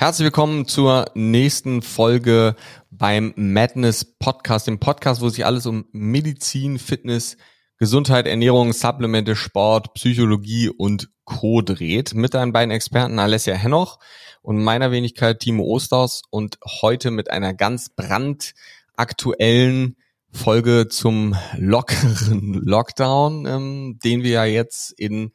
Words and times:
Herzlich 0.00 0.26
willkommen 0.26 0.68
zur 0.68 1.06
nächsten 1.14 1.82
Folge 1.82 2.54
beim 2.88 3.32
Madness 3.34 4.04
Podcast, 4.04 4.68
dem 4.68 4.78
Podcast, 4.78 5.20
wo 5.20 5.28
sich 5.28 5.44
alles 5.44 5.66
um 5.66 5.86
Medizin, 5.90 6.78
Fitness, 6.78 7.36
Gesundheit, 7.78 8.28
Ernährung, 8.28 8.72
Supplemente, 8.72 9.34
Sport, 9.34 9.94
Psychologie 9.94 10.68
und 10.68 11.10
Co. 11.24 11.62
dreht. 11.62 12.14
Mit 12.14 12.34
deinen 12.34 12.52
beiden 12.52 12.70
Experten 12.70 13.18
Alessia 13.18 13.56
Hennoch 13.56 13.98
und 14.40 14.62
meiner 14.62 14.92
Wenigkeit 14.92 15.40
Timo 15.40 15.64
Osters 15.64 16.22
und 16.30 16.60
heute 16.80 17.10
mit 17.10 17.32
einer 17.32 17.52
ganz 17.52 17.88
brandaktuellen 17.88 19.96
Folge 20.30 20.86
zum 20.88 21.34
lockeren 21.56 22.54
Lockdown, 22.54 23.46
ähm, 23.46 23.98
den 24.04 24.22
wir 24.22 24.30
ja 24.30 24.44
jetzt 24.44 24.92
in 24.92 25.32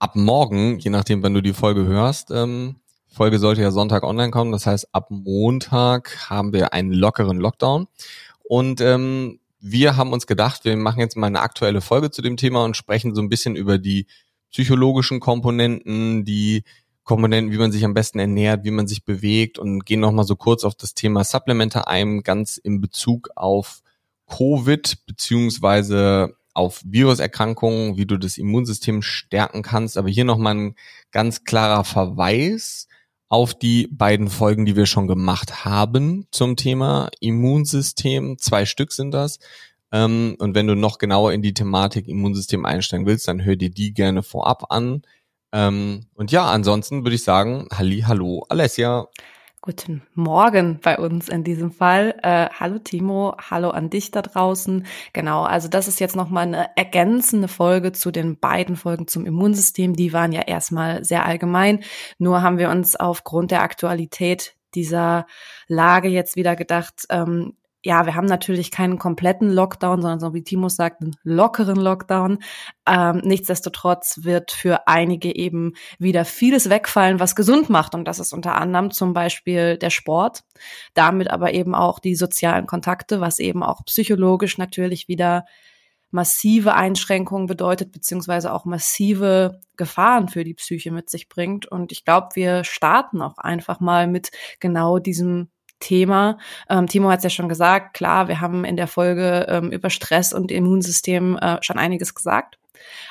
ab 0.00 0.16
morgen, 0.16 0.80
je 0.80 0.90
nachdem, 0.90 1.22
wann 1.22 1.34
du 1.34 1.40
die 1.40 1.52
Folge 1.52 1.86
hörst, 1.86 2.32
ähm, 2.32 2.80
Folge 3.16 3.38
sollte 3.38 3.62
ja 3.62 3.70
Sonntag 3.70 4.02
online 4.04 4.30
kommen. 4.30 4.52
Das 4.52 4.66
heißt, 4.66 4.94
ab 4.94 5.06
Montag 5.08 6.28
haben 6.28 6.52
wir 6.52 6.74
einen 6.74 6.92
lockeren 6.92 7.38
Lockdown. 7.38 7.88
Und 8.44 8.82
ähm, 8.82 9.40
wir 9.58 9.96
haben 9.96 10.12
uns 10.12 10.26
gedacht, 10.26 10.66
wir 10.66 10.76
machen 10.76 11.00
jetzt 11.00 11.16
mal 11.16 11.26
eine 11.26 11.40
aktuelle 11.40 11.80
Folge 11.80 12.10
zu 12.10 12.20
dem 12.20 12.36
Thema 12.36 12.62
und 12.62 12.76
sprechen 12.76 13.14
so 13.14 13.22
ein 13.22 13.30
bisschen 13.30 13.56
über 13.56 13.78
die 13.78 14.06
psychologischen 14.52 15.18
Komponenten, 15.18 16.26
die 16.26 16.62
Komponenten, 17.04 17.52
wie 17.52 17.58
man 17.58 17.72
sich 17.72 17.86
am 17.86 17.94
besten 17.94 18.18
ernährt, 18.18 18.64
wie 18.64 18.70
man 18.70 18.86
sich 18.86 19.04
bewegt 19.04 19.58
und 19.58 19.86
gehen 19.86 20.00
nochmal 20.00 20.26
so 20.26 20.36
kurz 20.36 20.62
auf 20.64 20.74
das 20.74 20.92
Thema 20.92 21.24
Supplemente 21.24 21.88
ein, 21.88 22.22
ganz 22.22 22.58
in 22.58 22.82
Bezug 22.82 23.30
auf 23.34 23.80
Covid 24.26 25.06
beziehungsweise 25.06 26.36
auf 26.52 26.82
Viruserkrankungen, 26.84 27.96
wie 27.96 28.06
du 28.06 28.18
das 28.18 28.36
Immunsystem 28.36 29.00
stärken 29.00 29.62
kannst. 29.62 29.96
Aber 29.96 30.08
hier 30.08 30.24
nochmal 30.24 30.54
ein 30.54 30.74
ganz 31.12 31.44
klarer 31.44 31.84
Verweis 31.84 32.88
auf 33.28 33.54
die 33.54 33.88
beiden 33.90 34.28
Folgen, 34.28 34.66
die 34.66 34.76
wir 34.76 34.86
schon 34.86 35.08
gemacht 35.08 35.64
haben 35.64 36.26
zum 36.30 36.56
Thema 36.56 37.10
Immunsystem. 37.20 38.38
Zwei 38.38 38.66
Stück 38.66 38.92
sind 38.92 39.12
das. 39.12 39.38
Ähm, 39.92 40.36
und 40.38 40.54
wenn 40.54 40.66
du 40.66 40.74
noch 40.74 40.98
genauer 40.98 41.32
in 41.32 41.42
die 41.42 41.54
Thematik 41.54 42.08
Immunsystem 42.08 42.64
einsteigen 42.64 43.06
willst, 43.06 43.28
dann 43.28 43.44
hör 43.44 43.56
dir 43.56 43.70
die 43.70 43.94
gerne 43.94 44.22
vorab 44.22 44.70
an. 44.70 45.02
Ähm, 45.52 46.06
und 46.14 46.32
ja, 46.32 46.46
ansonsten 46.46 47.04
würde 47.04 47.16
ich 47.16 47.24
sagen, 47.24 47.66
Halli, 47.72 48.02
hallo, 48.06 48.44
Alessia. 48.48 49.08
Guten 49.66 50.02
Morgen 50.14 50.78
bei 50.80 50.96
uns 50.96 51.28
in 51.28 51.42
diesem 51.42 51.72
Fall. 51.72 52.14
Äh, 52.22 52.48
hallo 52.50 52.78
Timo, 52.78 53.34
hallo 53.50 53.70
an 53.70 53.90
dich 53.90 54.12
da 54.12 54.22
draußen. 54.22 54.86
Genau, 55.12 55.42
also 55.42 55.66
das 55.66 55.88
ist 55.88 55.98
jetzt 55.98 56.14
nochmal 56.14 56.44
eine 56.44 56.70
ergänzende 56.76 57.48
Folge 57.48 57.90
zu 57.90 58.12
den 58.12 58.38
beiden 58.38 58.76
Folgen 58.76 59.08
zum 59.08 59.26
Immunsystem. 59.26 59.96
Die 59.96 60.12
waren 60.12 60.30
ja 60.30 60.42
erstmal 60.42 61.04
sehr 61.04 61.26
allgemein. 61.26 61.82
Nur 62.18 62.42
haben 62.42 62.58
wir 62.58 62.70
uns 62.70 62.94
aufgrund 62.94 63.50
der 63.50 63.62
Aktualität 63.62 64.54
dieser 64.76 65.26
Lage 65.66 66.06
jetzt 66.06 66.36
wieder 66.36 66.54
gedacht, 66.54 67.02
ähm, 67.10 67.56
ja, 67.82 68.04
wir 68.04 68.16
haben 68.16 68.26
natürlich 68.26 68.70
keinen 68.70 68.98
kompletten 68.98 69.48
Lockdown, 69.48 70.02
sondern 70.02 70.18
so 70.18 70.34
wie 70.34 70.42
Timo 70.42 70.68
sagt, 70.68 71.02
einen 71.02 71.14
lockeren 71.22 71.76
Lockdown. 71.76 72.38
Ähm, 72.86 73.20
nichtsdestotrotz 73.22 74.20
wird 74.22 74.50
für 74.50 74.88
einige 74.88 75.34
eben 75.34 75.74
wieder 75.98 76.24
vieles 76.24 76.68
wegfallen, 76.68 77.20
was 77.20 77.36
gesund 77.36 77.70
macht. 77.70 77.94
Und 77.94 78.06
das 78.06 78.18
ist 78.18 78.32
unter 78.32 78.56
anderem 78.56 78.90
zum 78.90 79.12
Beispiel 79.12 79.78
der 79.78 79.90
Sport, 79.90 80.42
damit 80.94 81.30
aber 81.30 81.54
eben 81.54 81.74
auch 81.74 82.00
die 82.00 82.16
sozialen 82.16 82.66
Kontakte, 82.66 83.20
was 83.20 83.38
eben 83.38 83.62
auch 83.62 83.84
psychologisch 83.84 84.58
natürlich 84.58 85.06
wieder 85.06 85.44
massive 86.10 86.74
Einschränkungen 86.74 87.46
bedeutet, 87.46 87.92
beziehungsweise 87.92 88.52
auch 88.52 88.64
massive 88.64 89.60
Gefahren 89.76 90.28
für 90.28 90.44
die 90.44 90.54
Psyche 90.54 90.90
mit 90.90 91.10
sich 91.10 91.28
bringt. 91.28 91.66
Und 91.66 91.92
ich 91.92 92.04
glaube, 92.04 92.28
wir 92.34 92.64
starten 92.64 93.22
auch 93.22 93.38
einfach 93.38 93.80
mal 93.80 94.06
mit 94.06 94.30
genau 94.58 94.98
diesem 94.98 95.50
Thema. 95.80 96.38
Ähm, 96.68 96.86
Timo 96.86 97.10
hat 97.10 97.18
es 97.18 97.24
ja 97.24 97.30
schon 97.30 97.48
gesagt, 97.48 97.94
klar, 97.94 98.28
wir 98.28 98.40
haben 98.40 98.64
in 98.64 98.76
der 98.76 98.86
Folge 98.86 99.46
ähm, 99.48 99.70
über 99.70 99.90
Stress 99.90 100.32
und 100.32 100.50
Immunsystem 100.50 101.36
äh, 101.36 101.58
schon 101.62 101.78
einiges 101.78 102.14
gesagt. 102.14 102.58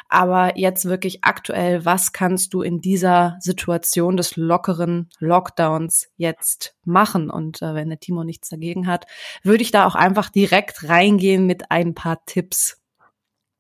Aber 0.10 0.58
jetzt 0.58 0.86
wirklich 0.86 1.24
aktuell, 1.24 1.86
was 1.86 2.14
kannst 2.14 2.54
du 2.54 2.62
in 2.62 2.82
dieser 2.82 3.38
Situation 3.40 4.18
des 4.18 4.36
lockeren 4.36 5.10
Lockdowns 5.20 6.10
jetzt 6.18 6.76
machen? 6.84 7.30
Und 7.30 7.62
äh, 7.62 7.74
wenn 7.74 7.90
der 7.90 8.00
Timo 8.00 8.24
nichts 8.24 8.50
dagegen 8.50 8.88
hat, 8.88 9.06
würde 9.44 9.64
ich 9.64 9.72
da 9.72 9.86
auch 9.86 9.96
einfach 9.96 10.30
direkt 10.30 10.88
reingehen 10.88 11.46
mit 11.46 11.72
ein 11.72 11.94
paar 11.94 12.24
Tipps. 12.26 12.82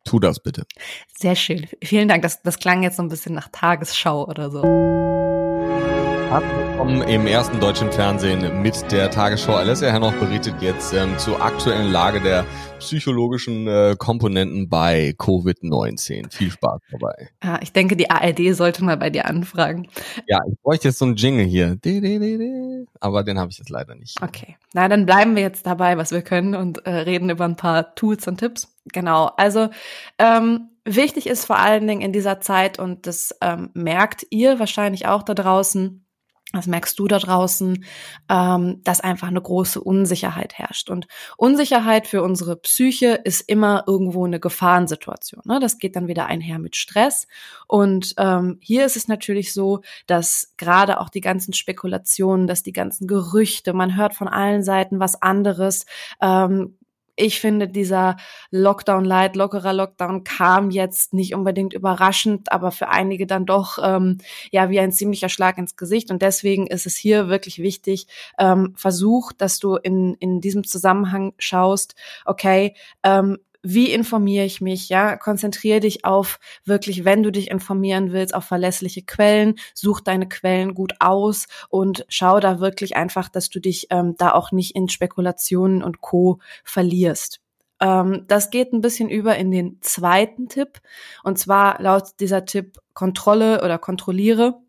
Tu 0.03 0.19
das 0.19 0.39
bitte. 0.39 0.65
Sehr 1.17 1.35
schön. 1.35 1.67
Vielen 1.83 2.07
Dank. 2.07 2.21
Das, 2.21 2.41
das 2.43 2.59
klang 2.59 2.83
jetzt 2.83 2.97
so 2.97 3.03
ein 3.03 3.09
bisschen 3.09 3.33
nach 3.33 3.49
Tagesschau 3.51 4.27
oder 4.27 4.51
so. 4.51 5.14
Willkommen 6.27 7.03
im 7.03 7.27
ersten 7.27 7.59
deutschen 7.59 7.91
Fernsehen 7.91 8.61
mit 8.63 8.91
der 8.91 9.11
Tagesschau. 9.11 9.53
Alessia 9.53 9.91
Herr 9.91 9.99
noch 9.99 10.13
berichtet 10.15 10.55
jetzt 10.59 10.91
ähm, 10.91 11.17
zur 11.19 11.39
aktuellen 11.41 11.91
Lage 11.91 12.19
der 12.19 12.45
psychologischen 12.79 13.67
äh, 13.67 13.95
Komponenten 13.97 14.67
bei 14.67 15.13
Covid-19. 15.19 16.33
Viel 16.33 16.49
Spaß 16.49 16.81
dabei. 16.91 17.29
Ja, 17.43 17.59
ich 17.61 17.73
denke, 17.73 17.95
die 17.95 18.09
ARD 18.09 18.55
sollte 18.55 18.83
mal 18.83 18.97
bei 18.97 19.11
dir 19.11 19.25
anfragen. 19.25 19.87
Ja, 20.25 20.39
ich 20.49 20.59
bräuchte 20.61 20.87
jetzt 20.87 20.97
so 20.97 21.05
einen 21.05 21.15
Jingle 21.15 21.45
hier. 21.45 21.77
Aber 22.99 23.23
den 23.23 23.37
habe 23.37 23.51
ich 23.51 23.59
jetzt 23.59 23.69
leider 23.69 23.93
nicht. 23.93 24.21
Okay. 24.21 24.57
Na, 24.73 24.89
dann 24.89 25.05
bleiben 25.05 25.35
wir 25.35 25.43
jetzt 25.43 25.67
dabei, 25.67 25.95
was 25.95 26.11
wir 26.11 26.23
können 26.23 26.55
und 26.55 26.85
äh, 26.87 26.89
reden 26.89 27.29
über 27.29 27.45
ein 27.45 27.55
paar 27.55 27.93
Tools 27.93 28.27
und 28.27 28.37
Tipps. 28.37 28.75
Genau. 28.91 29.31
Also 29.37 29.69
ähm, 30.17 30.69
wichtig 30.85 31.27
ist 31.27 31.45
vor 31.45 31.59
allen 31.59 31.87
Dingen 31.87 32.01
in 32.01 32.13
dieser 32.13 32.41
Zeit, 32.41 32.79
und 32.79 33.05
das 33.05 33.35
ähm, 33.41 33.69
merkt 33.73 34.25
ihr 34.31 34.59
wahrscheinlich 34.59 35.07
auch 35.07 35.23
da 35.23 35.33
draußen, 35.33 36.04
das 36.55 36.67
merkst 36.67 36.97
du 36.97 37.07
da 37.07 37.19
draußen, 37.19 37.85
ähm, 38.29 38.81
dass 38.83 39.01
einfach 39.01 39.27
eine 39.27 39.41
große 39.41 39.81
Unsicherheit 39.81 40.53
herrscht. 40.57 40.89
Und 40.89 41.07
Unsicherheit 41.37 42.07
für 42.07 42.23
unsere 42.23 42.55
Psyche 42.55 43.19
ist 43.23 43.41
immer 43.41 43.83
irgendwo 43.87 44.25
eine 44.25 44.39
Gefahrensituation. 44.39 45.41
Ne? 45.45 45.59
Das 45.59 45.77
geht 45.77 45.95
dann 45.95 46.07
wieder 46.07 46.25
einher 46.25 46.59
mit 46.59 46.75
Stress. 46.75 47.27
Und 47.67 48.13
ähm, 48.17 48.57
hier 48.61 48.85
ist 48.85 48.97
es 48.97 49.07
natürlich 49.07 49.53
so, 49.53 49.81
dass 50.07 50.53
gerade 50.57 50.99
auch 50.99 51.09
die 51.09 51.21
ganzen 51.21 51.53
Spekulationen, 51.53 52.47
dass 52.47 52.63
die 52.63 52.73
ganzen 52.73 53.07
Gerüchte, 53.07 53.73
man 53.73 53.95
hört 53.95 54.13
von 54.13 54.27
allen 54.27 54.63
Seiten 54.63 54.99
was 54.99 55.21
anderes, 55.21 55.85
ähm, 56.21 56.77
ich 57.15 57.39
finde, 57.39 57.67
dieser 57.67 58.17
Lockdown 58.51 59.05
Light, 59.05 59.35
lockerer 59.35 59.73
Lockdown 59.73 60.23
kam 60.23 60.69
jetzt 60.69 61.13
nicht 61.13 61.33
unbedingt 61.33 61.73
überraschend, 61.73 62.51
aber 62.51 62.71
für 62.71 62.89
einige 62.89 63.25
dann 63.25 63.45
doch 63.45 63.77
ähm, 63.81 64.17
ja 64.51 64.69
wie 64.69 64.79
ein 64.79 64.91
ziemlicher 64.91 65.29
Schlag 65.29 65.57
ins 65.57 65.75
Gesicht. 65.75 66.11
Und 66.11 66.21
deswegen 66.21 66.67
ist 66.67 66.85
es 66.85 66.95
hier 66.95 67.29
wirklich 67.29 67.59
wichtig, 67.59 68.07
ähm, 68.37 68.73
versuch, 68.75 69.31
dass 69.31 69.59
du 69.59 69.75
in, 69.75 70.15
in 70.15 70.41
diesem 70.41 70.65
Zusammenhang 70.65 71.33
schaust, 71.37 71.95
okay, 72.25 72.75
ähm, 73.03 73.37
wie 73.65 73.91
informiere 73.91 74.45
ich 74.45 74.61
mich, 74.61 74.89
ja, 74.89 75.17
konzentriere 75.17 75.79
dich 75.79 76.05
auf 76.05 76.39
wirklich, 76.65 77.03
wenn 77.03 77.23
du 77.23 77.31
dich 77.31 77.49
informieren 77.49 78.11
willst, 78.11 78.35
auf 78.35 78.45
verlässliche 78.45 79.01
Quellen, 79.01 79.55
such 79.73 80.01
deine 80.01 80.29
Quellen 80.29 80.75
gut 80.75 80.93
aus 80.99 81.47
und 81.69 82.05
schau 82.07 82.39
da 82.39 82.59
wirklich 82.59 82.95
einfach, 82.95 83.27
dass 83.27 83.49
du 83.49 83.59
dich 83.59 83.87
ähm, 83.89 84.15
da 84.17 84.33
auch 84.33 84.51
nicht 84.51 84.75
in 84.75 84.87
Spekulationen 84.87 85.83
und 85.83 86.01
Co. 86.01 86.39
verlierst. 86.63 87.41
Ähm, 87.79 88.25
das 88.27 88.51
geht 88.51 88.71
ein 88.71 88.81
bisschen 88.81 89.09
über 89.09 89.35
in 89.35 89.49
den 89.49 89.79
zweiten 89.81 90.47
Tipp 90.47 90.79
und 91.23 91.39
zwar 91.39 91.81
laut 91.81 92.19
dieser 92.19 92.45
Tipp 92.45 92.77
Kontrolle 92.93 93.63
oder 93.63 93.79
kontrolliere 93.79 94.61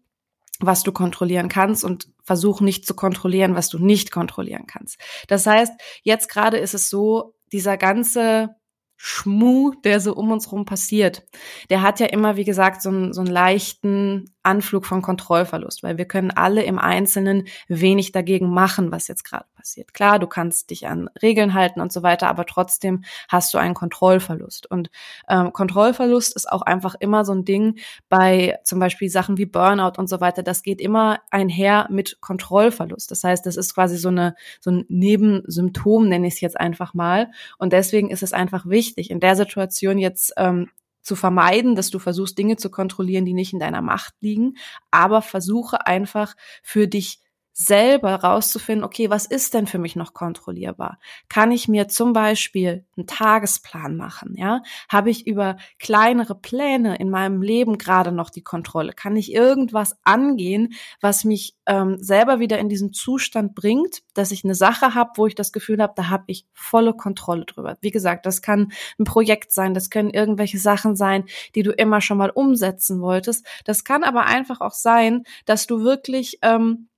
was 0.58 0.82
du 0.82 0.90
kontrollieren 0.90 1.48
kannst 1.48 1.84
und 1.84 2.08
versuch 2.22 2.62
nicht 2.62 2.86
zu 2.86 2.94
kontrollieren, 2.94 3.54
was 3.54 3.68
du 3.68 3.78
nicht 3.78 4.10
kontrollieren 4.10 4.66
kannst. 4.66 4.98
Das 5.28 5.46
heißt, 5.46 5.74
jetzt 6.02 6.30
gerade 6.30 6.56
ist 6.56 6.72
es 6.72 6.88
so, 6.88 7.34
dieser 7.52 7.76
ganze 7.76 8.56
Schmu, 8.96 9.72
der 9.84 10.00
so 10.00 10.14
um 10.14 10.30
uns 10.30 10.50
rum 10.50 10.64
passiert, 10.64 11.24
der 11.70 11.82
hat 11.82 12.00
ja 12.00 12.06
immer, 12.06 12.36
wie 12.36 12.44
gesagt, 12.44 12.82
so 12.82 12.88
einen, 12.88 13.12
so 13.12 13.20
einen 13.20 13.30
leichten 13.30 14.30
Anflug 14.42 14.86
von 14.86 15.02
Kontrollverlust, 15.02 15.82
weil 15.82 15.98
wir 15.98 16.04
können 16.04 16.30
alle 16.30 16.62
im 16.62 16.78
Einzelnen 16.78 17.48
wenig 17.68 18.12
dagegen 18.12 18.48
machen, 18.48 18.92
was 18.92 19.08
jetzt 19.08 19.24
gerade 19.24 19.44
passiert. 19.56 19.92
Klar, 19.92 20.20
du 20.20 20.28
kannst 20.28 20.70
dich 20.70 20.86
an 20.86 21.10
Regeln 21.20 21.52
halten 21.52 21.80
und 21.80 21.92
so 21.92 22.04
weiter, 22.04 22.28
aber 22.28 22.46
trotzdem 22.46 23.02
hast 23.28 23.52
du 23.52 23.58
einen 23.58 23.74
Kontrollverlust. 23.74 24.70
Und 24.70 24.88
ähm, 25.28 25.52
Kontrollverlust 25.52 26.36
ist 26.36 26.50
auch 26.50 26.62
einfach 26.62 26.94
immer 27.00 27.24
so 27.24 27.32
ein 27.32 27.44
Ding 27.44 27.78
bei 28.08 28.58
zum 28.62 28.78
Beispiel 28.78 29.10
Sachen 29.10 29.36
wie 29.36 29.46
Burnout 29.46 29.98
und 29.98 30.08
so 30.08 30.20
weiter. 30.20 30.44
Das 30.44 30.62
geht 30.62 30.80
immer 30.80 31.18
einher 31.30 31.88
mit 31.90 32.20
Kontrollverlust. 32.20 33.10
Das 33.10 33.24
heißt, 33.24 33.44
das 33.44 33.56
ist 33.56 33.74
quasi 33.74 33.96
so 33.96 34.08
eine 34.08 34.36
so 34.60 34.70
ein 34.70 34.84
Nebensymptom, 34.88 36.08
nenne 36.08 36.28
ich 36.28 36.34
es 36.34 36.40
jetzt 36.40 36.58
einfach 36.58 36.94
mal. 36.94 37.32
Und 37.58 37.72
deswegen 37.72 38.10
ist 38.10 38.22
es 38.22 38.32
einfach 38.32 38.64
wichtig, 38.66 38.85
in 38.96 39.20
der 39.20 39.36
Situation 39.36 39.98
jetzt 39.98 40.32
ähm, 40.36 40.70
zu 41.02 41.14
vermeiden, 41.14 41.76
dass 41.76 41.90
du 41.90 41.98
versuchst, 41.98 42.36
Dinge 42.36 42.56
zu 42.56 42.70
kontrollieren, 42.70 43.24
die 43.24 43.34
nicht 43.34 43.52
in 43.52 43.60
deiner 43.60 43.82
Macht 43.82 44.14
liegen, 44.20 44.56
aber 44.90 45.22
versuche 45.22 45.86
einfach 45.86 46.34
für 46.62 46.88
dich 46.88 47.20
selber 47.58 48.16
rauszufinden, 48.16 48.84
okay, 48.84 49.08
was 49.08 49.24
ist 49.24 49.54
denn 49.54 49.66
für 49.66 49.78
mich 49.78 49.96
noch 49.96 50.12
kontrollierbar? 50.12 50.98
Kann 51.30 51.50
ich 51.50 51.68
mir 51.68 51.88
zum 51.88 52.12
Beispiel 52.12 52.84
einen 52.98 53.06
Tagesplan 53.06 53.96
machen? 53.96 54.34
Ja, 54.36 54.60
habe 54.90 55.08
ich 55.08 55.26
über 55.26 55.56
kleinere 55.78 56.34
Pläne 56.34 56.96
in 56.96 57.08
meinem 57.08 57.40
Leben 57.40 57.78
gerade 57.78 58.12
noch 58.12 58.28
die 58.28 58.42
Kontrolle? 58.42 58.92
Kann 58.92 59.16
ich 59.16 59.32
irgendwas 59.32 59.96
angehen, 60.04 60.74
was 61.00 61.24
mich 61.24 61.56
ähm, 61.64 61.96
selber 61.98 62.40
wieder 62.40 62.58
in 62.58 62.68
diesen 62.68 62.92
Zustand 62.92 63.54
bringt, 63.54 64.02
dass 64.12 64.32
ich 64.32 64.44
eine 64.44 64.54
Sache 64.54 64.94
habe, 64.94 65.12
wo 65.16 65.26
ich 65.26 65.34
das 65.34 65.50
Gefühl 65.50 65.80
habe, 65.80 65.94
da 65.96 66.10
habe 66.10 66.24
ich 66.26 66.44
volle 66.52 66.92
Kontrolle 66.92 67.46
drüber. 67.46 67.78
Wie 67.80 67.90
gesagt, 67.90 68.26
das 68.26 68.42
kann 68.42 68.70
ein 68.98 69.04
Projekt 69.04 69.50
sein, 69.50 69.72
das 69.72 69.88
können 69.88 70.10
irgendwelche 70.10 70.58
Sachen 70.58 70.94
sein, 70.94 71.24
die 71.54 71.62
du 71.62 71.70
immer 71.70 72.02
schon 72.02 72.18
mal 72.18 72.30
umsetzen 72.30 73.00
wolltest. 73.00 73.46
Das 73.64 73.82
kann 73.82 74.04
aber 74.04 74.26
einfach 74.26 74.60
auch 74.60 74.74
sein, 74.74 75.22
dass 75.46 75.66
du 75.66 75.82
wirklich 75.82 76.38
ähm, 76.42 76.88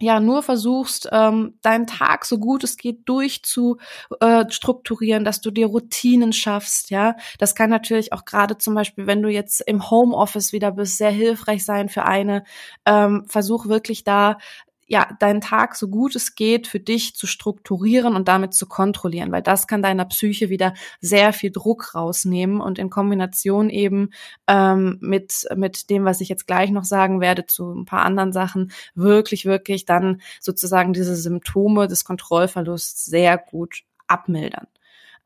ja 0.00 0.20
nur 0.20 0.42
versuchst, 0.42 1.08
ähm, 1.12 1.58
deinen 1.62 1.86
Tag 1.86 2.26
so 2.26 2.38
gut 2.38 2.64
es 2.64 2.76
geht 2.76 3.08
durchzustrukturieren, 3.08 5.22
äh, 5.22 5.24
dass 5.24 5.40
du 5.40 5.50
dir 5.50 5.66
Routinen 5.66 6.32
schaffst, 6.32 6.90
ja. 6.90 7.16
Das 7.38 7.54
kann 7.54 7.70
natürlich 7.70 8.12
auch 8.12 8.24
gerade 8.24 8.58
zum 8.58 8.74
Beispiel, 8.74 9.06
wenn 9.06 9.22
du 9.22 9.30
jetzt 9.30 9.60
im 9.60 9.90
Homeoffice 9.90 10.52
wieder 10.52 10.72
bist, 10.72 10.98
sehr 10.98 11.10
hilfreich 11.10 11.64
sein 11.64 11.88
für 11.88 12.04
eine. 12.04 12.44
Ähm, 12.84 13.24
versuch 13.28 13.66
wirklich 13.66 14.04
da 14.04 14.38
ja, 14.88 15.08
deinen 15.18 15.40
Tag 15.40 15.74
so 15.74 15.88
gut 15.88 16.14
es 16.14 16.34
geht 16.34 16.66
für 16.66 16.78
dich 16.78 17.16
zu 17.16 17.26
strukturieren 17.26 18.14
und 18.14 18.28
damit 18.28 18.54
zu 18.54 18.66
kontrollieren, 18.66 19.32
weil 19.32 19.42
das 19.42 19.66
kann 19.66 19.82
deiner 19.82 20.04
Psyche 20.04 20.48
wieder 20.48 20.74
sehr 21.00 21.32
viel 21.32 21.50
Druck 21.50 21.94
rausnehmen 21.94 22.60
und 22.60 22.78
in 22.78 22.90
Kombination 22.90 23.68
eben 23.68 24.10
ähm, 24.46 24.98
mit, 25.00 25.46
mit 25.56 25.90
dem, 25.90 26.04
was 26.04 26.20
ich 26.20 26.28
jetzt 26.28 26.46
gleich 26.46 26.70
noch 26.70 26.84
sagen 26.84 27.20
werde 27.20 27.46
zu 27.46 27.72
ein 27.72 27.84
paar 27.84 28.04
anderen 28.04 28.32
Sachen, 28.32 28.72
wirklich, 28.94 29.44
wirklich 29.44 29.86
dann 29.86 30.20
sozusagen 30.40 30.92
diese 30.92 31.16
Symptome 31.16 31.88
des 31.88 32.04
Kontrollverlusts 32.04 33.06
sehr 33.06 33.38
gut 33.38 33.82
abmildern. 34.06 34.68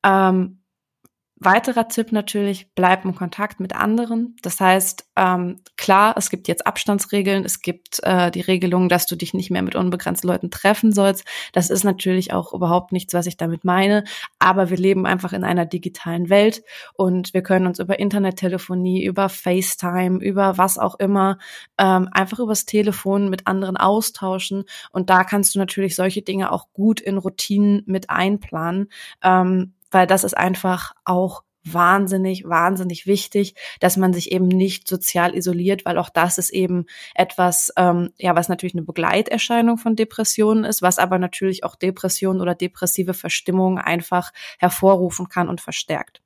Ähm, 0.03 0.60
Weiterer 1.43 1.89
Tipp 1.89 2.13
natürlich, 2.13 2.69
bleib 2.75 3.07
im 3.07 3.15
Kontakt 3.15 3.61
mit 3.61 3.75
anderen. 3.75 4.37
Das 4.43 4.61
heißt, 4.61 5.07
ähm, 5.17 5.57
klar, 5.79 6.15
es 6.19 6.29
gibt 6.29 6.49
jetzt 6.49 6.67
Abstandsregeln, 6.67 7.47
es 7.47 7.63
gibt 7.63 7.99
äh, 8.03 8.31
die 8.31 8.43
Regelung, 8.43 8.91
dass 8.91 9.07
du 9.07 9.17
dich 9.17 9.33
nicht 9.33 9.51
mehr 9.51 9.63
mit 9.63 9.75
unbegrenzten 9.75 10.29
Leuten 10.29 10.51
treffen 10.51 10.93
sollst. 10.93 11.25
Das 11.55 11.71
ist 11.71 11.83
natürlich 11.83 12.35
auch 12.35 12.53
überhaupt 12.53 12.93
nichts, 12.93 13.15
was 13.15 13.25
ich 13.25 13.39
damit 13.39 13.65
meine. 13.65 14.05
Aber 14.39 14.69
wir 14.69 14.77
leben 14.77 15.07
einfach 15.07 15.33
in 15.33 15.43
einer 15.43 15.65
digitalen 15.65 16.29
Welt 16.29 16.63
und 16.93 17.33
wir 17.33 17.43
können 17.43 17.67
uns 17.67 17.79
über 17.79 17.99
Internettelefonie, 17.99 19.03
über 19.03 19.31
FaceTime, 19.31 20.23
über 20.23 20.59
was 20.59 20.77
auch 20.77 20.97
immer, 20.97 21.39
ähm, 21.79 22.11
einfach 22.13 22.39
übers 22.39 22.67
Telefon 22.67 23.31
mit 23.31 23.47
anderen 23.47 23.79
austauschen. 23.79 24.65
Und 24.93 25.09
da 25.09 25.25
kannst 25.25 25.55
du 25.55 25.59
natürlich 25.59 25.97
solche 25.97 26.21
Dinge 26.21 26.53
auch 26.53 26.67
gut 26.75 27.01
in 27.01 27.17
Routinen 27.17 27.83
mit 27.87 28.11
einplanen. 28.11 28.91
Ähm, 29.23 29.73
weil 29.91 30.07
das 30.07 30.25
ist 30.25 30.37
einfach 30.37 30.93
auch 31.05 31.43
wahnsinnig, 31.65 32.49
wahnsinnig 32.49 33.07
wichtig, 33.07 33.55
dass 33.81 33.97
man 33.97 34.13
sich 34.13 34.33
eben 34.33 34.49
nicht 34.49 34.89
sozial 34.89 35.35
isoliert, 35.35 35.85
weil 35.85 35.99
auch 35.99 36.09
das 36.09 36.39
ist 36.39 36.51
eben 36.51 36.87
etwas, 37.15 37.73
ähm, 37.77 38.13
ja, 38.17 38.35
was 38.35 38.49
natürlich 38.49 38.75
eine 38.75 38.83
Begleiterscheinung 38.83 39.77
von 39.77 39.97
Depressionen 39.97 40.65
ist, 40.65 40.83
was 40.83 40.99
aber 40.99 41.19
natürlich 41.19 41.65
auch 41.65 41.77
Depressionen 41.77 42.41
oder 42.41 42.55
depressive 42.55 43.15
Verstimmungen 43.15 43.79
einfach 43.79 44.33
hervorrufen 44.59 45.29
kann 45.29 45.49
und 45.49 45.61
verstärkt. 45.61 46.23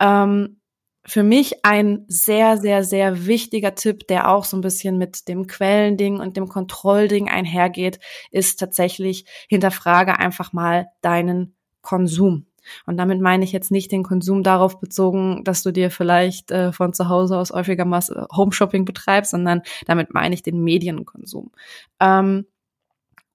Ähm, 0.00 0.60
für 1.08 1.22
mich 1.22 1.64
ein 1.64 2.04
sehr, 2.08 2.56
sehr, 2.56 2.82
sehr 2.82 3.26
wichtiger 3.26 3.76
Tipp, 3.76 4.08
der 4.08 4.28
auch 4.28 4.44
so 4.44 4.56
ein 4.56 4.60
bisschen 4.60 4.98
mit 4.98 5.28
dem 5.28 5.46
Quellending 5.46 6.18
und 6.18 6.36
dem 6.36 6.48
Kontrollding 6.48 7.28
einhergeht, 7.28 8.00
ist 8.32 8.58
tatsächlich 8.58 9.24
hinterfrage 9.48 10.18
einfach 10.18 10.52
mal 10.52 10.88
deinen 11.02 11.54
Konsum. 11.80 12.46
Und 12.86 12.96
damit 12.96 13.20
meine 13.20 13.44
ich 13.44 13.52
jetzt 13.52 13.70
nicht 13.70 13.92
den 13.92 14.02
Konsum 14.02 14.42
darauf 14.42 14.80
bezogen, 14.80 15.44
dass 15.44 15.62
du 15.62 15.72
dir 15.72 15.90
vielleicht 15.90 16.50
äh, 16.50 16.72
von 16.72 16.92
zu 16.92 17.08
Hause 17.08 17.38
aus 17.38 17.50
häufiger 17.50 17.84
Masse 17.84 18.26
Home-Shopping 18.34 18.84
betreibst, 18.84 19.30
sondern 19.30 19.62
damit 19.86 20.14
meine 20.14 20.34
ich 20.34 20.42
den 20.42 20.62
Medienkonsum. 20.62 21.50
Ähm, 22.00 22.46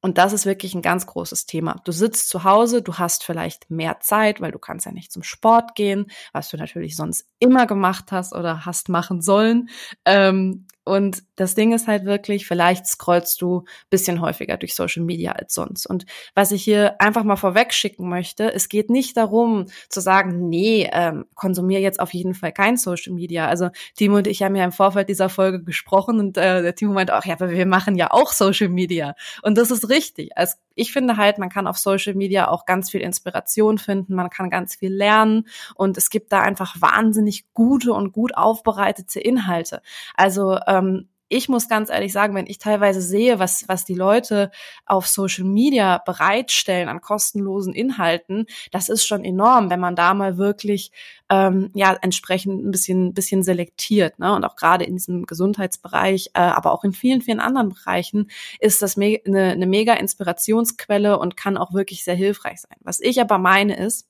und 0.01 0.17
das 0.17 0.33
ist 0.33 0.47
wirklich 0.47 0.73
ein 0.73 0.81
ganz 0.81 1.05
großes 1.05 1.45
Thema. 1.45 1.79
Du 1.85 1.91
sitzt 1.91 2.27
zu 2.29 2.43
Hause, 2.43 2.81
du 2.81 2.95
hast 2.95 3.23
vielleicht 3.23 3.69
mehr 3.69 3.99
Zeit, 3.99 4.41
weil 4.41 4.51
du 4.51 4.57
kannst 4.57 4.87
ja 4.87 4.91
nicht 4.91 5.11
zum 5.11 5.21
Sport 5.21 5.75
gehen, 5.75 6.07
was 6.33 6.49
du 6.49 6.57
natürlich 6.57 6.95
sonst 6.95 7.27
immer 7.37 7.67
gemacht 7.67 8.11
hast 8.11 8.33
oder 8.33 8.65
hast 8.65 8.89
machen 8.89 9.21
sollen. 9.21 9.69
Ähm, 10.05 10.65
und 10.83 11.23
das 11.35 11.53
Ding 11.53 11.73
ist 11.73 11.87
halt 11.87 12.05
wirklich, 12.05 12.47
vielleicht 12.47 12.87
scrollst 12.87 13.41
du 13.41 13.65
bisschen 13.89 14.19
häufiger 14.19 14.57
durch 14.57 14.73
Social 14.73 15.03
Media 15.03 15.33
als 15.33 15.53
sonst. 15.53 15.85
Und 15.85 16.05
was 16.33 16.51
ich 16.51 16.63
hier 16.63 16.99
einfach 16.99 17.23
mal 17.23 17.35
vorweg 17.35 17.73
schicken 17.73 18.09
möchte, 18.09 18.51
es 18.51 18.67
geht 18.67 18.89
nicht 18.89 19.15
darum 19.15 19.67
zu 19.89 20.01
sagen, 20.01 20.49
nee, 20.49 20.89
ähm, 20.91 21.25
konsumier 21.35 21.79
jetzt 21.79 21.99
auf 21.99 22.13
jeden 22.13 22.33
Fall 22.33 22.51
kein 22.51 22.77
Social 22.77 23.13
Media. 23.13 23.47
Also 23.47 23.69
Timo 23.95 24.17
und 24.17 24.27
ich 24.27 24.41
haben 24.41 24.55
ja 24.55 24.65
im 24.65 24.71
Vorfeld 24.71 25.07
dieser 25.09 25.29
Folge 25.29 25.63
gesprochen 25.63 26.19
und 26.19 26.37
äh, 26.37 26.63
der 26.63 26.75
Timo 26.75 26.93
meinte 26.93 27.15
auch, 27.15 27.25
ja, 27.25 27.35
aber 27.35 27.51
wir 27.51 27.65
machen 27.67 27.95
ja 27.95 28.09
auch 28.11 28.31
Social 28.31 28.69
Media. 28.69 29.15
Und 29.43 29.57
das 29.57 29.69
ist 29.69 29.87
richtig. 29.89 30.35
Also 30.35 30.55
ich 30.75 30.91
finde 30.91 31.17
halt, 31.17 31.37
man 31.37 31.49
kann 31.49 31.67
auf 31.67 31.77
Social 31.77 32.15
Media 32.15 32.47
auch 32.47 32.65
ganz 32.65 32.89
viel 32.89 33.01
Inspiration 33.01 33.77
finden, 33.77 34.15
man 34.15 34.29
kann 34.29 34.49
ganz 34.49 34.75
viel 34.75 34.93
lernen 34.93 35.47
und 35.75 35.97
es 35.97 36.09
gibt 36.09 36.31
da 36.31 36.41
einfach 36.41 36.75
wahnsinnig 36.79 37.45
gute 37.53 37.93
und 37.93 38.13
gut 38.13 38.35
aufbereitete 38.35 39.19
Inhalte. 39.19 39.81
Also 40.15 40.57
ähm, 40.71 41.07
ich 41.33 41.47
muss 41.47 41.69
ganz 41.69 41.89
ehrlich 41.89 42.11
sagen, 42.11 42.35
wenn 42.35 42.45
ich 42.45 42.57
teilweise 42.57 43.01
sehe, 43.01 43.39
was, 43.39 43.63
was 43.69 43.85
die 43.85 43.95
Leute 43.95 44.51
auf 44.85 45.07
Social 45.07 45.45
Media 45.45 45.99
bereitstellen 46.05 46.89
an 46.89 46.99
kostenlosen 46.99 47.73
Inhalten, 47.73 48.47
das 48.71 48.89
ist 48.89 49.07
schon 49.07 49.23
enorm, 49.23 49.69
wenn 49.69 49.79
man 49.79 49.95
da 49.95 50.13
mal 50.13 50.37
wirklich 50.37 50.91
ähm, 51.29 51.71
ja 51.73 51.97
entsprechend 52.01 52.65
ein 52.65 52.71
bisschen, 52.71 53.13
bisschen 53.13 53.43
selektiert. 53.43 54.19
Ne? 54.19 54.35
Und 54.35 54.43
auch 54.43 54.57
gerade 54.57 54.83
in 54.83 54.97
diesem 54.97 55.25
Gesundheitsbereich, 55.25 56.31
äh, 56.33 56.41
aber 56.41 56.73
auch 56.73 56.83
in 56.83 56.91
vielen, 56.91 57.21
vielen 57.21 57.39
anderen 57.39 57.69
Bereichen 57.69 58.29
ist 58.59 58.81
das 58.81 58.97
me 58.97 59.21
eine, 59.25 59.51
eine 59.51 59.67
mega 59.67 59.93
Inspirationsquelle 59.93 61.17
und 61.17 61.37
kann 61.37 61.55
auch 61.55 61.73
wirklich 61.73 62.03
sehr 62.03 62.15
hilfreich 62.15 62.59
sein. 62.59 62.77
Was 62.81 62.99
ich 62.99 63.21
aber 63.21 63.37
meine 63.37 63.77
ist, 63.77 64.09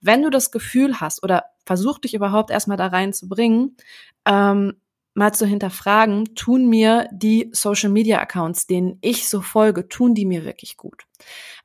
wenn 0.00 0.22
du 0.22 0.30
das 0.30 0.50
Gefühl 0.50 0.98
hast 0.98 1.22
oder 1.22 1.44
versuch 1.66 1.98
dich 1.98 2.14
überhaupt 2.14 2.50
erstmal 2.50 2.78
da 2.78 2.86
reinzubringen, 2.86 3.76
ähm, 4.24 4.76
mal 5.14 5.32
zu 5.32 5.46
hinterfragen, 5.46 6.34
tun 6.34 6.68
mir 6.68 7.08
die 7.12 7.48
Social 7.52 7.90
Media 7.90 8.18
Accounts, 8.20 8.66
denen 8.66 8.98
ich 9.00 9.28
so 9.28 9.40
folge, 9.40 9.88
tun 9.88 10.14
die 10.14 10.26
mir 10.26 10.44
wirklich 10.44 10.76
gut? 10.76 11.06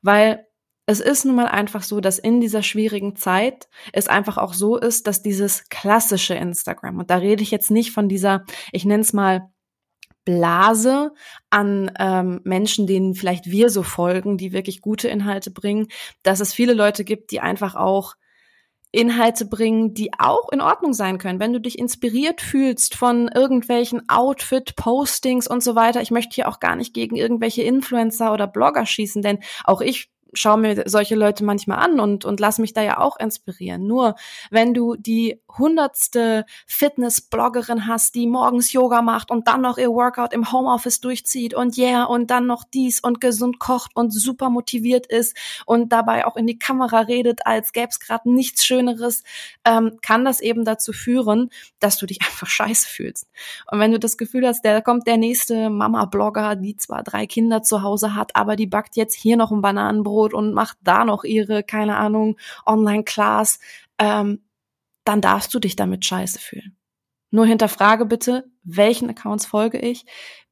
Weil 0.02 0.46
es 0.86 1.00
ist 1.00 1.24
nun 1.24 1.36
mal 1.36 1.46
einfach 1.46 1.82
so, 1.82 2.00
dass 2.00 2.18
in 2.18 2.40
dieser 2.40 2.62
schwierigen 2.62 3.14
Zeit 3.14 3.68
es 3.92 4.08
einfach 4.08 4.38
auch 4.38 4.54
so 4.54 4.76
ist, 4.76 5.06
dass 5.06 5.22
dieses 5.22 5.68
klassische 5.68 6.34
Instagram, 6.34 6.98
und 6.98 7.10
da 7.10 7.16
rede 7.16 7.42
ich 7.42 7.50
jetzt 7.50 7.70
nicht 7.70 7.92
von 7.92 8.08
dieser, 8.08 8.44
ich 8.72 8.84
nenne 8.84 9.02
es 9.02 9.12
mal 9.12 9.50
Blase 10.24 11.12
an 11.48 11.90
ähm, 11.98 12.40
Menschen, 12.44 12.86
denen 12.86 13.14
vielleicht 13.14 13.50
wir 13.50 13.70
so 13.70 13.82
folgen, 13.82 14.36
die 14.36 14.52
wirklich 14.52 14.80
gute 14.80 15.08
Inhalte 15.08 15.50
bringen, 15.50 15.88
dass 16.22 16.40
es 16.40 16.52
viele 16.52 16.74
Leute 16.74 17.04
gibt, 17.04 17.30
die 17.30 17.40
einfach 17.40 17.74
auch 17.74 18.14
Inhalte 18.92 19.44
bringen, 19.44 19.94
die 19.94 20.10
auch 20.18 20.50
in 20.50 20.60
Ordnung 20.60 20.92
sein 20.92 21.18
können. 21.18 21.40
Wenn 21.40 21.52
du 21.52 21.60
dich 21.60 21.78
inspiriert 21.78 22.40
fühlst 22.40 22.96
von 22.96 23.28
irgendwelchen 23.28 24.08
Outfit-Postings 24.08 25.46
und 25.46 25.62
so 25.62 25.74
weiter. 25.74 26.00
Ich 26.00 26.10
möchte 26.10 26.34
hier 26.34 26.48
auch 26.48 26.60
gar 26.60 26.76
nicht 26.76 26.92
gegen 26.94 27.16
irgendwelche 27.16 27.62
Influencer 27.62 28.32
oder 28.32 28.46
Blogger 28.46 28.86
schießen, 28.86 29.22
denn 29.22 29.38
auch 29.64 29.80
ich 29.80 30.10
schaue 30.32 30.58
mir 30.58 30.82
solche 30.86 31.14
Leute 31.14 31.44
manchmal 31.44 31.78
an 31.78 32.00
und, 32.00 32.24
und 32.24 32.40
lass 32.40 32.58
mich 32.58 32.72
da 32.72 32.82
ja 32.82 32.98
auch 32.98 33.18
inspirieren. 33.18 33.86
Nur 33.86 34.14
wenn 34.50 34.74
du 34.74 34.96
die 34.96 35.40
hundertste 35.58 36.44
Fitness-Bloggerin 36.66 37.86
hast, 37.86 38.14
die 38.14 38.26
morgens 38.26 38.72
Yoga 38.72 39.02
macht 39.02 39.30
und 39.30 39.48
dann 39.48 39.60
noch 39.60 39.78
ihr 39.78 39.90
Workout 39.90 40.32
im 40.32 40.52
Homeoffice 40.52 41.00
durchzieht 41.00 41.54
und 41.54 41.76
yeah 41.76 42.04
und 42.04 42.30
dann 42.30 42.46
noch 42.46 42.64
dies 42.64 43.00
und 43.00 43.20
gesund 43.20 43.58
kocht 43.58 43.92
und 43.94 44.10
super 44.12 44.50
motiviert 44.50 45.06
ist 45.06 45.36
und 45.66 45.92
dabei 45.92 46.26
auch 46.26 46.36
in 46.36 46.46
die 46.46 46.58
Kamera 46.58 47.00
redet, 47.00 47.46
als 47.46 47.72
gäbe 47.72 47.88
es 47.88 48.00
gerade 48.00 48.30
nichts 48.30 48.64
Schöneres, 48.64 49.22
ähm, 49.64 49.98
kann 50.02 50.24
das 50.24 50.40
eben 50.40 50.64
dazu 50.64 50.92
führen, 50.92 51.50
dass 51.78 51.98
du 51.98 52.06
dich 52.06 52.20
einfach 52.26 52.46
scheiße 52.46 52.88
fühlst. 52.88 53.26
Und 53.70 53.80
wenn 53.80 53.92
du 53.92 53.98
das 53.98 54.16
Gefühl 54.16 54.46
hast, 54.46 54.64
da 54.64 54.80
kommt 54.80 55.06
der 55.06 55.16
nächste 55.16 55.70
Mama-Blogger, 55.70 56.56
die 56.56 56.76
zwar 56.76 57.02
drei 57.02 57.26
Kinder 57.26 57.62
zu 57.62 57.82
Hause 57.82 58.14
hat, 58.14 58.36
aber 58.36 58.56
die 58.56 58.66
backt 58.66 58.96
jetzt 58.96 59.14
hier 59.14 59.36
noch 59.36 59.50
ein 59.50 59.62
Bananenbrot 59.62 60.19
und 60.28 60.54
macht 60.54 60.78
da 60.82 61.04
noch 61.04 61.24
ihre, 61.24 61.62
keine 61.62 61.96
Ahnung, 61.96 62.36
Online-Class, 62.66 63.58
ähm, 63.98 64.44
dann 65.04 65.20
darfst 65.20 65.52
du 65.54 65.58
dich 65.58 65.76
damit 65.76 66.04
scheiße 66.04 66.38
fühlen. 66.38 66.76
Nur 67.30 67.46
hinterfrage 67.46 68.06
bitte, 68.06 68.50
welchen 68.62 69.08
Accounts 69.10 69.46
folge 69.46 69.78
ich 69.78 70.04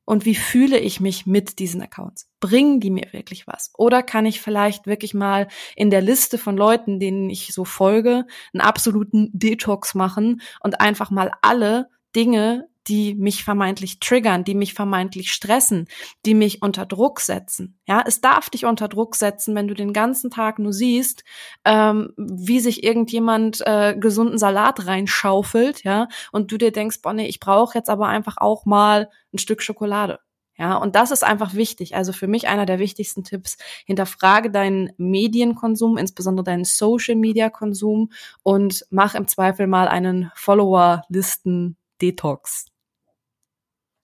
und 0.09 0.25
wie 0.25 0.37
fühle 0.37 0.79
ich 0.79 1.01
mich 1.01 1.27
mit 1.27 1.59
diesen 1.59 1.83
Accounts? 1.83 2.31
Bringen 2.41 2.81
die 2.81 2.91
mir 2.91 3.13
wirklich 3.13 3.47
was? 3.47 3.73
Oder 3.77 4.03
kann 4.03 4.25
ich 4.25 4.41
vielleicht 4.41 4.87
wirklich 4.87 5.13
mal 5.13 5.49
in 5.77 5.91
der 5.91 6.01
Liste 6.01 6.39
von 6.39 6.57
Leuten, 6.57 6.99
denen 6.99 7.29
ich 7.29 7.53
so 7.53 7.67
folge, 7.67 8.25
einen 8.55 8.63
absoluten 8.63 9.29
Detox 9.35 9.95
machen 9.95 10.41
und 10.61 10.81
einfach 10.81 11.11
mal 11.11 11.33
alle 11.43 11.91
Dinge, 12.17 12.69
die 12.89 13.15
mich 13.15 13.45
vermeintlich 13.45 14.01
triggern, 14.01 14.45
die 14.45 14.55
mich 14.55 14.75
vermeintlich 14.75 15.31
stressen, 15.31 15.89
die 16.25 16.35
mich 16.35 16.63
unter 16.63 16.87
Druck 16.87 17.21
setzen. 17.21 17.79
Ja, 17.87 18.03
es 18.07 18.21
darf 18.21 18.51
dich 18.51 18.65
unter 18.65 18.89
Druck 18.89 19.15
setzen, 19.15 19.55
wenn 19.55 19.69
du 19.69 19.75
den 19.75 19.93
ganzen 19.93 20.31
Tag 20.31 20.59
nur 20.59 20.73
siehst, 20.73 21.25
ähm, 21.65 22.13
wie 22.17 22.61
sich 22.61 22.83
irgendjemand 22.83 23.61
äh, 23.67 23.95
gesunden 23.99 24.39
Salat 24.39 24.87
reinschaufelt, 24.87 25.85
ja, 25.85 26.09
und 26.33 26.51
du 26.51 26.59
dir 26.59 26.73
denkst, 26.73 27.03
boah, 27.03 27.13
nee, 27.13 27.27
ich 27.27 27.41
brauche 27.41 27.77
jetzt 27.77 27.91
aber 27.91 28.09
einfach 28.09 28.37
auch 28.39 28.65
mal 28.65 29.11
ein 29.33 29.39
Stück 29.39 29.63
Schokolade. 29.63 30.21
Ja, 30.59 30.77
und 30.77 30.97
das 30.97 31.13
ist 31.13 31.23
einfach 31.23 31.55
wichtig. 31.55 31.95
Also 31.95 32.13
für 32.13 32.27
mich 32.27 32.49
einer 32.49 32.67
der 32.67 32.81
wichtigsten 32.81 33.23
Tipps. 33.23 33.59
Hinterfrage 33.87 34.51
deinen 34.51 34.91
Medienkonsum, 34.97 35.97
insbesondere 35.97 36.43
deinen 36.43 36.65
Social 36.65 37.15
Media 37.15 37.49
Konsum 37.49 38.11
und 38.43 38.85
mach 38.91 39.15
im 39.15 39.29
Zweifel 39.29 39.69
mal 39.69 39.87
einen 39.87 40.33
Follower-Listen 40.35 41.77
Detox. 42.01 42.67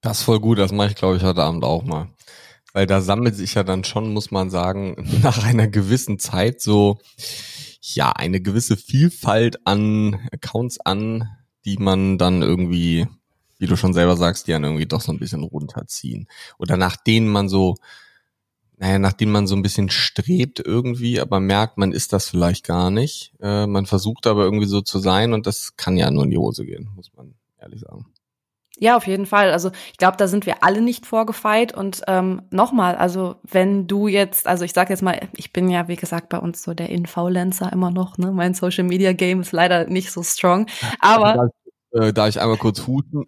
Das 0.04 0.18
ist 0.18 0.24
voll 0.24 0.38
gut, 0.38 0.58
das 0.58 0.70
mache 0.70 0.88
ich 0.90 0.96
glaube 0.96 1.16
ich 1.16 1.22
heute 1.22 1.42
Abend 1.42 1.64
auch 1.64 1.82
mal. 1.82 2.08
Weil 2.74 2.86
da 2.86 3.00
sammelt 3.00 3.36
sich 3.36 3.54
ja 3.54 3.64
dann 3.64 3.84
schon, 3.84 4.12
muss 4.12 4.30
man 4.30 4.50
sagen, 4.50 4.96
nach 5.22 5.42
einer 5.42 5.66
gewissen 5.66 6.18
Zeit 6.18 6.60
so, 6.60 6.98
ja, 7.80 8.12
eine 8.12 8.42
gewisse 8.42 8.76
Vielfalt 8.76 9.66
an 9.66 10.28
Accounts 10.30 10.78
an, 10.78 11.30
die 11.64 11.78
man 11.78 12.18
dann 12.18 12.42
irgendwie 12.42 13.06
wie 13.58 13.66
du 13.66 13.76
schon 13.76 13.94
selber 13.94 14.14
sagst, 14.16 14.46
die 14.46 14.52
dann 14.52 14.64
irgendwie 14.64 14.84
doch 14.84 15.00
so 15.00 15.10
ein 15.10 15.18
bisschen 15.18 15.42
runterziehen. 15.42 16.28
Oder 16.58 16.76
nach 16.76 16.96
denen 16.96 17.28
man 17.28 17.48
so, 17.48 17.76
naja, 18.76 18.98
nach 18.98 19.14
denen 19.14 19.32
man 19.32 19.46
so 19.46 19.56
ein 19.56 19.62
bisschen 19.62 19.88
strebt 19.88 20.60
irgendwie, 20.60 21.18
aber 21.18 21.40
merkt, 21.40 21.78
man 21.78 21.92
ist 21.92 22.12
das 22.12 22.28
vielleicht 22.28 22.66
gar 22.66 22.90
nicht. 22.90 23.32
Äh, 23.40 23.66
man 23.66 23.86
versucht 23.86 24.26
aber 24.26 24.44
irgendwie 24.44 24.66
so 24.66 24.82
zu 24.82 24.98
sein 24.98 25.32
und 25.32 25.46
das 25.46 25.76
kann 25.78 25.96
ja 25.96 26.10
nur 26.10 26.24
in 26.24 26.30
die 26.30 26.36
Hose 26.36 26.66
gehen, 26.66 26.90
muss 26.94 27.10
man 27.16 27.36
ehrlich 27.58 27.80
sagen. 27.80 28.04
Ja, 28.78 28.96
auf 28.96 29.06
jeden 29.06 29.26
Fall. 29.26 29.52
Also 29.52 29.70
ich 29.92 29.98
glaube, 29.98 30.16
da 30.16 30.26
sind 30.26 30.46
wir 30.46 30.64
alle 30.64 30.80
nicht 30.80 31.06
vorgefeit. 31.06 31.74
Und 31.74 32.02
ähm, 32.08 32.42
nochmal, 32.50 32.96
also 32.96 33.36
wenn 33.44 33.86
du 33.86 34.08
jetzt, 34.08 34.46
also 34.46 34.64
ich 34.64 34.72
sage 34.72 34.92
jetzt 34.92 35.02
mal, 35.02 35.28
ich 35.36 35.52
bin 35.52 35.68
ja, 35.68 35.86
wie 35.86 35.96
gesagt, 35.96 36.28
bei 36.28 36.38
uns 36.38 36.62
so 36.62 36.74
der 36.74 36.90
Influencer 36.90 37.72
immer 37.72 37.90
noch, 37.90 38.18
ne? 38.18 38.32
Mein 38.32 38.54
Social 38.54 38.84
Media 38.84 39.12
Game 39.12 39.40
ist 39.40 39.52
leider 39.52 39.86
nicht 39.86 40.10
so 40.10 40.22
strong. 40.22 40.66
Aber 40.98 41.50
äh, 41.92 42.12
da 42.12 42.26
ich 42.26 42.40
einmal 42.40 42.58
kurz 42.58 42.86
husten. 42.86 43.26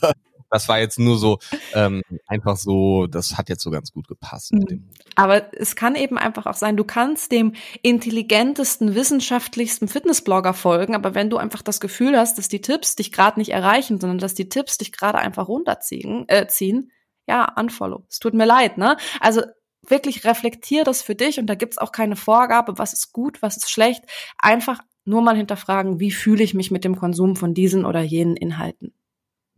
das 0.50 0.68
war 0.68 0.78
jetzt 0.78 0.98
nur 0.98 1.18
so 1.18 1.38
ähm, 1.74 2.02
einfach 2.26 2.56
so, 2.56 3.06
das 3.06 3.36
hat 3.36 3.48
jetzt 3.48 3.62
so 3.62 3.70
ganz 3.70 3.92
gut 3.92 4.08
gepasst. 4.08 4.52
Dem 4.52 4.90
Aber 5.14 5.52
es 5.54 5.76
kann 5.76 5.94
eben 5.94 6.18
einfach 6.18 6.46
auch 6.46 6.54
sein, 6.54 6.76
du 6.76 6.84
kannst 6.84 7.32
dem 7.32 7.54
intelligentesten, 7.82 8.94
wissenschaftlichsten 8.94 9.88
Fitnessblogger 9.88 10.54
folgen, 10.54 10.94
aber 10.94 11.14
wenn 11.14 11.30
du 11.30 11.36
einfach 11.36 11.62
das 11.62 11.80
Gefühl 11.80 12.18
hast, 12.18 12.38
dass 12.38 12.48
die 12.48 12.60
Tipps 12.60 12.96
dich 12.96 13.12
gerade 13.12 13.38
nicht 13.38 13.50
erreichen, 13.50 14.00
sondern 14.00 14.18
dass 14.18 14.34
die 14.34 14.48
Tipps 14.48 14.78
dich 14.78 14.92
gerade 14.92 15.18
einfach 15.18 15.48
runterziehen, 15.48 16.24
äh, 16.28 16.46
ziehen, 16.46 16.90
ja, 17.26 17.52
unfollow. 17.56 18.06
Es 18.08 18.18
tut 18.18 18.34
mir 18.34 18.46
leid, 18.46 18.78
ne? 18.78 18.96
Also 19.20 19.42
wirklich 19.86 20.24
reflektier 20.24 20.84
das 20.84 21.02
für 21.02 21.14
dich 21.14 21.38
und 21.38 21.46
da 21.46 21.54
gibt's 21.54 21.78
auch 21.78 21.92
keine 21.92 22.16
Vorgabe, 22.16 22.78
was 22.78 22.92
ist 22.92 23.12
gut, 23.12 23.42
was 23.42 23.56
ist 23.56 23.70
schlecht. 23.70 24.04
Einfach 24.38 24.80
nur 25.04 25.22
mal 25.22 25.36
hinterfragen, 25.36 26.00
wie 26.00 26.10
fühle 26.10 26.42
ich 26.42 26.54
mich 26.54 26.70
mit 26.70 26.84
dem 26.84 26.96
Konsum 26.96 27.36
von 27.36 27.54
diesen 27.54 27.84
oder 27.84 28.02
jenen 28.02 28.36
Inhalten. 28.36 28.92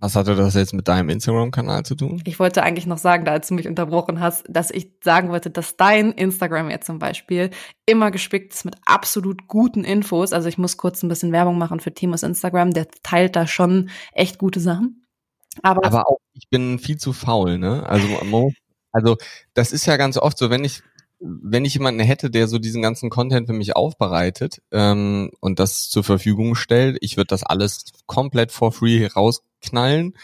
Was 0.00 0.16
hatte 0.16 0.34
das 0.34 0.54
jetzt 0.54 0.72
mit 0.72 0.88
deinem 0.88 1.10
Instagram-Kanal 1.10 1.84
zu 1.84 1.94
tun? 1.94 2.22
Ich 2.24 2.38
wollte 2.38 2.62
eigentlich 2.62 2.86
noch 2.86 2.96
sagen, 2.96 3.26
da 3.26 3.38
du 3.38 3.54
mich 3.54 3.68
unterbrochen 3.68 4.18
hast, 4.18 4.46
dass 4.48 4.70
ich 4.70 4.92
sagen 5.04 5.28
wollte, 5.28 5.50
dass 5.50 5.76
dein 5.76 6.12
Instagram 6.12 6.70
jetzt 6.70 6.86
zum 6.86 6.98
Beispiel 6.98 7.50
immer 7.84 8.10
gespickt 8.10 8.54
ist 8.54 8.64
mit 8.64 8.76
absolut 8.86 9.46
guten 9.46 9.84
Infos. 9.84 10.32
Also 10.32 10.48
ich 10.48 10.56
muss 10.56 10.78
kurz 10.78 11.02
ein 11.02 11.08
bisschen 11.08 11.32
Werbung 11.32 11.58
machen 11.58 11.80
für 11.80 11.92
Timos 11.92 12.22
Instagram, 12.22 12.70
der 12.72 12.88
teilt 13.02 13.36
da 13.36 13.46
schon 13.46 13.90
echt 14.12 14.38
gute 14.38 14.60
Sachen. 14.60 15.04
Aber, 15.62 15.84
Aber 15.84 16.08
auch, 16.08 16.18
ich 16.32 16.48
bin 16.48 16.78
viel 16.78 16.96
zu 16.96 17.12
faul, 17.12 17.58
ne? 17.58 17.86
Also, 17.86 18.06
also 18.92 19.16
das 19.52 19.72
ist 19.72 19.84
ja 19.84 19.98
ganz 19.98 20.16
oft 20.16 20.38
so, 20.38 20.48
wenn 20.48 20.64
ich 20.64 20.82
wenn 21.20 21.64
ich 21.64 21.74
jemanden 21.74 22.00
hätte, 22.00 22.30
der 22.30 22.48
so 22.48 22.58
diesen 22.58 22.82
ganzen 22.82 23.10
Content 23.10 23.46
für 23.46 23.52
mich 23.52 23.76
aufbereitet 23.76 24.62
ähm, 24.72 25.30
und 25.40 25.58
das 25.58 25.90
zur 25.90 26.02
Verfügung 26.02 26.54
stellt, 26.54 26.96
ich 27.00 27.16
würde 27.16 27.28
das 27.28 27.42
alles 27.42 27.84
komplett 28.06 28.52
for 28.52 28.72
free 28.72 29.06
rausknallen. 29.06 30.14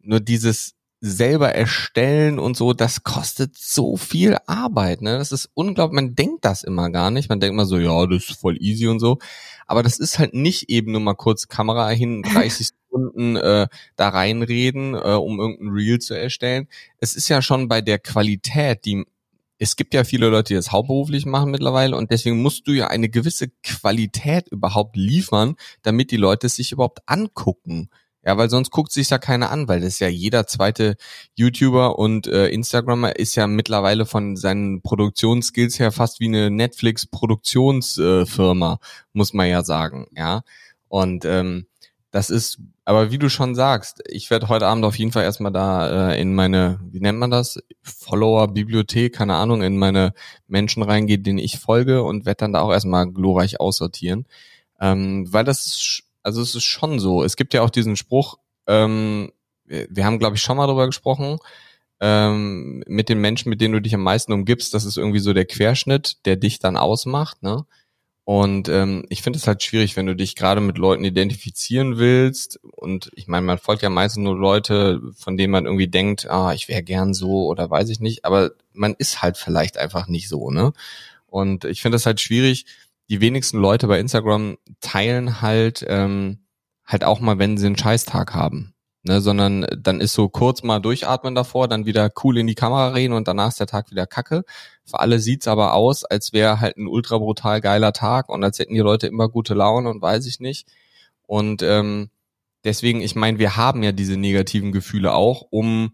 Nur 0.00 0.20
dieses 0.20 0.74
selber 1.00 1.54
erstellen 1.54 2.38
und 2.38 2.56
so, 2.56 2.72
das 2.72 3.02
kostet 3.02 3.56
so 3.56 3.96
viel 3.96 4.36
Arbeit. 4.46 5.02
Ne? 5.02 5.18
Das 5.18 5.32
ist 5.32 5.50
unglaublich. 5.54 5.94
Man 5.94 6.14
denkt 6.14 6.44
das 6.44 6.62
immer 6.62 6.90
gar 6.90 7.10
nicht. 7.10 7.28
Man 7.28 7.40
denkt 7.40 7.52
immer 7.52 7.66
so, 7.66 7.78
ja, 7.78 8.06
das 8.06 8.30
ist 8.30 8.40
voll 8.40 8.56
easy 8.60 8.86
und 8.86 9.00
so. 9.00 9.18
Aber 9.66 9.82
das 9.82 9.98
ist 9.98 10.18
halt 10.18 10.32
nicht 10.32 10.70
eben 10.70 10.92
nur 10.92 11.00
mal 11.00 11.14
kurz 11.14 11.48
Kamera 11.48 11.90
hin, 11.90 12.22
30 12.34 12.68
Sekunden 12.68 13.36
äh, 13.36 13.68
da 13.96 14.08
reinreden, 14.08 14.94
äh, 14.94 15.14
um 15.14 15.38
irgendein 15.38 15.68
Reel 15.68 15.98
zu 15.98 16.14
erstellen. 16.14 16.68
Es 16.98 17.14
ist 17.14 17.28
ja 17.28 17.42
schon 17.42 17.68
bei 17.68 17.82
der 17.82 17.98
Qualität, 17.98 18.84
die 18.84 19.04
es 19.58 19.76
gibt 19.76 19.94
ja 19.94 20.04
viele 20.04 20.28
Leute, 20.28 20.48
die 20.48 20.54
das 20.54 20.72
hauptberuflich 20.72 21.24
machen 21.26 21.50
mittlerweile 21.50 21.96
und 21.96 22.10
deswegen 22.10 22.42
musst 22.42 22.68
du 22.68 22.72
ja 22.72 22.88
eine 22.88 23.08
gewisse 23.08 23.48
Qualität 23.62 24.48
überhaupt 24.48 24.96
liefern, 24.96 25.54
damit 25.82 26.10
die 26.10 26.16
Leute 26.16 26.48
es 26.48 26.56
sich 26.56 26.72
überhaupt 26.72 27.00
angucken. 27.06 27.88
Ja, 28.24 28.36
weil 28.36 28.50
sonst 28.50 28.72
guckt 28.72 28.90
sich 28.90 29.08
ja 29.08 29.18
keiner 29.18 29.52
an, 29.52 29.68
weil 29.68 29.80
das 29.80 30.00
ja 30.00 30.08
jeder 30.08 30.48
zweite 30.48 30.96
YouTuber 31.36 31.96
und 31.96 32.26
äh, 32.26 32.48
Instagrammer 32.48 33.14
ist 33.14 33.36
ja 33.36 33.46
mittlerweile 33.46 34.04
von 34.04 34.34
seinen 34.34 34.82
Produktionsskills 34.82 35.78
her 35.78 35.92
fast 35.92 36.18
wie 36.18 36.26
eine 36.26 36.50
Netflix-Produktionsfirma, 36.50 38.72
äh, 38.72 38.78
muss 39.12 39.32
man 39.32 39.48
ja 39.48 39.62
sagen, 39.62 40.08
ja. 40.16 40.42
Und 40.88 41.24
ähm, 41.24 41.66
das 42.16 42.30
ist, 42.30 42.60
aber 42.86 43.10
wie 43.10 43.18
du 43.18 43.28
schon 43.28 43.54
sagst, 43.54 44.02
ich 44.08 44.30
werde 44.30 44.48
heute 44.48 44.66
Abend 44.66 44.86
auf 44.86 44.96
jeden 44.96 45.12
Fall 45.12 45.24
erstmal 45.24 45.52
da 45.52 46.12
äh, 46.12 46.18
in 46.18 46.34
meine, 46.34 46.80
wie 46.90 47.00
nennt 47.00 47.18
man 47.18 47.30
das, 47.30 47.58
Follower-Bibliothek, 47.82 49.14
keine 49.14 49.34
Ahnung, 49.34 49.60
in 49.60 49.76
meine 49.76 50.14
Menschen 50.48 50.82
reingehen, 50.82 51.22
denen 51.22 51.38
ich 51.38 51.58
folge 51.58 52.02
und 52.02 52.24
werde 52.24 52.38
dann 52.38 52.54
da 52.54 52.62
auch 52.62 52.72
erstmal 52.72 53.06
glorreich 53.06 53.60
aussortieren. 53.60 54.24
Ähm, 54.80 55.30
weil 55.30 55.44
das 55.44 55.66
ist, 55.66 56.04
also 56.22 56.40
es 56.40 56.54
ist 56.54 56.64
schon 56.64 57.00
so. 57.00 57.22
Es 57.22 57.36
gibt 57.36 57.52
ja 57.52 57.60
auch 57.60 57.68
diesen 57.68 57.96
Spruch, 57.96 58.38
ähm, 58.66 59.30
wir, 59.66 60.06
haben, 60.06 60.18
glaube 60.18 60.36
ich, 60.36 60.42
schon 60.42 60.56
mal 60.56 60.66
drüber 60.66 60.86
gesprochen, 60.86 61.36
ähm, 62.00 62.82
mit 62.86 63.10
den 63.10 63.20
Menschen, 63.20 63.50
mit 63.50 63.60
denen 63.60 63.74
du 63.74 63.82
dich 63.82 63.94
am 63.94 64.02
meisten 64.02 64.32
umgibst, 64.32 64.72
das 64.72 64.86
ist 64.86 64.96
irgendwie 64.96 65.18
so 65.18 65.34
der 65.34 65.44
Querschnitt, 65.44 66.24
der 66.24 66.36
dich 66.36 66.60
dann 66.60 66.78
ausmacht, 66.78 67.42
ne? 67.42 67.66
Und 68.28 68.68
ähm, 68.68 69.04
ich 69.08 69.22
finde 69.22 69.38
es 69.38 69.46
halt 69.46 69.62
schwierig, 69.62 69.96
wenn 69.96 70.06
du 70.06 70.16
dich 70.16 70.34
gerade 70.34 70.60
mit 70.60 70.78
Leuten 70.78 71.04
identifizieren 71.04 71.96
willst. 71.96 72.58
Und 72.64 73.08
ich 73.14 73.28
meine, 73.28 73.46
man 73.46 73.58
folgt 73.58 73.82
ja 73.82 73.88
meistens 73.88 74.24
nur 74.24 74.36
Leute, 74.36 75.00
von 75.16 75.36
denen 75.36 75.52
man 75.52 75.64
irgendwie 75.64 75.86
denkt, 75.86 76.28
ah, 76.28 76.52
ich 76.52 76.66
wäre 76.66 76.82
gern 76.82 77.14
so 77.14 77.46
oder 77.46 77.70
weiß 77.70 77.88
ich 77.88 78.00
nicht. 78.00 78.24
Aber 78.24 78.50
man 78.72 78.96
ist 78.98 79.22
halt 79.22 79.36
vielleicht 79.36 79.78
einfach 79.78 80.08
nicht 80.08 80.28
so, 80.28 80.50
ne? 80.50 80.72
Und 81.28 81.66
ich 81.66 81.82
finde 81.82 81.96
es 81.96 82.06
halt 82.06 82.20
schwierig. 82.20 82.66
Die 83.08 83.20
wenigsten 83.20 83.58
Leute 83.58 83.86
bei 83.86 84.00
Instagram 84.00 84.58
teilen 84.80 85.40
halt 85.40 85.86
ähm, 85.88 86.40
halt 86.84 87.04
auch 87.04 87.20
mal, 87.20 87.38
wenn 87.38 87.56
sie 87.58 87.66
einen 87.66 87.78
Scheißtag 87.78 88.34
haben 88.34 88.74
ne, 89.06 89.20
sondern 89.20 89.66
dann 89.78 90.00
ist 90.00 90.14
so 90.14 90.28
kurz 90.28 90.62
mal 90.62 90.80
durchatmen 90.80 91.34
davor, 91.34 91.68
dann 91.68 91.86
wieder 91.86 92.10
cool 92.22 92.38
in 92.38 92.46
die 92.46 92.54
Kamera 92.54 92.88
reden 92.88 93.14
und 93.14 93.28
danach 93.28 93.48
ist 93.48 93.60
der 93.60 93.66
Tag 93.66 93.90
wieder 93.90 94.06
kacke. 94.06 94.44
Für 94.84 95.00
alle 95.00 95.18
sieht's 95.18 95.48
aber 95.48 95.74
aus, 95.74 96.04
als 96.04 96.32
wäre 96.32 96.60
halt 96.60 96.76
ein 96.76 96.88
ultra 96.88 97.18
brutal 97.18 97.60
geiler 97.60 97.92
Tag 97.92 98.28
und 98.28 98.42
als 98.44 98.58
hätten 98.58 98.74
die 98.74 98.80
Leute 98.80 99.06
immer 99.06 99.28
gute 99.28 99.54
Laune 99.54 99.88
und 99.90 100.02
weiß 100.02 100.26
ich 100.26 100.40
nicht. 100.40 100.68
Und 101.26 101.62
ähm, 101.62 102.10
deswegen, 102.64 103.00
ich 103.00 103.14
meine, 103.14 103.38
wir 103.38 103.56
haben 103.56 103.82
ja 103.82 103.92
diese 103.92 104.16
negativen 104.16 104.72
Gefühle 104.72 105.14
auch, 105.14 105.42
um 105.50 105.92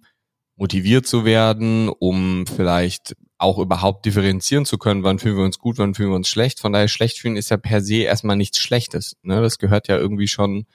motiviert 0.57 1.07
zu 1.07 1.25
werden, 1.25 1.89
um 1.89 2.47
vielleicht 2.47 3.17
auch 3.39 3.59
überhaupt 3.59 4.07
differenzieren 4.07 4.65
zu 4.65 4.79
können, 4.79 5.03
wann 5.03 5.19
fühlen 5.19 5.37
wir 5.37 5.45
uns 5.45 5.59
gut, 5.59 5.79
wann 5.79 5.95
fühlen 5.95 6.11
wir 6.11 6.17
uns 6.17 6.29
schlecht. 6.29 6.61
Von 6.61 6.73
daher 6.73 6.89
schlecht 6.89 7.19
fühlen 7.19 7.37
ist 7.37 7.51
ja 7.51 7.57
per 7.57 7.81
se 7.81 7.97
erstmal 7.97 8.37
nichts 8.37 8.59
Schlechtes. 8.59 9.17
Ne? 9.23 9.43
Das 9.43 9.59
gehört 9.59 9.89
ja 9.89 9.97
irgendwie 9.97 10.29
schon 10.29 10.67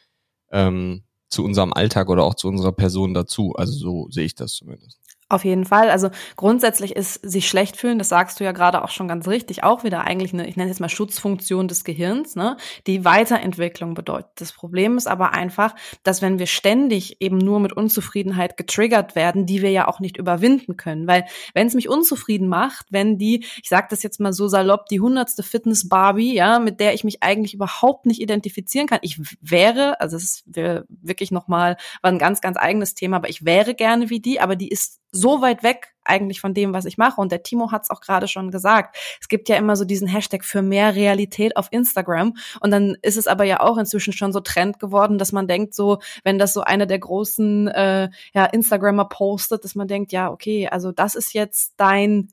ähm, 0.51 1.03
zu 1.29 1.43
unserem 1.43 1.74
Alltag 1.74 2.10
oder 2.10 2.24
auch 2.24 2.36
zu 2.36 2.48
unserer 2.48 2.72
Person 2.72 3.13
dazu. 3.13 3.53
Also 3.55 3.74
so 3.74 4.07
sehe 4.12 4.25
ich 4.25 4.36
das 4.36 4.53
zumindest. 4.53 5.00
Auf 5.29 5.43
jeden 5.43 5.65
Fall. 5.65 5.89
Also 5.89 6.10
grundsätzlich 6.38 6.96
ist 6.96 7.15
sich 7.15 7.50
schlecht 7.50 7.75
fühlen, 7.75 7.98
das 8.00 8.07
sagst 8.07 8.39
du 8.39 8.46
ja 8.46 8.53
gerade 8.53 8.81
auch 8.81 8.89
schon 8.89 9.10
ganz 9.10 9.27
richtig, 9.27 9.62
auch 9.62 9.84
wieder 9.84 10.05
eigentlich 10.05 10.34
eine, 10.34 10.48
ich 10.48 10.55
nenne 10.55 10.69
es 10.69 10.75
jetzt 10.75 10.79
mal 10.79 10.88
Schutzfunktion 10.88 11.67
des 11.67 11.84
Gehirns, 11.84 12.38
ne, 12.38 12.55
die 12.88 13.03
Weiterentwicklung 13.03 13.93
bedeutet. 13.93 14.31
Das 14.36 14.53
Problem 14.53 14.96
ist 14.96 15.05
aber 15.05 15.34
einfach, 15.34 15.75
dass 16.03 16.22
wenn 16.22 16.39
wir 16.39 16.48
ständig 16.48 17.22
eben 17.22 17.39
nur 17.39 17.60
mit 17.60 17.74
Unzufriedenheit 17.74 18.55
getriggert 18.55 19.15
werden, 19.15 19.46
die 19.46 19.62
wir 19.62 19.69
ja 19.69 19.89
auch 19.89 20.00
nicht 20.00 20.15
überwinden 20.15 20.77
können. 20.77 21.07
Weil 21.07 21.25
wenn 21.53 21.67
es 21.67 21.74
mich 21.74 21.89
unzufrieden 21.89 22.48
macht, 22.48 22.86
wenn 22.89 23.17
die, 23.17 23.43
ich 23.62 23.67
sage 23.67 23.88
das 23.89 24.03
jetzt 24.03 24.22
mal 24.22 24.31
so 24.31 24.48
salopp, 24.48 24.86
die 24.86 25.01
hundertste 25.01 25.43
Fitness-Barbie, 25.43 26.36
ja, 26.36 26.60
mit 26.60 26.79
der 26.79 26.93
ich 26.93 27.03
mich 27.03 27.22
eigentlich 27.22 27.53
überhaupt 27.53 28.05
nicht 28.05 28.22
identifizieren 28.22 28.88
kann, 28.88 29.00
ich 29.01 29.19
wäre, 29.41 30.00
also 30.00 30.15
es 30.15 30.24
ist 30.24 30.43
wirklich 30.88 31.31
nochmal, 31.31 31.75
war 32.01 32.13
ein 32.13 32.17
ganz, 32.17 32.39
ganz 32.39 32.55
eigenes 32.55 32.93
Thema, 32.93 33.17
aber 33.17 33.27
ich 33.27 33.43
wäre 33.43 33.75
gerne 33.75 34.10
wie 34.10 34.22
die, 34.22 34.39
aber 34.39 34.55
die 34.55 34.69
ist 34.69 35.01
so 35.12 35.42
weit 35.42 35.64
weg 35.64 35.94
eigentlich 36.04 36.42
von 36.42 36.54
dem, 36.54 36.74
was 36.74 36.86
ich 36.86 36.98
mache. 36.98 37.20
Und 37.22 37.32
der 37.32 37.44
Timo 37.44 37.72
hat 37.72 37.84
es 37.84 37.90
auch 37.90 38.02
gerade 38.02 38.28
schon 38.28 38.52
gesagt. 38.52 38.98
Es 39.20 39.28
gibt 39.28 39.50
ja 39.50 39.58
immer 39.58 39.76
so 39.76 39.86
diesen 39.86 40.08
Hashtag 40.08 40.44
für 40.44 40.62
mehr 40.62 40.96
Realität 40.96 41.58
auf 41.58 41.68
Instagram. 41.72 42.36
Und 42.62 42.72
dann 42.72 42.96
ist 43.02 43.18
es 43.18 43.28
aber 43.28 43.44
ja 43.44 43.60
auch 43.60 43.78
inzwischen 43.78 44.14
schon 44.14 44.34
so 44.34 44.40
Trend 44.40 44.80
geworden, 44.80 45.18
dass 45.18 45.32
man 45.32 45.48
denkt, 45.48 45.74
so, 45.74 46.00
wenn 46.24 46.40
das 46.40 46.54
so 46.54 46.62
einer 46.62 46.86
der 46.86 47.00
großen 47.00 47.68
äh, 47.68 48.10
ja, 48.34 48.46
Instagrammer 48.46 49.06
postet, 49.06 49.64
dass 49.64 49.76
man 49.76 49.88
denkt, 49.88 50.12
ja, 50.12 50.32
okay, 50.32 50.68
also 50.70 50.92
das 50.92 51.16
ist 51.16 51.34
jetzt 51.34 51.74
dein 51.78 52.30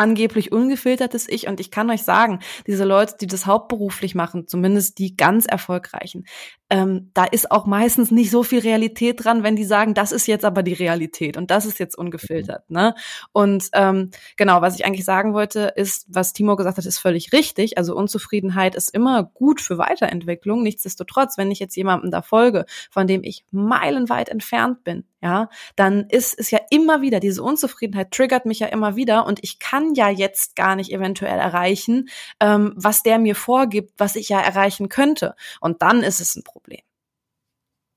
angeblich 0.00 0.50
ungefiltertes 0.50 1.28
Ich. 1.28 1.46
Und 1.46 1.60
ich 1.60 1.70
kann 1.70 1.90
euch 1.90 2.02
sagen, 2.02 2.40
diese 2.66 2.84
Leute, 2.84 3.16
die 3.20 3.26
das 3.26 3.44
hauptberuflich 3.44 4.14
machen, 4.14 4.48
zumindest 4.48 4.98
die 4.98 5.14
ganz 5.14 5.44
erfolgreichen, 5.44 6.24
ähm, 6.70 7.10
da 7.12 7.24
ist 7.24 7.50
auch 7.50 7.66
meistens 7.66 8.10
nicht 8.10 8.30
so 8.30 8.42
viel 8.42 8.60
Realität 8.60 9.24
dran, 9.24 9.42
wenn 9.42 9.56
die 9.56 9.64
sagen, 9.64 9.92
das 9.92 10.12
ist 10.12 10.26
jetzt 10.26 10.44
aber 10.44 10.62
die 10.62 10.72
Realität 10.72 11.36
und 11.36 11.50
das 11.50 11.66
ist 11.66 11.78
jetzt 11.78 11.98
ungefiltert. 11.98 12.70
Ne? 12.70 12.94
Und 13.32 13.68
ähm, 13.74 14.10
genau, 14.36 14.62
was 14.62 14.76
ich 14.76 14.86
eigentlich 14.86 15.04
sagen 15.04 15.34
wollte, 15.34 15.72
ist, 15.76 16.06
was 16.08 16.32
Timo 16.32 16.56
gesagt 16.56 16.78
hat, 16.78 16.86
ist 16.86 16.98
völlig 16.98 17.32
richtig. 17.32 17.76
Also 17.76 17.94
Unzufriedenheit 17.94 18.76
ist 18.76 18.94
immer 18.94 19.24
gut 19.24 19.60
für 19.60 19.76
Weiterentwicklung. 19.76 20.62
Nichtsdestotrotz, 20.62 21.36
wenn 21.36 21.50
ich 21.50 21.58
jetzt 21.58 21.76
jemandem 21.76 22.10
da 22.10 22.22
folge, 22.22 22.64
von 22.90 23.06
dem 23.06 23.22
ich 23.22 23.44
meilenweit 23.50 24.28
entfernt 24.28 24.82
bin, 24.84 25.04
ja, 25.22 25.48
dann 25.76 26.06
ist 26.08 26.38
es 26.38 26.50
ja 26.50 26.60
immer 26.70 27.02
wieder, 27.02 27.20
diese 27.20 27.42
Unzufriedenheit 27.42 28.10
triggert 28.10 28.46
mich 28.46 28.60
ja 28.60 28.68
immer 28.68 28.96
wieder 28.96 29.26
und 29.26 29.38
ich 29.42 29.58
kann 29.58 29.94
ja 29.94 30.08
jetzt 30.08 30.56
gar 30.56 30.76
nicht 30.76 30.92
eventuell 30.92 31.38
erreichen, 31.38 32.08
ähm, 32.40 32.72
was 32.76 33.02
der 33.02 33.18
mir 33.18 33.34
vorgibt, 33.34 33.92
was 33.98 34.16
ich 34.16 34.28
ja 34.28 34.40
erreichen 34.40 34.88
könnte. 34.88 35.34
Und 35.60 35.82
dann 35.82 36.02
ist 36.02 36.20
es 36.20 36.36
ein 36.36 36.42
Problem. 36.42 36.80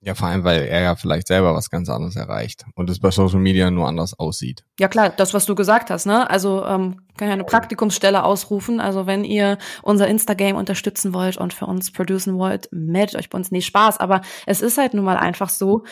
Ja, 0.05 0.15
vor 0.15 0.27
allem, 0.27 0.43
weil 0.43 0.63
er 0.63 0.81
ja 0.81 0.95
vielleicht 0.97 1.27
selber 1.27 1.55
was 1.55 1.69
ganz 1.69 1.87
anderes 1.87 2.17
erreicht 2.17 2.65
und 2.75 2.89
es 2.89 2.99
bei 2.99 3.09
Social 3.09 3.39
Media 3.39 3.71
nur 3.71 3.87
anders 3.87 4.19
aussieht. 4.19 4.65
Ja 4.77 4.89
klar, 4.89 5.09
das, 5.09 5.33
was 5.33 5.45
du 5.45 5.55
gesagt 5.55 5.89
hast, 5.89 6.05
ne? 6.05 6.29
Also 6.29 6.65
ähm, 6.65 6.99
kann 7.15 7.29
ja 7.29 7.33
eine 7.33 7.45
Praktikumsstelle 7.45 8.25
ausrufen. 8.25 8.81
Also 8.81 9.07
wenn 9.07 9.23
ihr 9.23 9.57
unser 9.81 10.09
Instagame 10.09 10.59
unterstützen 10.59 11.13
wollt 11.13 11.37
und 11.37 11.53
für 11.53 11.67
uns 11.67 11.93
producen 11.93 12.37
wollt, 12.37 12.67
meldet 12.73 13.15
euch 13.15 13.29
bei 13.29 13.37
uns. 13.37 13.49
Nee, 13.51 13.61
Spaß, 13.61 14.01
aber 14.01 14.21
es 14.45 14.61
ist 14.61 14.77
halt 14.77 14.93
nun 14.93 15.05
mal 15.05 15.15
einfach 15.15 15.47
so, 15.47 15.85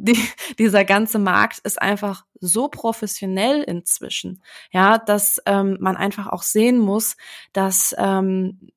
die, 0.00 0.18
dieser 0.58 0.84
ganze 0.84 1.18
Markt 1.18 1.58
ist 1.60 1.80
einfach 1.80 2.24
so 2.40 2.68
professionell 2.68 3.62
inzwischen, 3.62 4.42
ja, 4.72 4.98
dass 4.98 5.40
ähm, 5.46 5.76
man 5.80 5.96
einfach 5.96 6.28
auch 6.28 6.42
sehen 6.42 6.78
muss, 6.78 7.16
dass 7.52 7.94
ähm, 7.98 8.70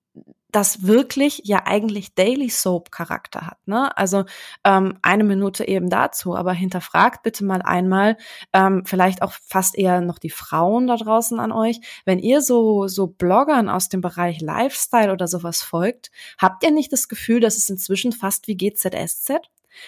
das 0.53 0.83
wirklich 0.83 1.41
ja 1.45 1.63
eigentlich 1.65 2.13
Daily 2.13 2.47
Soap 2.47 2.91
Charakter 2.91 3.47
hat. 3.47 3.57
Ne? 3.65 3.95
Also 3.97 4.25
ähm, 4.63 4.99
eine 5.01 5.23
Minute 5.23 5.67
eben 5.67 5.89
dazu, 5.89 6.35
aber 6.35 6.53
hinterfragt 6.53 7.23
bitte 7.23 7.43
mal 7.43 7.61
einmal, 7.63 8.17
ähm, 8.53 8.85
vielleicht 8.85 9.23
auch 9.23 9.33
fast 9.33 9.75
eher 9.75 10.01
noch 10.01 10.19
die 10.19 10.29
Frauen 10.29 10.87
da 10.87 10.95
draußen 10.95 11.39
an 11.39 11.51
euch, 11.51 11.79
wenn 12.05 12.19
ihr 12.19 12.41
so 12.41 12.87
so 12.87 13.07
Bloggern 13.07 13.67
aus 13.67 13.89
dem 13.89 14.01
Bereich 14.01 14.41
Lifestyle 14.41 15.11
oder 15.11 15.27
sowas 15.27 15.63
folgt, 15.63 16.11
habt 16.37 16.63
ihr 16.63 16.71
nicht 16.71 16.93
das 16.93 17.07
Gefühl, 17.07 17.39
dass 17.39 17.57
es 17.57 17.69
inzwischen 17.69 18.11
fast 18.11 18.47
wie 18.47 18.55
GZSZ? 18.55 19.41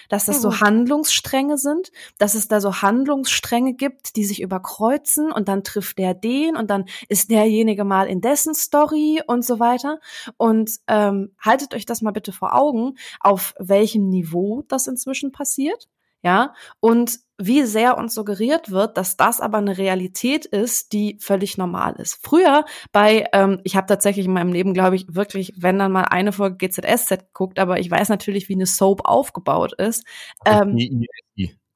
Dass 0.08 0.26
das 0.26 0.42
so 0.42 0.60
Handlungsstränge 0.60 1.58
sind, 1.58 1.92
dass 2.18 2.34
es 2.34 2.48
da 2.48 2.60
so 2.60 2.82
Handlungsstränge 2.82 3.74
gibt, 3.74 4.16
die 4.16 4.24
sich 4.24 4.42
überkreuzen 4.42 5.32
und 5.32 5.48
dann 5.48 5.64
trifft 5.64 5.98
der 5.98 6.14
den 6.14 6.56
und 6.56 6.70
dann 6.70 6.84
ist 7.08 7.30
derjenige 7.30 7.84
mal 7.84 8.06
in 8.06 8.20
dessen 8.20 8.54
Story 8.54 9.22
und 9.26 9.44
so 9.44 9.60
weiter. 9.60 10.00
Und 10.36 10.70
ähm, 10.86 11.34
haltet 11.40 11.74
euch 11.74 11.86
das 11.86 12.02
mal 12.02 12.12
bitte 12.12 12.32
vor 12.32 12.54
Augen, 12.54 12.94
auf 13.20 13.54
welchem 13.58 14.08
Niveau 14.08 14.64
das 14.68 14.86
inzwischen 14.86 15.32
passiert 15.32 15.88
ja, 16.26 16.54
und 16.80 17.20
wie 17.38 17.62
sehr 17.62 17.96
uns 17.96 18.14
suggeriert 18.14 18.72
wird, 18.72 18.96
dass 18.96 19.16
das 19.16 19.40
aber 19.40 19.58
eine 19.58 19.78
Realität 19.78 20.44
ist, 20.44 20.92
die 20.92 21.18
völlig 21.20 21.56
normal 21.56 21.94
ist. 21.98 22.18
Früher 22.20 22.64
bei, 22.90 23.28
ähm, 23.32 23.60
ich 23.62 23.76
habe 23.76 23.86
tatsächlich 23.86 24.26
in 24.26 24.32
meinem 24.32 24.52
Leben, 24.52 24.74
glaube 24.74 24.96
ich, 24.96 25.06
wirklich, 25.08 25.52
wenn 25.56 25.78
dann 25.78 25.92
mal 25.92 26.02
eine 26.02 26.32
Folge 26.32 26.56
GZSZ 26.56 27.32
guckt, 27.32 27.60
aber 27.60 27.78
ich 27.78 27.88
weiß 27.88 28.08
natürlich, 28.08 28.48
wie 28.48 28.54
eine 28.54 28.66
Soap 28.66 29.02
aufgebaut 29.04 29.72
ist. 29.74 30.04
Ähm, 30.44 30.76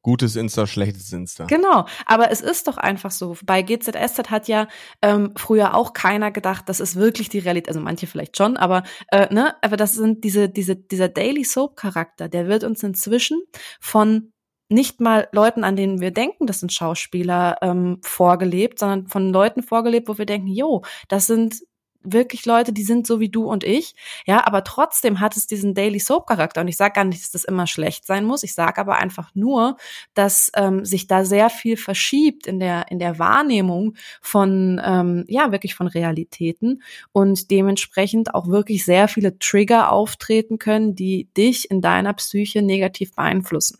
Gutes 0.03 0.35
Insta, 0.35 0.67
schlechtes 0.67 1.13
Insta. 1.13 1.45
Genau, 1.45 1.85
aber 2.07 2.31
es 2.31 2.41
ist 2.41 2.67
doch 2.69 2.79
einfach 2.79 3.11
so. 3.11 3.37
Bei 3.45 3.61
GZSZ 3.61 4.31
hat 4.31 4.49
ja 4.49 4.67
ähm, 5.03 5.33
früher 5.37 5.75
auch 5.75 5.93
keiner 5.93 6.31
gedacht, 6.31 6.71
das 6.71 6.81
ist 6.81 6.97
wirklich 6.97 7.29
die 7.29 7.39
Realität. 7.39 7.69
Also 7.69 7.81
manche 7.81 8.07
vielleicht 8.07 8.39
schon, 8.39 8.57
aber 8.57 8.83
äh, 9.13 9.33
ne, 9.33 9.55
aber 9.61 9.77
das 9.77 9.93
sind 9.93 10.25
diese 10.25 10.49
diese 10.49 10.75
dieser 10.75 11.11
Daily 11.11 11.45
Soap 11.45 11.77
Charakter. 11.77 12.31
Der 12.31 12.49
wird 12.49 12.65
uns 12.65 12.83
inzwischen 12.83 13.43
von 13.79 14.33
nicht 14.71 15.01
mal 15.01 15.29
Leuten, 15.33 15.65
an 15.65 15.77
denen 15.77 16.01
wir 16.01 16.13
denken, 16.13 16.47
das 16.47 16.61
sind 16.61 16.73
Schauspieler, 16.73 17.59
ähm, 17.61 17.99
vorgelebt, 18.03 18.79
sondern 18.79 19.09
von 19.09 19.33
Leuten 19.33 19.63
vorgelebt, 19.63 20.09
wo 20.09 20.17
wir 20.17 20.27
denken, 20.27 20.49
jo, 20.49 20.83
das 21.09 21.27
sind 21.27 21.63
wirklich 22.03 22.47
Leute, 22.47 22.73
die 22.73 22.83
sind 22.83 23.07
so 23.07 23.21
wie 23.21 23.29
du 23.29 23.45
und 23.45 23.65
ich, 23.65 23.95
ja, 24.27 24.47
aber 24.47 24.65
trotzdem 24.65 25.21
hat 25.21 25.37
es 25.37 25.47
diesen 25.47 25.75
Daily 25.75 25.99
Soap 25.99 26.27
Charakter 26.27 26.61
und 26.63 26.69
ich 26.69 26.77
sage 26.77 26.95
gar 26.95 27.05
nicht, 27.05 27.23
dass 27.23 27.31
das 27.31 27.45
immer 27.45 27.67
schlecht 27.67 28.07
sein 28.07 28.25
muss. 28.25 28.43
Ich 28.43 28.55
sage 28.55 28.81
aber 28.81 28.97
einfach 28.97 29.31
nur, 29.35 29.77
dass 30.15 30.51
ähm, 30.55 30.85
sich 30.85 31.07
da 31.07 31.25
sehr 31.25 31.51
viel 31.51 31.77
verschiebt 31.77 32.47
in 32.47 32.59
der 32.59 32.91
in 32.91 32.99
der 32.99 33.19
Wahrnehmung 33.19 33.97
von 34.23 34.81
ähm, 34.85 35.25
ja 35.29 35.53
wirklich 35.53 35.75
von 35.75 35.87
Realitäten 35.87 36.83
und 37.13 37.51
dementsprechend 37.51 38.35
auch 38.35 38.49
wirklich 38.49 38.85
sehr 38.85 39.09
viele 39.09 39.39
Trigger 39.39 39.93
auftreten 39.93 40.59
können, 40.59 40.95
die 40.95 41.29
dich 41.37 41.71
in 41.71 41.83
deiner 41.83 42.15
Psyche 42.15 42.63
negativ 42.63 43.15
beeinflussen. 43.15 43.79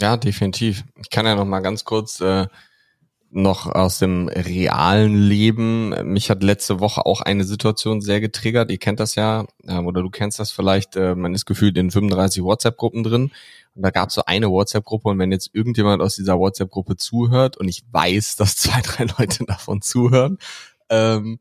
Ja, 0.00 0.16
definitiv. 0.16 0.84
Ich 1.00 1.10
kann 1.10 1.26
ja 1.26 1.34
noch 1.34 1.44
mal 1.44 1.60
ganz 1.60 1.84
kurz 1.84 2.20
äh, 2.20 2.46
noch 3.32 3.66
aus 3.66 3.98
dem 3.98 4.28
realen 4.28 5.14
Leben. 5.14 5.90
Mich 6.12 6.30
hat 6.30 6.42
letzte 6.42 6.80
Woche 6.80 7.06
auch 7.06 7.22
eine 7.22 7.44
Situation 7.44 8.00
sehr 8.02 8.20
getriggert. 8.20 8.70
Ihr 8.70 8.78
kennt 8.78 9.00
das 9.00 9.14
ja, 9.14 9.46
äh, 9.66 9.78
oder 9.78 10.02
du 10.02 10.10
kennst 10.10 10.38
das 10.38 10.50
vielleicht. 10.50 10.96
Äh, 10.96 11.14
man 11.14 11.34
ist 11.34 11.46
gefühlt 11.46 11.76
in 11.78 11.90
35 11.90 12.42
WhatsApp-Gruppen 12.42 13.02
drin. 13.02 13.32
Und 13.74 13.82
da 13.82 13.90
gab 13.90 14.10
es 14.10 14.14
so 14.14 14.24
eine 14.26 14.50
WhatsApp-Gruppe 14.50 15.08
und 15.08 15.18
wenn 15.18 15.32
jetzt 15.32 15.50
irgendjemand 15.54 16.02
aus 16.02 16.14
dieser 16.14 16.38
WhatsApp-Gruppe 16.38 16.96
zuhört 16.96 17.56
und 17.56 17.68
ich 17.68 17.84
weiß, 17.90 18.36
dass 18.36 18.56
zwei, 18.56 18.80
drei 18.82 19.06
Leute 19.18 19.44
davon 19.44 19.80
zuhören, 19.80 20.38
ähm, 20.90 21.38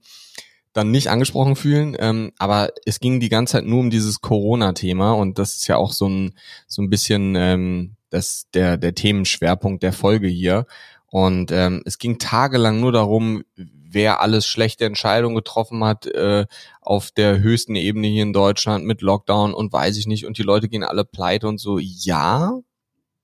dann 0.74 0.92
nicht 0.92 1.10
angesprochen 1.10 1.58
fühlen. 1.58 1.98
Ähm, 2.00 2.32
aber 2.38 2.70
es 2.86 3.02
ging 3.02 3.20
die 3.20 3.28
ganze 3.28 3.54
Zeit 3.54 3.66
nur 3.66 3.82
um 3.82 3.90
dieses 3.90 4.22
Corona-Thema 4.22 5.12
und 5.12 5.38
das 5.40 5.58
ist 5.58 5.68
ja 5.68 5.76
auch 5.76 5.92
so 5.92 6.08
ein 6.08 6.36
so 6.68 6.82
ein 6.82 6.90
bisschen 6.90 7.36
ähm, 7.36 7.98
das 8.12 8.48
der 8.54 8.78
der 8.78 8.94
Themenschwerpunkt 8.96 9.84
der 9.84 9.94
Folge 9.94 10.28
hier. 10.28 10.66
Und 11.08 11.52
ähm, 11.52 11.82
es 11.86 11.98
ging 11.98 12.20
tagelang 12.20 12.80
nur 12.80 12.94
darum, 12.94 13.44
wer 13.56 14.22
alles 14.22 14.48
schlechte 14.48 14.86
Entscheidungen 14.86 15.36
getroffen 15.36 15.84
hat 15.84 16.06
äh, 16.06 16.46
auf 16.80 17.12
der 17.12 17.40
höchsten 17.40 17.76
Ebene 17.76 18.08
hier 18.08 18.24
in 18.24 18.34
Deutschland 18.34 18.86
mit 18.86 19.02
Lockdown 19.02 19.54
und 19.54 19.74
weiß 19.74 19.98
ich 19.98 20.08
nicht. 20.08 20.26
Und 20.26 20.38
die 20.38 20.44
Leute 20.44 20.70
gehen 20.70 20.84
alle 20.84 21.04
pleite 21.04 21.48
und 21.48 21.60
so. 21.60 21.80
Ja, 21.80 22.60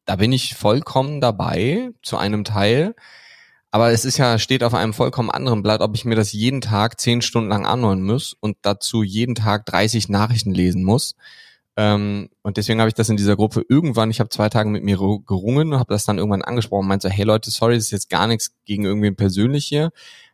da 0.05 0.15
bin 0.17 0.31
ich 0.31 0.55
vollkommen 0.55 1.21
dabei 1.21 1.91
zu 2.01 2.17
einem 2.17 2.43
Teil. 2.43 2.95
Aber 3.71 3.91
es 3.91 4.05
ist 4.05 4.17
ja, 4.17 4.39
steht 4.39 4.63
auf 4.63 4.73
einem 4.73 4.93
vollkommen 4.93 5.29
anderen 5.29 5.61
Blatt, 5.61 5.81
ob 5.81 5.95
ich 5.95 6.05
mir 6.05 6.15
das 6.15 6.31
jeden 6.33 6.61
Tag 6.61 6.99
zehn 6.99 7.21
Stunden 7.21 7.49
lang 7.49 7.65
anhören 7.65 8.01
muss 8.01 8.35
und 8.39 8.57
dazu 8.61 9.03
jeden 9.03 9.35
Tag 9.35 9.65
30 9.65 10.09
Nachrichten 10.09 10.53
lesen 10.53 10.83
muss. 10.83 11.15
Ähm, 11.77 12.29
und 12.41 12.57
deswegen 12.57 12.79
habe 12.79 12.89
ich 12.89 12.95
das 12.95 13.09
in 13.09 13.17
dieser 13.17 13.35
Gruppe 13.35 13.63
irgendwann, 13.69 14.09
ich 14.09 14.19
habe 14.19 14.29
zwei 14.29 14.49
Tage 14.49 14.69
mit 14.69 14.83
mir 14.83 14.97
gerungen 14.97 15.73
und 15.73 15.79
habe 15.79 15.93
das 15.93 16.05
dann 16.05 16.17
irgendwann 16.17 16.41
angesprochen 16.41 16.81
und 16.81 16.87
meinte 16.87 17.07
so, 17.07 17.13
hey 17.13 17.23
Leute, 17.23 17.51
sorry, 17.51 17.75
das 17.75 17.85
ist 17.85 17.91
jetzt 17.91 18.09
gar 18.09 18.25
nichts 18.25 18.55
gegen 18.65 18.83
irgendwen 18.83 19.15
persönlich 19.15 19.65
hier, 19.65 19.91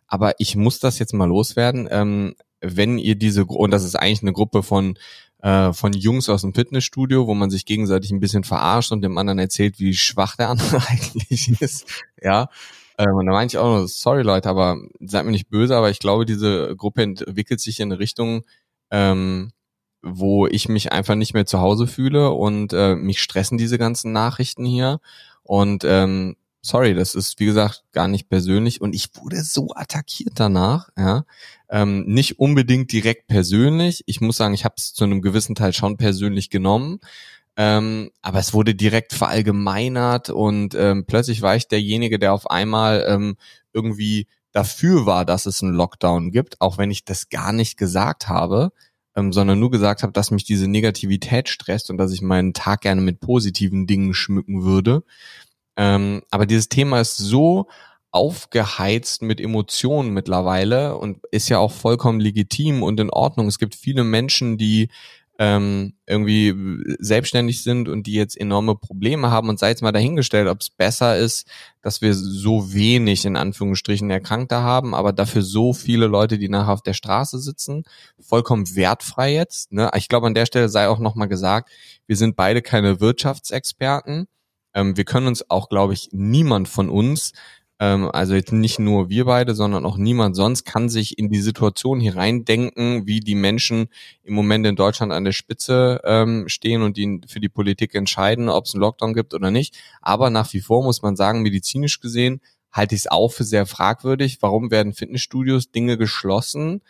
aber 0.08 0.34
ich 0.40 0.56
muss 0.56 0.80
das 0.80 1.00
jetzt 1.00 1.14
mal 1.14 1.26
loswerden. 1.26 1.88
Ähm, 1.92 2.36
wenn 2.62 2.98
ihr 2.98 3.16
diese, 3.16 3.46
und 3.46 3.72
das 3.72 3.84
ist 3.84 3.96
eigentlich 3.96 4.22
eine 4.22 4.32
Gruppe 4.32 4.64
von 4.64 4.98
äh, 5.42 5.74
von 5.74 5.92
Jungs 5.92 6.30
aus 6.30 6.42
dem 6.42 6.54
Fitnessstudio, 6.54 7.28
wo 7.28 7.34
man 7.34 7.50
sich 7.50 7.66
gegenseitig 7.66 8.12
ein 8.12 8.22
bisschen 8.22 8.46
verarscht 8.46 8.94
und 8.94 9.02
dem 9.02 9.18
anderen 9.18 9.40
erzählt, 9.40 9.78
wie 9.78 9.94
schwach 9.94 10.38
der 10.38 10.48
andere 10.50 10.78
eigentlich 10.88 11.62
ist. 11.62 12.06
Ja, 12.22 12.48
ähm, 12.98 13.16
und 13.16 13.26
da 13.26 13.34
meine 13.34 13.48
ich 13.48 13.58
auch 13.58 13.78
nur, 13.78 13.88
sorry 13.90 14.24
Leute, 14.24 14.50
aber 14.50 14.78
seid 15.02 15.26
mir 15.26 15.32
nicht 15.32 15.50
böse, 15.50 15.76
aber 15.76 15.90
ich 15.90 16.00
glaube, 16.00 16.26
diese 16.26 16.76
Gruppe 16.78 17.04
entwickelt 17.04 17.60
sich 17.60 17.80
in 17.82 17.92
eine 17.92 18.00
Richtung, 18.00 18.44
ähm, 18.92 19.52
wo 20.04 20.48
ich 20.48 20.68
mich 20.68 20.92
einfach 20.92 21.16
nicht 21.16 21.34
mehr 21.34 21.46
zu 21.46 21.60
Hause 21.62 21.88
fühle 21.88 22.32
und 22.32 22.74
äh, 22.74 22.96
mich 22.96 23.22
stressen 23.22 23.58
diese 23.58 23.78
ganzen 23.78 24.12
Nachrichten 24.12 24.66
hier. 24.66 25.00
Und 25.44 25.84
ähm, 25.86 26.36
sorry, 26.62 26.94
das 26.94 27.16
ist 27.16 27.40
wie 27.40 27.46
gesagt 27.46 27.84
gar 27.94 28.08
nicht 28.08 28.30
persönlich 28.30 28.82
und 28.82 28.94
ich 28.94 29.10
wurde 29.16 29.42
so 29.44 29.70
attackiert 29.76 30.34
danach, 30.36 30.90
ja. 30.98 31.26
Ähm, 31.70 32.06
nicht 32.06 32.40
unbedingt 32.40 32.92
direkt 32.92 33.28
persönlich. 33.28 34.04
Ich 34.06 34.22
muss 34.22 34.38
sagen, 34.38 34.54
ich 34.54 34.66
habe 34.66 34.76
es 34.78 34.94
zu 34.94 35.06
einem 35.06 35.22
gewissen 35.22 35.56
Teil 35.56 35.74
schon 35.74 35.98
persönlich 35.98 36.50
genommen. 36.50 37.00
Ähm, 37.56 38.12
aber 38.22 38.40
es 38.40 38.54
wurde 38.54 38.76
direkt 38.76 39.14
verallgemeinert 39.14 40.30
und 40.32 40.76
ähm, 40.76 41.06
plötzlich 41.06 41.42
war 41.44 41.56
ich 41.56 41.68
derjenige, 41.68 42.18
der 42.18 42.34
auf 42.34 42.50
einmal 42.50 43.06
ähm, 43.08 43.38
irgendwie 43.74 44.28
dafür 44.52 45.06
war, 45.06 45.24
dass 45.24 45.46
es 45.46 45.62
einen 45.62 45.74
Lockdown 45.74 46.32
gibt, 46.32 46.62
auch 46.62 46.78
wenn 46.78 46.90
ich 46.92 47.06
das 47.06 47.30
gar 47.30 47.54
nicht 47.54 47.78
gesagt 47.78 48.28
habe 48.28 48.72
ähm, 49.16 49.32
sondern 49.32 49.60
nur 49.60 49.72
gesagt 49.72 50.04
habe, 50.04 50.14
dass 50.14 50.32
mich 50.32 50.44
diese 50.44 50.68
Negativität 50.68 51.50
stresst 51.50 51.90
und 51.90 51.98
dass 51.98 52.12
ich 52.12 52.22
meinen 52.22 52.54
Tag 52.54 52.82
gerne 52.82 53.02
mit 53.02 53.20
positiven 53.20 53.88
Dingen 53.88 54.14
schmücken 54.14 54.64
würde. 54.64 55.04
Ähm, 55.76 56.22
aber 56.30 56.46
dieses 56.46 56.70
Thema 56.70 57.00
ist 57.00 57.18
so 57.18 57.68
aufgeheizt 58.12 59.24
mit 59.24 59.42
Emotionen 59.42 60.12
mittlerweile 60.12 60.98
und 60.98 61.20
ist 61.32 61.50
ja 61.50 61.58
auch 61.58 61.72
vollkommen 61.72 62.20
legitim 62.20 62.84
und 62.84 63.00
in 63.00 63.10
Ordnung. 63.10 63.48
Es 63.48 63.58
gibt 63.58 63.74
viele 63.74 64.04
Menschen, 64.04 64.58
die 64.58 64.90
ähm, 65.46 65.94
irgendwie 66.08 66.56
selbstständig 67.00 67.64
sind 67.64 67.90
und 67.90 68.08
die 68.08 68.14
jetzt 68.14 68.40
enorme 68.40 68.76
Probleme 68.76 69.30
haben 69.30 69.50
und 69.50 69.60
sei 69.60 69.70
jetzt 69.70 69.82
mal 69.82 69.92
dahingestellt, 69.92 70.48
ob 70.48 70.62
es 70.62 70.70
besser 70.70 71.18
ist, 71.18 71.46
dass 71.82 72.02
wir 72.02 72.14
so 72.14 72.74
wenig 72.74 73.26
in 73.26 73.36
Anführungsstrichen 73.36 74.10
Erkrankte 74.10 74.62
haben, 74.62 74.96
aber 74.96 75.12
dafür 75.12 75.42
so 75.42 75.74
viele 75.74 76.08
Leute, 76.08 76.38
die 76.38 76.48
nachher 76.48 76.72
auf 76.72 76.82
der 76.82 76.94
Straße 76.94 77.40
sitzen, 77.40 77.84
vollkommen 78.22 78.74
wertfrei 78.74 79.34
jetzt. 79.34 79.74
Ne? 79.74 79.92
Ich 79.98 80.08
glaube, 80.08 80.28
an 80.28 80.34
der 80.34 80.46
Stelle 80.46 80.70
sei 80.70 80.88
auch 80.88 81.00
nochmal 81.00 81.28
gesagt, 81.28 81.70
wir 82.08 82.16
sind 82.16 82.38
beide 82.38 82.62
keine 82.62 83.02
Wirtschaftsexperten. 83.02 84.28
Ähm, 84.74 84.96
wir 84.96 85.04
können 85.04 85.28
uns 85.28 85.50
auch, 85.50 85.68
glaube 85.68 85.92
ich, 85.92 86.08
niemand 86.14 86.70
von 86.70 86.90
uns 86.90 87.34
also 87.84 88.36
jetzt 88.36 88.54
nicht 88.54 88.80
nur 88.80 89.10
wir 89.10 89.26
beide, 89.26 89.56
sondern 89.56 89.86
auch 89.86 89.98
niemand 89.98 90.36
sonst 90.36 90.64
kann 90.64 90.90
sich 90.90 91.18
in 91.18 91.30
die 91.30 91.42
Situation 91.42 92.00
hereindenken, 92.00 93.08
wie 93.08 93.20
die 93.20 93.36
Menschen 93.36 93.88
im 94.24 94.36
Moment 94.36 94.66
in 94.66 94.76
Deutschland 94.76 95.12
an 95.12 95.24
der 95.24 95.32
Spitze 95.32 96.00
ähm, 96.04 96.48
stehen 96.48 96.82
und 96.82 96.98
die 96.98 97.22
für 97.28 97.40
die 97.40 97.50
Politik 97.50 97.96
entscheiden, 97.96 98.48
ob 98.48 98.66
es 98.66 98.74
einen 98.74 98.82
Lockdown 98.82 99.14
gibt 99.14 99.34
oder 99.34 99.52
nicht. 99.52 99.78
Aber 100.02 100.30
nach 100.30 100.54
wie 100.54 100.62
vor 100.62 100.84
muss 100.84 101.02
man 101.02 101.16
sagen, 101.16 101.42
medizinisch 101.42 102.00
gesehen 102.00 102.42
halte 102.72 102.96
ich 102.96 103.02
es 103.02 103.12
auch 103.12 103.32
für 103.32 103.44
sehr 103.44 103.66
fragwürdig. 103.66 104.38
Warum 104.42 104.72
werden 104.72 104.94
Fitnessstudios 104.94 105.72
Dinge 105.72 105.98
geschlossen, 105.98 106.82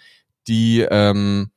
die 0.48 0.86
ähm, 0.90 1.50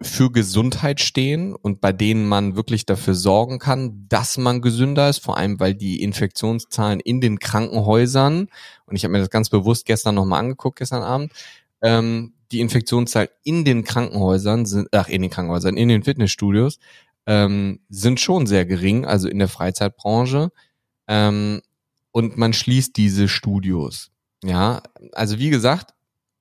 für 0.00 0.30
Gesundheit 0.30 1.00
stehen 1.00 1.54
und 1.54 1.80
bei 1.80 1.92
denen 1.92 2.26
man 2.28 2.54
wirklich 2.54 2.86
dafür 2.86 3.14
sorgen 3.14 3.58
kann, 3.58 4.06
dass 4.08 4.38
man 4.38 4.62
gesünder 4.62 5.08
ist, 5.08 5.18
vor 5.18 5.36
allem 5.36 5.58
weil 5.58 5.74
die 5.74 6.02
Infektionszahlen 6.02 7.00
in 7.00 7.20
den 7.20 7.40
Krankenhäusern, 7.40 8.48
und 8.86 8.96
ich 8.96 9.04
habe 9.04 9.12
mir 9.12 9.18
das 9.18 9.30
ganz 9.30 9.48
bewusst 9.48 9.86
gestern 9.86 10.14
nochmal 10.14 10.40
angeguckt, 10.40 10.78
gestern 10.78 11.02
Abend, 11.02 11.32
ähm, 11.82 12.34
die 12.52 12.60
Infektionszahl 12.60 13.28
in 13.42 13.64
den 13.64 13.84
Krankenhäusern 13.84 14.66
sind, 14.66 14.88
ach, 14.92 15.08
in 15.08 15.22
den 15.22 15.30
Krankenhäusern, 15.30 15.76
in 15.76 15.88
den 15.88 16.04
Fitnessstudios, 16.04 16.78
ähm, 17.26 17.80
sind 17.88 18.20
schon 18.20 18.46
sehr 18.46 18.64
gering, 18.66 19.04
also 19.04 19.28
in 19.28 19.38
der 19.38 19.48
Freizeitbranche. 19.48 20.50
Ähm, 21.08 21.60
und 22.12 22.38
man 22.38 22.52
schließt 22.52 22.96
diese 22.96 23.28
Studios. 23.28 24.10
Ja, 24.44 24.82
also 25.12 25.38
wie 25.38 25.50
gesagt, 25.50 25.94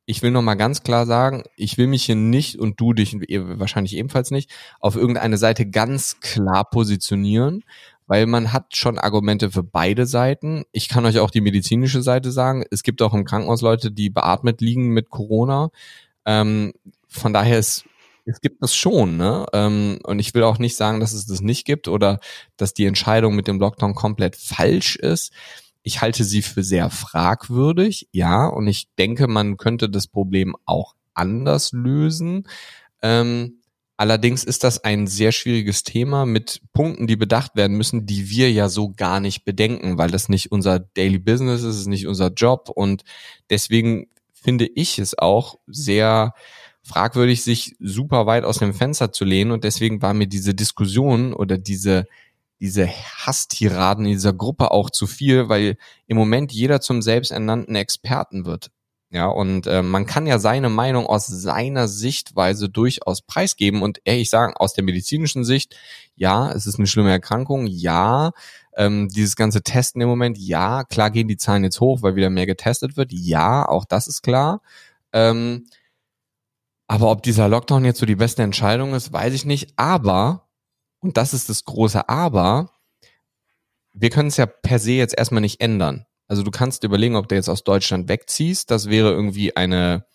ich 0.10 0.22
will 0.22 0.32
noch 0.32 0.42
mal 0.42 0.56
ganz 0.56 0.84
klar 0.84 1.06
sagen, 1.06 1.44
ich 1.58 1.78
will 1.78 1.88
mich 1.88 2.06
hier 2.06 2.16
nicht 2.16 2.58
und 2.58 2.80
du 2.80 2.94
dich 2.94 3.14
wahrscheinlich 3.14 3.96
ebenfalls 3.96 4.32
nicht 4.32 4.50
auf 4.80 4.96
irgendeine 4.96 5.38
Seite 5.38 5.70
ganz 5.70 6.22
klar 6.22 6.64
positionieren, 6.70 7.66
weil 8.08 8.26
man 8.26 8.54
hat 8.54 8.76
schon 8.76 8.98
Argumente 8.98 9.52
für 9.52 9.64
beide 9.64 10.06
Seiten. 10.06 10.64
Ich 10.72 10.88
kann 10.88 11.06
euch 11.06 11.20
auch 11.20 11.30
die 11.30 11.42
medizinische 11.42 12.02
Seite 12.02 12.32
sagen. 12.32 12.64
Es 12.72 12.84
gibt 12.84 13.02
auch 13.02 13.14
im 13.14 13.26
Krankenhaus 13.26 13.62
Leute, 13.62 13.92
die 13.92 14.10
beatmet 14.10 14.62
liegen 14.62 14.94
mit 14.94 15.10
Corona. 15.10 15.72
Ähm, 16.26 16.74
von 17.10 17.34
daher 17.34 17.60
ist 17.60 17.84
es 18.30 18.42
gibt 18.42 18.62
es 18.62 18.76
schon, 18.76 19.18
ne? 19.18 19.46
Ähm, 19.54 20.00
und 20.04 20.20
ich 20.20 20.34
will 20.34 20.44
auch 20.44 20.60
nicht 20.60 20.76
sagen, 20.76 21.00
dass 21.00 21.14
es 21.14 21.26
das 21.26 21.42
nicht 21.42 21.66
gibt 21.66 21.88
oder 21.88 22.20
dass 22.58 22.74
die 22.74 22.86
Entscheidung 22.86 23.36
mit 23.36 23.48
dem 23.48 23.60
Lockdown 23.60 23.96
komplett 23.96 24.36
falsch 24.36 24.98
ist. 24.98 25.32
Ich 25.88 26.02
halte 26.02 26.26
sie 26.26 26.42
für 26.42 26.64
sehr 26.64 26.90
fragwürdig, 26.90 28.10
ja, 28.12 28.46
und 28.46 28.68
ich 28.68 28.90
denke, 28.98 29.30
man 29.30 29.56
könnte 29.56 29.90
das 29.90 30.06
Problem 30.06 30.54
auch 30.66 30.96
anders 31.14 31.72
lösen. 31.72 32.46
Ähm, 33.02 33.62
allerdings 33.96 34.44
ist 34.44 34.66
das 34.66 34.84
ein 34.84 35.08
sehr 35.08 35.32
schwieriges 35.32 35.84
Thema 35.84 36.26
mit 36.26 36.62
Punkten, 36.74 37.08
die 37.08 37.16
bedacht 37.16 37.56
werden 37.56 37.78
müssen, 37.78 38.06
die 38.06 38.30
wir 38.30 38.52
ja 38.52 38.68
so 38.68 38.90
gar 38.90 39.22
nicht 39.22 39.46
bedenken, 39.46 39.98
weil 39.98 40.12
das 40.12 40.28
nicht 40.28 40.52
unser 40.52 40.80
Daily 40.80 41.20
Business 41.20 41.64
ist, 41.64 41.78
ist 41.78 41.88
nicht 41.88 42.06
unser 42.06 42.34
Job 42.34 42.70
und 42.76 43.04
deswegen 43.50 44.08
finde 44.34 44.66
ich 44.68 45.00
es 45.00 45.18
auch 45.18 45.58
sehr 45.68 46.34
fragwürdig, 46.84 47.46
sich 47.46 47.78
super 47.80 48.26
weit 48.26 48.44
aus 48.44 48.58
dem 48.58 48.74
Fenster 48.74 49.14
zu 49.14 49.24
lehnen 49.24 49.52
und 49.52 49.64
deswegen 49.64 50.02
war 50.02 50.14
mir 50.14 50.28
diese 50.28 50.54
Diskussion 50.54 51.34
oder 51.34 51.58
diese 51.58 52.08
diese 52.60 52.88
Hasstiraden 52.88 54.06
in 54.06 54.14
dieser 54.14 54.34
Gruppe 54.34 54.72
auch 54.72 54.90
zu 54.90 55.08
viel, 55.08 55.50
weil 55.50 55.78
im 56.08 56.18
Moment 56.18 56.52
jeder 56.52 56.82
zum 56.82 57.02
selbsternannten 57.02 57.76
Experten 57.76 58.46
wird. 58.46 58.72
Ja, 59.10 59.28
und 59.28 59.68
äh, 59.68 59.84
man 59.84 60.06
kann 60.06 60.28
ja 60.28 60.38
seine 60.38 60.70
Meinung 60.70 61.06
aus 61.06 61.28
seiner 61.28 61.88
Sichtweise 61.88 62.68
durchaus 62.68 63.22
preisgeben 63.22 63.82
und 63.82 64.02
ehrlich 64.04 64.30
sagen, 64.30 64.54
aus 64.58 64.74
der 64.74 64.84
medizinischen 64.84 65.46
Sicht, 65.46 65.78
ja, 66.16 66.52
es 66.52 66.68
ist 66.68 66.78
eine 66.78 66.88
schlimme 66.88 67.12
Erkrankung, 67.12 67.68
ja, 67.68 68.32
ähm, 68.76 69.08
dieses 69.08 69.38
ganze 69.38 69.64
Testen 69.64 70.02
im 70.02 70.10
Moment, 70.10 70.38
ja, 70.38 70.84
klar 70.84 71.10
gehen 71.10 71.30
die 71.30 71.38
Zahlen 71.38 71.64
jetzt 71.64 71.80
hoch, 71.80 72.02
weil 72.02 72.18
wieder 72.18 72.30
mehr 72.30 72.46
getestet 72.46 72.98
wird, 72.98 73.14
ja, 73.14 73.68
auch 73.68 73.86
das 73.86 74.08
ist 74.08 74.24
klar. 74.24 74.62
Ähm, 75.14 75.68
aber 76.88 77.12
ob 77.12 77.24
dieser 77.24 77.48
Lockdown 77.50 77.86
jetzt 77.86 78.00
so 78.00 78.06
die 78.06 78.16
beste 78.16 78.44
Entscheidung 78.44 78.94
ist, 78.94 79.12
weiß 79.12 79.34
ich 79.34 79.46
nicht. 79.46 79.74
Aber 79.76 80.47
und 81.00 81.18
das 81.18 81.34
ist 81.34 81.50
das 81.50 81.66
große 81.66 82.08
Aber, 82.10 82.72
wir 83.94 84.10
können 84.10 84.28
es 84.28 84.38
ja 84.38 84.46
per 84.46 84.80
se 84.80 84.92
jetzt 84.94 85.18
erstmal 85.18 85.42
nicht 85.42 85.62
ändern. 85.62 86.06
Also 86.28 86.44
du 86.44 86.52
kannst 86.52 86.84
überlegen, 86.84 87.16
ob 87.16 87.28
du 87.30 87.36
jetzt 87.36 87.50
aus 87.50 87.64
Deutschland 87.64 88.10
wegziehst. 88.10 88.70
Das 88.70 88.90
wäre 88.90 89.12
irgendwie 89.12 89.56
eine, 89.56 90.06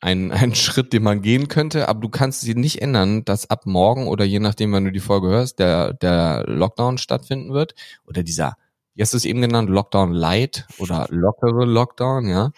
ein, 0.00 0.30
ein 0.32 0.54
Schritt, 0.54 0.92
den 0.92 1.02
man 1.02 1.22
gehen 1.22 1.48
könnte, 1.48 1.88
aber 1.88 2.00
du 2.00 2.08
kannst 2.08 2.42
sie 2.42 2.54
nicht 2.54 2.82
ändern, 2.82 3.24
dass 3.24 3.50
ab 3.50 3.66
morgen 3.66 4.06
oder 4.06 4.24
je 4.24 4.38
nachdem, 4.38 4.72
wann 4.72 4.84
du 4.84 4.92
die 4.92 5.00
Folge 5.00 5.28
hörst, 5.28 5.58
der, 5.58 5.94
der 5.94 6.44
Lockdown 6.46 6.98
stattfinden 6.98 7.52
wird. 7.52 7.74
Oder 8.06 8.22
dieser, 8.22 8.56
wie 8.94 9.02
hast 9.02 9.12
du 9.12 9.16
es 9.16 9.24
eben 9.24 9.40
genannt, 9.40 9.70
Lockdown 9.70 10.12
Light 10.12 10.66
oder 10.78 11.06
lockere 11.10 11.64
Lockdown, 11.64 12.28
ja. 12.28 12.50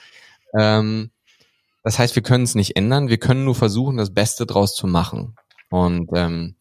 Ähm, 0.58 1.10
das 1.82 1.98
heißt, 1.98 2.16
wir 2.16 2.22
können 2.22 2.44
es 2.44 2.54
nicht 2.54 2.76
ändern, 2.76 3.08
wir 3.08 3.18
können 3.18 3.44
nur 3.44 3.54
versuchen, 3.54 3.98
das 3.98 4.12
Beste 4.12 4.46
draus 4.46 4.74
zu 4.74 4.86
machen. 4.86 5.36
Und 5.70 6.10
ähm, 6.14 6.56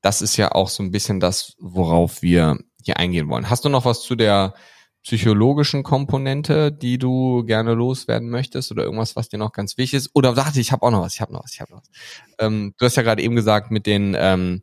das 0.00 0.22
ist 0.22 0.36
ja 0.36 0.52
auch 0.52 0.68
so 0.68 0.82
ein 0.82 0.90
bisschen 0.90 1.20
das, 1.20 1.54
worauf 1.58 2.22
wir 2.22 2.58
hier 2.84 2.98
eingehen 2.98 3.28
wollen. 3.28 3.50
Hast 3.50 3.64
du 3.64 3.68
noch 3.68 3.84
was 3.84 4.02
zu 4.02 4.14
der 4.14 4.54
psychologischen 5.02 5.82
Komponente, 5.82 6.72
die 6.72 6.98
du 6.98 7.44
gerne 7.44 7.74
loswerden 7.74 8.28
möchtest 8.30 8.70
oder 8.70 8.84
irgendwas, 8.84 9.16
was 9.16 9.28
dir 9.28 9.38
noch 9.38 9.52
ganz 9.52 9.78
wichtig 9.78 9.98
ist? 9.98 10.10
Oder 10.14 10.34
dachte 10.34 10.60
ich 10.60 10.72
habe 10.72 10.82
auch 10.82 10.90
noch 10.90 11.00
was, 11.00 11.14
ich 11.14 11.20
habe 11.20 11.32
noch 11.32 11.44
was, 11.44 11.54
ich 11.54 11.60
habe 11.60 11.72
noch 11.72 11.80
was. 11.80 11.90
Ähm, 12.38 12.74
du 12.78 12.84
hast 12.84 12.96
ja 12.96 13.02
gerade 13.02 13.22
eben 13.22 13.36
gesagt 13.36 13.70
mit 13.70 13.86
den 13.86 14.14
ähm, 14.18 14.62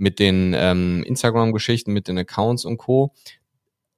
mit 0.00 0.18
den 0.18 0.54
ähm, 0.56 1.02
Instagram-Geschichten, 1.04 1.92
mit 1.92 2.08
den 2.08 2.18
Accounts 2.18 2.64
und 2.64 2.78
Co. 2.78 3.12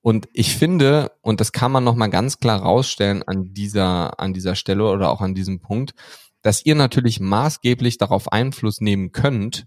Und 0.00 0.28
ich 0.32 0.56
finde, 0.56 1.12
und 1.22 1.40
das 1.40 1.52
kann 1.52 1.70
man 1.70 1.84
nochmal 1.84 2.10
ganz 2.10 2.38
klar 2.38 2.60
rausstellen 2.60 3.22
an 3.22 3.54
dieser, 3.54 4.18
an 4.18 4.34
dieser 4.34 4.56
Stelle 4.56 4.84
oder 4.90 5.10
auch 5.10 5.20
an 5.20 5.34
diesem 5.34 5.60
Punkt, 5.60 5.94
dass 6.42 6.66
ihr 6.66 6.74
natürlich 6.74 7.20
maßgeblich 7.20 7.98
darauf 7.98 8.32
Einfluss 8.32 8.80
nehmen 8.80 9.12
könnt, 9.12 9.66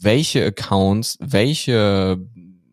welche 0.00 0.44
Accounts, 0.44 1.16
welche 1.20 2.18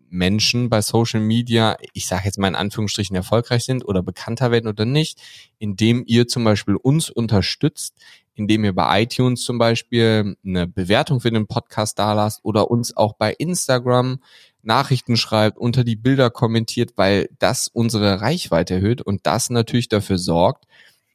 Menschen 0.09 0.69
bei 0.69 0.81
Social 0.81 1.19
Media, 1.19 1.77
ich 1.93 2.07
sage 2.07 2.23
jetzt 2.25 2.39
mal 2.39 2.47
in 2.47 2.55
Anführungsstrichen, 2.55 3.15
erfolgreich 3.15 3.65
sind 3.65 3.85
oder 3.85 4.01
bekannter 4.01 4.51
werden 4.51 4.67
oder 4.67 4.85
nicht, 4.85 5.19
indem 5.59 6.03
ihr 6.05 6.27
zum 6.27 6.43
Beispiel 6.43 6.75
uns 6.75 7.09
unterstützt, 7.09 7.95
indem 8.33 8.63
ihr 8.63 8.73
bei 8.73 9.03
iTunes 9.03 9.43
zum 9.43 9.57
Beispiel 9.57 10.35
eine 10.45 10.67
Bewertung 10.67 11.19
für 11.19 11.31
den 11.31 11.47
Podcast 11.47 11.99
dalasst 11.99 12.39
oder 12.43 12.71
uns 12.71 12.95
auch 12.95 13.13
bei 13.13 13.33
Instagram 13.33 14.19
Nachrichten 14.61 15.15
schreibt, 15.15 15.57
unter 15.57 15.83
die 15.83 15.95
Bilder 15.95 16.29
kommentiert, 16.29 16.93
weil 16.95 17.29
das 17.39 17.67
unsere 17.67 18.21
Reichweite 18.21 18.75
erhöht 18.75 19.01
und 19.01 19.25
das 19.25 19.49
natürlich 19.49 19.89
dafür 19.89 20.17
sorgt, 20.17 20.65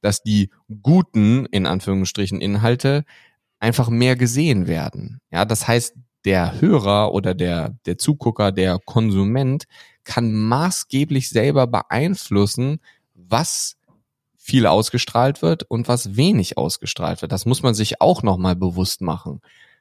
dass 0.03 0.23
die 0.23 0.51
guten, 0.83 1.47
in 1.47 1.67
Anführungsstrichen, 1.67 2.41
Inhalte 2.41 3.05
einfach 3.61 3.89
mehr 3.89 4.17
gesehen 4.17 4.67
werden. 4.67 5.21
Ja, 5.31 5.45
das 5.45 5.69
heißt, 5.69 5.95
der 6.25 6.61
Hörer 6.61 7.13
oder 7.13 7.35
der, 7.35 7.77
der 7.87 7.97
Zugucker, 7.97 8.53
der 8.53 8.79
Konsument 8.85 9.65
kann 10.05 10.35
maßgeblich 10.35 11.31
selber 11.31 11.67
beeinflussen, 11.67 12.81
was 13.15 13.77
viel 14.37 14.67
ausgestrahlt 14.67 15.43
wird 15.43 15.63
und 15.63 15.87
was 15.87 16.17
wenig 16.17 16.59
ausgestrahlt 16.59 17.23
wird. 17.23 17.33
Das 17.33 17.47
muss 17.47 17.63
man 17.63 17.75
sich 17.75 18.01
auch 18.01 18.23
nochmal 18.23 18.57
bewusst 18.57 19.01
machen. 19.01 19.41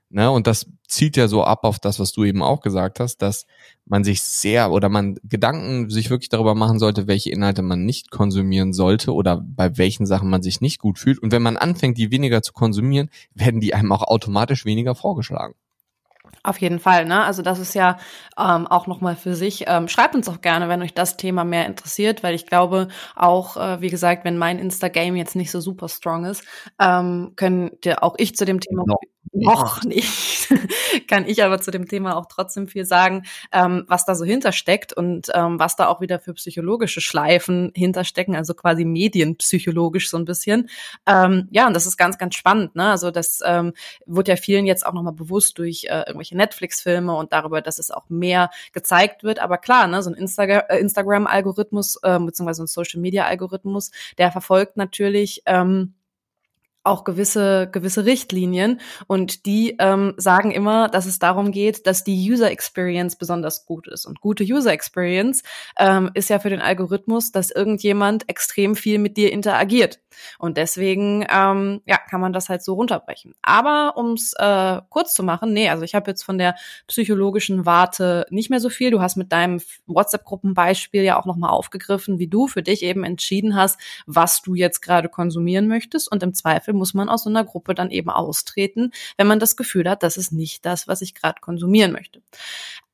Ne? 0.10 0.30
Und 0.32 0.48
das 0.48 0.66
zielt 0.88 1.18
ja 1.18 1.28
so 1.28 1.44
ab 1.44 1.64
auf 1.64 1.78
das, 1.78 2.00
was 2.00 2.12
du 2.12 2.24
eben 2.24 2.42
auch 2.42 2.62
gesagt 2.62 3.00
hast, 3.00 3.18
dass 3.18 3.46
man 3.86 4.04
sich 4.04 4.24
sehr 4.24 4.72
oder 4.72 4.90
man 4.90 5.18
Gedanken 5.24 5.90
sich 5.90 6.10
wirklich 6.10 6.30
darüber 6.30 6.56
machen 6.56 6.80
sollte, 6.80 7.08
welche 7.08 7.30
Inhalte 7.30 7.62
man 7.62 7.86
nicht 7.86 8.10
konsumieren 8.10 8.74
sollte 8.74 9.14
oder 9.14 9.38
bei 9.38 9.78
welchen 9.78 10.08
Sachen 10.08 10.30
man 10.30 10.42
sich 10.42 10.62
nicht 10.62 10.80
gut 10.80 10.98
fühlt. 10.98 11.20
Und 11.20 11.32
wenn 11.32 11.44
man 11.44 11.58
anfängt, 11.58 11.98
die 11.98 12.12
weniger 12.12 12.42
zu 12.42 12.54
konsumieren, 12.54 13.10
werden 13.36 13.62
die 13.62 13.76
einem 13.76 13.92
auch 13.92 14.04
automatisch 14.04 14.66
weniger 14.66 14.96
vorgeschlagen. 14.96 15.54
Auf 16.44 16.60
jeden 16.60 16.80
Fall, 16.80 17.06
ne? 17.06 17.24
Also 17.24 17.42
das 17.42 17.60
ist 17.60 17.76
ja 17.76 17.98
ähm, 18.38 18.66
auch 18.68 18.88
nochmal 18.88 19.16
für 19.16 19.36
sich. 19.36 19.66
Ähm, 19.68 19.88
schreibt 19.88 20.16
uns 20.16 20.30
auch 20.30 20.42
gerne, 20.42 20.70
wenn 20.70 20.82
euch 20.82 20.94
das 20.94 21.18
Thema 21.18 21.44
mehr 21.44 21.66
interessiert, 21.66 22.24
weil 22.24 22.34
ich 22.34 22.46
glaube 22.46 22.88
auch, 23.16 23.58
äh, 23.58 23.82
wie 23.82 23.90
gesagt, 23.90 24.24
wenn 24.24 24.38
mein 24.38 24.58
Insta-Game 24.60 25.16
jetzt 25.18 25.36
nicht 25.36 25.52
so 25.52 25.60
super 25.60 25.90
strong 25.90 26.26
ist, 26.26 26.44
ähm, 26.80 27.34
könnt 27.36 27.86
ihr 27.86 28.04
auch 28.04 28.16
ich 28.18 28.36
zu 28.36 28.46
dem 28.46 28.60
Thema 28.62 28.84
no. 28.88 28.98
noch 29.34 29.84
nicht, 29.84 30.48
kann 31.08 31.28
ich 31.28 31.44
aber 31.44 31.60
zu 31.60 31.72
dem 31.72 31.88
Thema 31.88 32.16
auch 32.16 32.26
trotzdem 32.28 32.68
viel 32.68 32.86
sagen, 32.86 33.24
ähm, 33.52 33.84
was 33.88 34.06
da 34.06 34.16
so 34.16 34.26
hintersteckt 34.26 34.94
und 34.94 35.28
ähm, 35.34 35.60
was 35.60 35.76
da 35.76 35.88
auch 35.88 36.02
wieder 36.02 36.20
für 36.20 36.34
psychologische 36.34 37.02
Schleifen 37.02 37.72
hinterstecken, 37.76 38.36
also 38.36 38.54
quasi 38.54 38.86
medienpsychologisch 38.86 40.10
so 40.10 40.18
ein 40.18 40.26
bisschen. 40.26 40.70
Ähm, 41.06 41.48
ja, 41.52 41.68
und 41.68 41.76
das 41.76 41.86
ist 41.86 41.98
ganz, 41.98 42.18
ganz 42.18 42.36
spannend, 42.36 42.76
ne? 42.76 42.90
Also 42.90 43.12
das 43.12 43.42
ähm, 43.46 43.74
wird 44.06 44.28
ja 44.28 44.36
vielen 44.36 44.66
jetzt 44.66 44.86
auch 44.86 44.94
nochmal 44.94 45.14
bewusst 45.14 45.58
durch 45.58 45.86
äh, 45.86 46.04
irgendwelche 46.08 46.29
Netflix-Filme 46.36 47.16
und 47.16 47.34
darüber, 47.34 47.62
dass 47.62 47.80
es 47.80 47.92
auch 47.92 48.10
mehr 48.10 48.50
gezeigt 48.74 49.24
wird. 49.24 49.40
Aber 49.40 49.58
klar, 49.58 49.88
ne, 49.88 50.02
so 50.04 50.10
ein 50.10 50.16
Insta 50.16 50.44
äh, 50.44 50.80
Instagram-Algorithmus 50.80 51.98
äh, 52.04 52.20
beziehungsweise 52.20 52.64
ein 52.64 52.68
Social-Media-Algorithmus, 52.68 53.92
der 54.18 54.32
verfolgt 54.32 54.78
natürlich 54.78 55.44
ähm, 55.46 55.94
auch 56.90 57.04
gewisse 57.04 57.70
gewisse 57.72 58.06
Richtlinien 58.06 58.82
und 59.08 59.46
die 59.46 59.76
ähm, 59.80 60.14
sagen 60.18 60.52
immer, 60.52 60.90
dass 60.90 61.06
es 61.06 61.20
darum 61.20 61.52
geht, 61.52 61.88
dass 61.88 62.04
die 62.04 62.32
User 62.32 62.52
Experience 62.52 63.16
besonders 63.16 63.66
gut 63.66 63.88
ist 63.88 64.06
und 64.06 64.20
gute 64.20 64.44
User 64.44 64.74
Experience 64.74 65.44
ähm, 65.78 66.12
ist 66.14 66.30
ja 66.30 66.40
für 66.40 66.50
den 66.50 66.62
Algorithmus, 66.62 67.32
dass 67.32 67.52
irgendjemand 67.52 68.28
extrem 68.28 68.76
viel 68.76 69.00
mit 69.00 69.16
dir 69.16 69.32
interagiert 69.32 70.00
und 70.38 70.58
deswegen 70.58 71.26
ähm, 71.30 71.82
ja 71.86 71.98
kann 72.10 72.22
man 72.22 72.34
das 72.34 72.50
halt 72.50 72.64
so 72.64 72.74
runterbrechen. 72.74 73.36
Aber 73.42 73.96
ums 73.98 74.34
äh, 74.34 74.82
kurz 74.90 75.14
zu 75.14 75.24
machen, 75.24 75.54
nee, 75.54 75.70
also 75.70 75.84
ich 75.84 75.96
habe 75.96 76.10
jetzt 76.10 76.24
von 76.24 76.38
der 76.38 76.56
psychologischen 76.88 77.66
Warte 77.66 78.26
nicht 78.30 78.50
mehr 78.50 78.60
so 78.60 78.70
viel. 78.70 78.92
Du 78.92 79.02
hast 79.02 79.16
mit 79.16 79.32
deinem 79.32 79.62
WhatsApp-Gruppenbeispiel 79.88 81.04
ja 81.04 81.20
auch 81.20 81.26
noch 81.26 81.36
mal 81.36 81.50
aufgegriffen, 81.50 82.20
wie 82.20 82.28
du 82.28 82.48
für 82.48 82.64
dich 82.64 82.84
eben 82.84 83.04
entschieden 83.04 83.56
hast, 83.56 83.80
was 84.06 84.42
du 84.42 84.56
jetzt 84.56 84.82
gerade 84.82 85.10
konsumieren 85.10 85.68
möchtest 85.68 86.12
und 86.12 86.24
im 86.24 86.34
Zweifel 86.34 86.74
muss 86.80 86.96
man 86.96 87.10
aus 87.10 87.26
so 87.26 87.30
einer 87.30 87.44
Gruppe 87.44 87.76
dann 87.76 87.92
eben 87.92 88.10
austreten, 88.10 88.92
wenn 89.18 89.28
man 89.28 89.40
das 89.40 89.56
Gefühl 89.56 89.88
hat, 89.88 90.02
das 90.02 90.18
ist 90.18 90.32
nicht 90.32 90.66
das, 90.66 90.88
was 90.88 91.04
ich 91.04 91.14
gerade 91.14 91.40
konsumieren 91.40 91.92
möchte. 91.92 92.22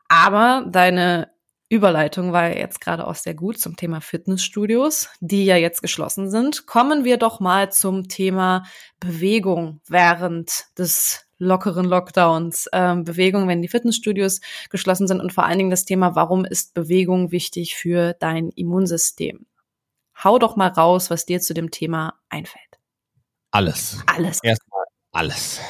Aber 0.09 0.65
deine 0.67 1.29
Überleitung 1.69 2.31
war 2.31 2.49
ja 2.49 2.59
jetzt 2.59 2.79
gerade 2.79 3.07
auch 3.07 3.15
sehr 3.15 3.33
gut 3.33 3.59
zum 3.59 3.75
Thema 3.75 3.99
Fitnessstudios, 3.99 5.09
die 5.19 5.45
ja 5.45 5.55
jetzt 5.55 5.81
geschlossen 5.81 6.29
sind. 6.29 6.67
Kommen 6.67 7.03
wir 7.05 7.17
doch 7.17 7.39
mal 7.39 7.71
zum 7.71 8.07
Thema 8.07 8.63
Bewegung 8.99 9.81
während 9.87 10.65
des 10.77 11.25
lockeren 11.37 11.85
Lockdowns. 11.85 12.69
Ähm, 12.71 13.03
Bewegung, 13.03 13.47
wenn 13.47 13.61
die 13.61 13.67
Fitnessstudios 13.67 14.41
geschlossen 14.69 15.07
sind 15.07 15.19
und 15.19 15.33
vor 15.33 15.45
allen 15.45 15.57
Dingen 15.57 15.71
das 15.71 15.85
Thema, 15.85 16.15
warum 16.15 16.45
ist 16.45 16.73
Bewegung 16.73 17.31
wichtig 17.31 17.75
für 17.75 18.13
dein 18.13 18.49
Immunsystem? 18.49 19.45
Hau 20.23 20.39
doch 20.39 20.55
mal 20.55 20.69
raus, 20.69 21.09
was 21.09 21.25
dir 21.25 21.41
zu 21.41 21.53
dem 21.53 21.71
Thema 21.71 22.13
einfällt. 22.29 22.64
Alles. 23.55 23.99
Alles. 24.07 24.39
Erstmal 24.43 24.83
alles. 25.13 25.61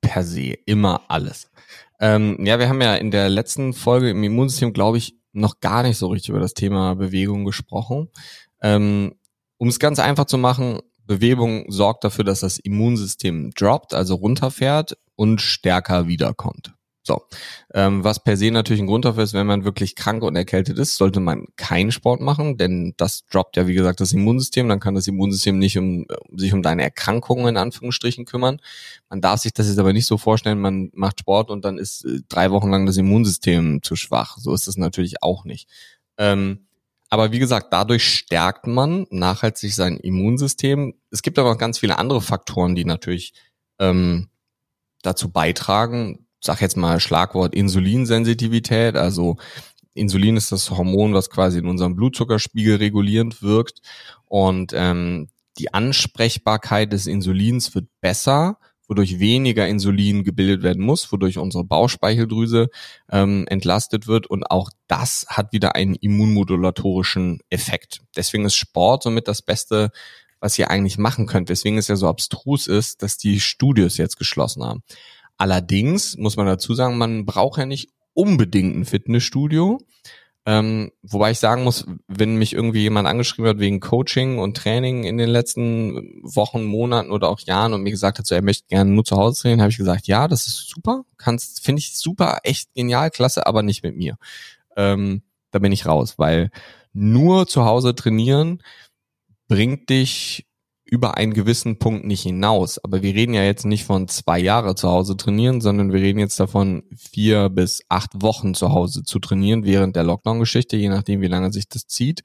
Per 0.00 0.22
se. 0.22 0.56
Immer 0.66 1.02
alles. 1.08 1.50
Ähm, 1.98 2.36
ja, 2.46 2.60
wir 2.60 2.68
haben 2.68 2.80
ja 2.80 2.94
in 2.94 3.10
der 3.10 3.28
letzten 3.28 3.72
Folge 3.72 4.10
im 4.10 4.22
Immunsystem, 4.22 4.72
glaube 4.72 4.98
ich, 4.98 5.16
noch 5.32 5.58
gar 5.58 5.82
nicht 5.82 5.98
so 5.98 6.06
richtig 6.06 6.28
über 6.28 6.38
das 6.38 6.54
Thema 6.54 6.94
Bewegung 6.94 7.44
gesprochen. 7.44 8.08
Ähm, 8.62 9.16
um 9.58 9.66
es 9.66 9.80
ganz 9.80 9.98
einfach 9.98 10.26
zu 10.26 10.38
machen, 10.38 10.78
Bewegung 11.06 11.64
sorgt 11.72 12.04
dafür, 12.04 12.22
dass 12.22 12.38
das 12.38 12.60
Immunsystem 12.60 13.50
droppt, 13.50 13.94
also 13.94 14.14
runterfährt 14.14 14.96
und 15.16 15.40
stärker 15.40 16.06
wiederkommt. 16.06 16.72
So, 17.06 17.22
ähm, 17.74 18.02
was 18.02 18.24
per 18.24 18.38
se 18.38 18.50
natürlich 18.50 18.80
ein 18.80 18.86
Grund 18.86 19.04
dafür 19.04 19.24
ist, 19.24 19.34
wenn 19.34 19.46
man 19.46 19.66
wirklich 19.66 19.94
krank 19.94 20.22
und 20.22 20.36
erkältet 20.36 20.78
ist, 20.78 20.96
sollte 20.96 21.20
man 21.20 21.46
keinen 21.56 21.92
Sport 21.92 22.22
machen, 22.22 22.56
denn 22.56 22.94
das 22.96 23.26
droppt 23.26 23.58
ja 23.58 23.66
wie 23.66 23.74
gesagt 23.74 24.00
das 24.00 24.14
Immunsystem, 24.14 24.70
dann 24.70 24.80
kann 24.80 24.94
das 24.94 25.06
Immunsystem 25.06 25.58
nicht 25.58 25.76
um 25.76 26.06
sich 26.34 26.54
um 26.54 26.62
deine 26.62 26.82
Erkrankungen 26.82 27.48
in 27.48 27.56
Anführungsstrichen 27.58 28.24
kümmern. 28.24 28.58
Man 29.10 29.20
darf 29.20 29.40
sich 29.40 29.52
das 29.52 29.68
jetzt 29.68 29.78
aber 29.78 29.92
nicht 29.92 30.06
so 30.06 30.16
vorstellen, 30.16 30.58
man 30.58 30.90
macht 30.94 31.20
Sport 31.20 31.50
und 31.50 31.66
dann 31.66 31.76
ist 31.76 32.06
äh, 32.06 32.20
drei 32.30 32.50
Wochen 32.50 32.70
lang 32.70 32.86
das 32.86 32.96
Immunsystem 32.96 33.82
zu 33.82 33.96
schwach. 33.96 34.38
So 34.38 34.54
ist 34.54 34.66
es 34.66 34.78
natürlich 34.78 35.22
auch 35.22 35.44
nicht. 35.44 35.68
Ähm, 36.16 36.66
aber 37.10 37.32
wie 37.32 37.38
gesagt, 37.38 37.66
dadurch 37.70 38.08
stärkt 38.08 38.66
man 38.66 39.06
nachhaltig 39.10 39.74
sein 39.74 39.98
Immunsystem. 39.98 40.94
Es 41.10 41.20
gibt 41.20 41.38
aber 41.38 41.52
auch 41.52 41.58
ganz 41.58 41.78
viele 41.78 41.98
andere 41.98 42.22
Faktoren, 42.22 42.74
die 42.74 42.86
natürlich 42.86 43.34
ähm, 43.78 44.30
dazu 45.02 45.30
beitragen, 45.30 46.23
sag 46.44 46.60
jetzt 46.60 46.76
mal 46.76 47.00
Schlagwort 47.00 47.54
Insulinsensitivität, 47.54 48.96
also 48.96 49.36
Insulin 49.94 50.36
ist 50.36 50.52
das 50.52 50.70
Hormon, 50.70 51.14
was 51.14 51.30
quasi 51.30 51.58
in 51.58 51.66
unserem 51.66 51.94
Blutzuckerspiegel 51.96 52.76
regulierend 52.76 53.42
wirkt 53.42 53.80
und 54.26 54.72
ähm, 54.74 55.28
die 55.58 55.72
Ansprechbarkeit 55.72 56.92
des 56.92 57.06
Insulins 57.06 57.74
wird 57.74 57.86
besser, 58.00 58.58
wodurch 58.88 59.20
weniger 59.20 59.66
Insulin 59.66 60.24
gebildet 60.24 60.62
werden 60.62 60.84
muss, 60.84 61.10
wodurch 61.12 61.38
unsere 61.38 61.64
Bauchspeicheldrüse 61.64 62.68
ähm, 63.10 63.46
entlastet 63.48 64.06
wird 64.06 64.26
und 64.26 64.44
auch 64.50 64.70
das 64.88 65.26
hat 65.28 65.52
wieder 65.52 65.74
einen 65.74 65.94
immunmodulatorischen 65.94 67.40
Effekt. 67.50 68.02
Deswegen 68.16 68.44
ist 68.44 68.56
Sport 68.56 69.04
somit 69.04 69.28
das 69.28 69.42
Beste, 69.42 69.90
was 70.40 70.58
ihr 70.58 70.70
eigentlich 70.70 70.98
machen 70.98 71.26
könnt. 71.26 71.48
Deswegen 71.48 71.78
es 71.78 71.88
ja 71.88 71.96
so 71.96 72.08
abstrus 72.08 72.66
ist, 72.66 73.02
dass 73.02 73.16
die 73.16 73.40
Studios 73.40 73.96
jetzt 73.96 74.18
geschlossen 74.18 74.62
haben. 74.62 74.82
Allerdings 75.44 76.16
muss 76.16 76.38
man 76.38 76.46
dazu 76.46 76.72
sagen, 76.72 76.96
man 76.96 77.26
braucht 77.26 77.58
ja 77.58 77.66
nicht 77.66 77.90
unbedingt 78.14 78.74
ein 78.74 78.86
Fitnessstudio. 78.86 79.78
Ähm, 80.46 80.90
wobei 81.02 81.32
ich 81.32 81.38
sagen 81.38 81.64
muss, 81.64 81.84
wenn 82.08 82.36
mich 82.36 82.54
irgendwie 82.54 82.80
jemand 82.80 83.06
angeschrieben 83.06 83.50
hat 83.50 83.58
wegen 83.58 83.78
Coaching 83.78 84.38
und 84.38 84.56
Training 84.56 85.04
in 85.04 85.18
den 85.18 85.28
letzten 85.28 86.22
Wochen, 86.22 86.64
Monaten 86.64 87.10
oder 87.10 87.28
auch 87.28 87.40
Jahren 87.40 87.74
und 87.74 87.82
mir 87.82 87.90
gesagt 87.90 88.18
hat, 88.18 88.26
so, 88.26 88.34
er 88.34 88.40
möchte 88.40 88.68
gerne 88.68 88.90
nur 88.90 89.04
zu 89.04 89.18
Hause 89.18 89.42
trainieren, 89.42 89.60
habe 89.60 89.70
ich 89.70 89.76
gesagt, 89.76 90.06
ja, 90.06 90.28
das 90.28 90.46
ist 90.46 90.66
super, 90.66 91.04
kannst, 91.18 91.62
finde 91.62 91.80
ich 91.80 91.98
super, 91.98 92.38
echt 92.42 92.72
genial, 92.72 93.10
klasse, 93.10 93.46
aber 93.46 93.62
nicht 93.62 93.82
mit 93.82 93.96
mir. 93.96 94.16
Ähm, 94.78 95.20
da 95.50 95.58
bin 95.58 95.72
ich 95.72 95.84
raus, 95.84 96.14
weil 96.16 96.48
nur 96.94 97.46
zu 97.46 97.66
Hause 97.66 97.94
trainieren 97.94 98.62
bringt 99.46 99.90
dich 99.90 100.46
über 100.94 101.16
einen 101.16 101.34
gewissen 101.34 101.80
Punkt 101.80 102.04
nicht 102.04 102.22
hinaus. 102.22 102.78
Aber 102.82 103.02
wir 103.02 103.14
reden 103.14 103.34
ja 103.34 103.42
jetzt 103.42 103.66
nicht 103.66 103.84
von 103.84 104.06
zwei 104.06 104.38
Jahre 104.38 104.76
zu 104.76 104.88
Hause 104.88 105.16
trainieren, 105.16 105.60
sondern 105.60 105.92
wir 105.92 106.00
reden 106.00 106.20
jetzt 106.20 106.38
davon, 106.38 106.84
vier 106.96 107.48
bis 107.48 107.82
acht 107.88 108.22
Wochen 108.22 108.54
zu 108.54 108.70
Hause 108.70 109.02
zu 109.02 109.18
trainieren 109.18 109.64
während 109.64 109.96
der 109.96 110.04
Lockdown-Geschichte, 110.04 110.76
je 110.76 110.88
nachdem, 110.88 111.20
wie 111.20 111.26
lange 111.26 111.52
sich 111.52 111.68
das 111.68 111.88
zieht. 111.88 112.22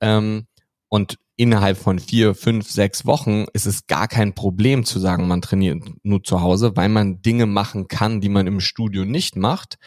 Ähm, 0.00 0.46
und 0.88 1.18
innerhalb 1.36 1.78
von 1.78 1.98
vier, 1.98 2.36
fünf, 2.36 2.70
sechs 2.70 3.06
Wochen 3.06 3.46
ist 3.52 3.66
es 3.66 3.88
gar 3.88 4.06
kein 4.06 4.36
Problem 4.36 4.84
zu 4.84 5.00
sagen, 5.00 5.26
man 5.26 5.42
trainiert 5.42 5.82
nur 6.04 6.22
zu 6.22 6.42
Hause, 6.42 6.76
weil 6.76 6.88
man 6.88 7.22
Dinge 7.22 7.46
machen 7.46 7.88
kann, 7.88 8.20
die 8.20 8.28
man 8.28 8.46
im 8.46 8.60
Studio 8.60 9.04
nicht 9.04 9.34
macht 9.34 9.78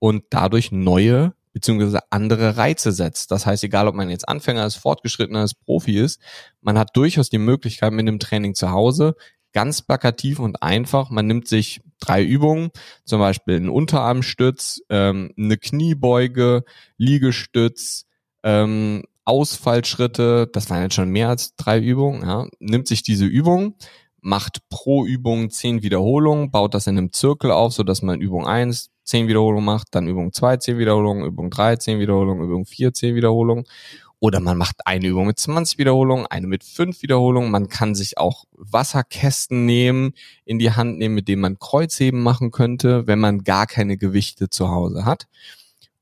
und 0.00 0.24
dadurch 0.30 0.72
neue 0.72 1.34
beziehungsweise 1.52 2.00
andere 2.10 2.56
Reize 2.56 2.92
setzt. 2.92 3.30
Das 3.30 3.46
heißt, 3.46 3.64
egal 3.64 3.88
ob 3.88 3.94
man 3.94 4.10
jetzt 4.10 4.28
Anfänger 4.28 4.66
ist, 4.66 4.76
fortgeschrittener 4.76 5.44
ist, 5.44 5.54
Profi 5.64 5.98
ist, 5.98 6.20
man 6.60 6.78
hat 6.78 6.90
durchaus 6.94 7.30
die 7.30 7.38
Möglichkeit 7.38 7.92
mit 7.92 8.06
einem 8.06 8.18
Training 8.18 8.54
zu 8.54 8.70
Hause, 8.70 9.14
ganz 9.52 9.82
plakativ 9.82 10.38
und 10.38 10.62
einfach, 10.62 11.10
man 11.10 11.26
nimmt 11.26 11.48
sich 11.48 11.80
drei 11.98 12.22
Übungen, 12.22 12.70
zum 13.04 13.20
Beispiel 13.20 13.56
einen 13.56 13.68
Unterarmstütz, 13.68 14.80
ähm, 14.88 15.32
eine 15.36 15.56
Kniebeuge, 15.56 16.64
Liegestütz, 16.96 18.06
ähm, 18.42 19.02
Ausfallschritte, 19.24 20.48
das 20.52 20.70
waren 20.70 20.82
jetzt 20.82 20.94
schon 20.94 21.10
mehr 21.10 21.28
als 21.28 21.54
drei 21.56 21.78
Übungen, 21.78 22.22
ja, 22.22 22.46
nimmt 22.58 22.88
sich 22.88 23.02
diese 23.02 23.26
Übung, 23.26 23.76
macht 24.22 24.68
pro 24.68 25.04
Übung 25.04 25.50
zehn 25.50 25.82
Wiederholungen, 25.82 26.50
baut 26.50 26.74
das 26.74 26.86
in 26.86 26.98
einem 26.98 27.12
Zirkel 27.12 27.50
auf, 27.50 27.72
so 27.72 27.82
dass 27.82 28.02
man 28.02 28.20
Übung 28.20 28.46
eins 28.46 28.90
10 29.10 29.26
Wiederholungen 29.26 29.64
macht, 29.64 29.88
dann 29.90 30.06
Übung 30.06 30.32
2 30.32 30.58
10 30.58 30.78
Wiederholungen, 30.78 31.26
Übung 31.26 31.50
3 31.50 31.76
10 31.76 31.98
Wiederholungen, 31.98 32.44
Übung 32.44 32.64
4 32.64 32.94
10 32.94 33.14
Wiederholungen. 33.16 33.64
Oder 34.20 34.38
man 34.38 34.58
macht 34.58 34.86
eine 34.86 35.06
Übung 35.06 35.26
mit 35.26 35.38
20 35.38 35.78
Wiederholungen, 35.78 36.26
eine 36.26 36.46
mit 36.46 36.62
5 36.62 37.02
Wiederholungen. 37.02 37.50
Man 37.50 37.68
kann 37.68 37.94
sich 37.94 38.18
auch 38.18 38.44
Wasserkästen 38.52 39.64
nehmen, 39.64 40.12
in 40.44 40.58
die 40.58 40.70
Hand 40.70 40.98
nehmen, 40.98 41.14
mit 41.14 41.26
denen 41.26 41.40
man 41.40 41.58
Kreuzheben 41.58 42.22
machen 42.22 42.50
könnte, 42.50 43.06
wenn 43.06 43.18
man 43.18 43.44
gar 43.44 43.66
keine 43.66 43.96
Gewichte 43.96 44.50
zu 44.50 44.68
Hause 44.68 45.06
hat. 45.06 45.26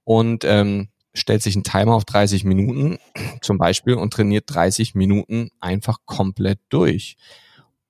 Und 0.04 0.44
ähm, 0.44 0.88
stellt 1.14 1.42
sich 1.42 1.54
einen 1.54 1.64
Timer 1.64 1.94
auf 1.94 2.04
30 2.04 2.44
Minuten 2.44 2.98
zum 3.40 3.56
Beispiel 3.56 3.94
und 3.94 4.12
trainiert 4.12 4.44
30 4.48 4.94
Minuten 4.94 5.50
einfach 5.60 5.98
komplett 6.04 6.58
durch. 6.68 7.16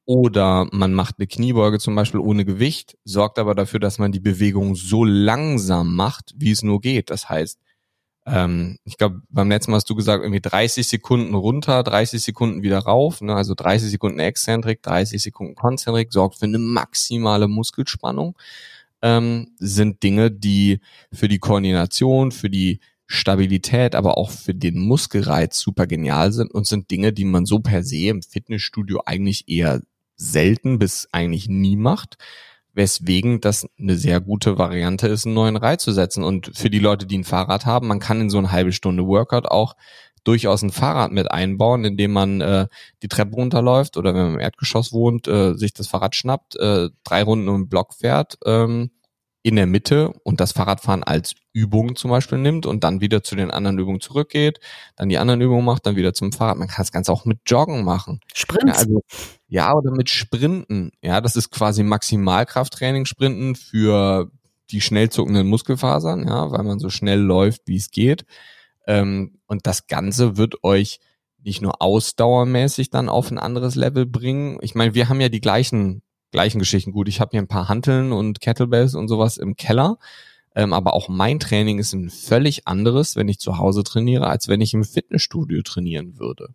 Oder 0.08 0.66
man 0.72 0.94
macht 0.94 1.16
eine 1.18 1.26
Kniebeuge 1.26 1.78
zum 1.78 1.94
Beispiel 1.94 2.20
ohne 2.20 2.46
Gewicht, 2.46 2.96
sorgt 3.04 3.38
aber 3.38 3.54
dafür, 3.54 3.78
dass 3.78 3.98
man 3.98 4.10
die 4.10 4.20
Bewegung 4.20 4.74
so 4.74 5.04
langsam 5.04 5.94
macht, 5.94 6.32
wie 6.34 6.50
es 6.50 6.62
nur 6.62 6.80
geht. 6.80 7.10
Das 7.10 7.28
heißt, 7.28 7.58
ähm, 8.24 8.78
ich 8.84 8.96
glaube, 8.96 9.20
beim 9.28 9.50
letzten 9.50 9.70
Mal 9.70 9.76
hast 9.76 9.90
du 9.90 9.94
gesagt, 9.94 10.22
irgendwie 10.22 10.40
30 10.40 10.88
Sekunden 10.88 11.34
runter, 11.34 11.82
30 11.82 12.22
Sekunden 12.22 12.62
wieder 12.62 12.78
rauf, 12.78 13.20
ne? 13.20 13.34
also 13.34 13.54
30 13.54 13.90
Sekunden 13.90 14.18
Exzentrik, 14.18 14.82
30 14.82 15.22
Sekunden 15.22 15.54
Konzentrik, 15.54 16.10
sorgt 16.10 16.38
für 16.38 16.46
eine 16.46 16.58
maximale 16.58 17.46
Muskelspannung. 17.46 18.34
ähm, 19.02 19.48
sind 19.58 20.02
Dinge, 20.02 20.30
die 20.30 20.80
für 21.12 21.28
die 21.28 21.38
Koordination, 21.38 22.32
für 22.32 22.50
die 22.50 22.80
Stabilität, 23.06 23.94
aber 23.94 24.18
auch 24.18 24.30
für 24.30 24.54
den 24.54 24.78
Muskelreiz 24.80 25.58
super 25.60 25.86
genial 25.86 26.32
sind 26.32 26.50
und 26.52 26.66
sind 26.66 26.90
Dinge, 26.90 27.12
die 27.12 27.26
man 27.26 27.46
so 27.46 27.60
per 27.60 27.82
se 27.84 28.08
im 28.08 28.22
Fitnessstudio 28.22 29.02
eigentlich 29.06 29.48
eher 29.48 29.82
selten 30.18 30.78
bis 30.78 31.08
eigentlich 31.12 31.48
nie 31.48 31.76
macht, 31.76 32.18
weswegen 32.74 33.40
das 33.40 33.66
eine 33.78 33.96
sehr 33.96 34.20
gute 34.20 34.58
Variante 34.58 35.08
ist, 35.08 35.24
einen 35.24 35.34
neuen 35.34 35.56
Reiz 35.56 35.82
zu 35.82 35.92
setzen. 35.92 36.22
Und 36.22 36.52
für 36.54 36.68
die 36.68 36.78
Leute, 36.78 37.06
die 37.06 37.18
ein 37.18 37.24
Fahrrad 37.24 37.64
haben, 37.64 37.88
man 37.88 38.00
kann 38.00 38.20
in 38.20 38.30
so 38.30 38.38
eine 38.38 38.52
halbe 38.52 38.72
Stunde 38.72 39.06
Workout 39.06 39.46
auch 39.46 39.74
durchaus 40.24 40.62
ein 40.62 40.72
Fahrrad 40.72 41.10
mit 41.10 41.30
einbauen, 41.30 41.84
indem 41.84 42.12
man 42.12 42.40
äh, 42.40 42.66
die 43.02 43.08
Treppe 43.08 43.34
runterläuft 43.34 43.96
oder 43.96 44.14
wenn 44.14 44.24
man 44.24 44.34
im 44.34 44.40
Erdgeschoss 44.40 44.92
wohnt, 44.92 45.26
äh, 45.26 45.54
sich 45.54 45.72
das 45.72 45.88
Fahrrad 45.88 46.14
schnappt, 46.14 46.56
äh, 46.56 46.90
drei 47.04 47.22
Runden 47.22 47.48
um 47.48 47.62
den 47.62 47.68
Block 47.68 47.94
fährt, 47.94 48.38
ähm, 48.44 48.90
in 49.48 49.56
der 49.56 49.66
Mitte 49.66 50.12
und 50.22 50.40
das 50.40 50.52
Fahrradfahren 50.52 51.02
als 51.02 51.34
Übung 51.52 51.96
zum 51.96 52.10
Beispiel 52.10 52.38
nimmt 52.38 52.66
und 52.66 52.84
dann 52.84 53.00
wieder 53.00 53.22
zu 53.22 53.34
den 53.34 53.50
anderen 53.50 53.78
Übungen 53.78 54.00
zurückgeht, 54.00 54.60
dann 54.96 55.08
die 55.08 55.18
anderen 55.18 55.40
Übungen 55.40 55.64
macht, 55.64 55.86
dann 55.86 55.96
wieder 55.96 56.14
zum 56.14 56.32
Fahrrad. 56.32 56.58
Man 56.58 56.68
kann 56.68 56.82
das 56.82 56.92
Ganze 56.92 57.12
auch 57.12 57.24
mit 57.24 57.40
Joggen 57.46 57.82
machen. 57.82 58.20
Sprint. 58.34 58.68
Ja, 58.68 58.74
also, 58.74 59.02
ja, 59.48 59.74
oder 59.74 59.90
mit 59.90 60.10
Sprinten. 60.10 60.92
Ja, 61.02 61.20
das 61.20 61.34
ist 61.34 61.50
quasi 61.50 61.82
Maximalkrafttraining, 61.82 63.06
Sprinten 63.06 63.56
für 63.56 64.30
die 64.70 64.82
schnell 64.82 65.08
zuckenden 65.08 65.48
Muskelfasern, 65.48 66.28
ja, 66.28 66.50
weil 66.50 66.62
man 66.62 66.78
so 66.78 66.90
schnell 66.90 67.20
läuft, 67.20 67.62
wie 67.66 67.76
es 67.76 67.90
geht. 67.90 68.26
Ähm, 68.86 69.38
und 69.46 69.66
das 69.66 69.86
Ganze 69.86 70.36
wird 70.36 70.62
euch 70.62 71.00
nicht 71.42 71.62
nur 71.62 71.80
ausdauermäßig 71.80 72.90
dann 72.90 73.08
auf 73.08 73.30
ein 73.30 73.38
anderes 73.38 73.74
Level 73.74 74.04
bringen. 74.04 74.58
Ich 74.60 74.74
meine, 74.74 74.94
wir 74.94 75.08
haben 75.08 75.20
ja 75.20 75.30
die 75.30 75.40
gleichen 75.40 76.02
gleichen 76.30 76.58
Geschichten. 76.58 76.92
Gut, 76.92 77.08
ich 77.08 77.20
habe 77.20 77.30
hier 77.32 77.40
ein 77.40 77.48
paar 77.48 77.68
Hanteln 77.68 78.12
und 78.12 78.40
Kettlebells 78.40 78.94
und 78.94 79.08
sowas 79.08 79.36
im 79.36 79.56
Keller. 79.56 79.98
Ähm, 80.54 80.72
aber 80.72 80.94
auch 80.94 81.08
mein 81.08 81.38
Training 81.38 81.78
ist 81.78 81.92
ein 81.92 82.10
völlig 82.10 82.66
anderes, 82.66 83.16
wenn 83.16 83.28
ich 83.28 83.38
zu 83.38 83.58
Hause 83.58 83.84
trainiere, 83.84 84.26
als 84.26 84.48
wenn 84.48 84.60
ich 84.60 84.74
im 84.74 84.84
Fitnessstudio 84.84 85.62
trainieren 85.62 86.18
würde. 86.18 86.54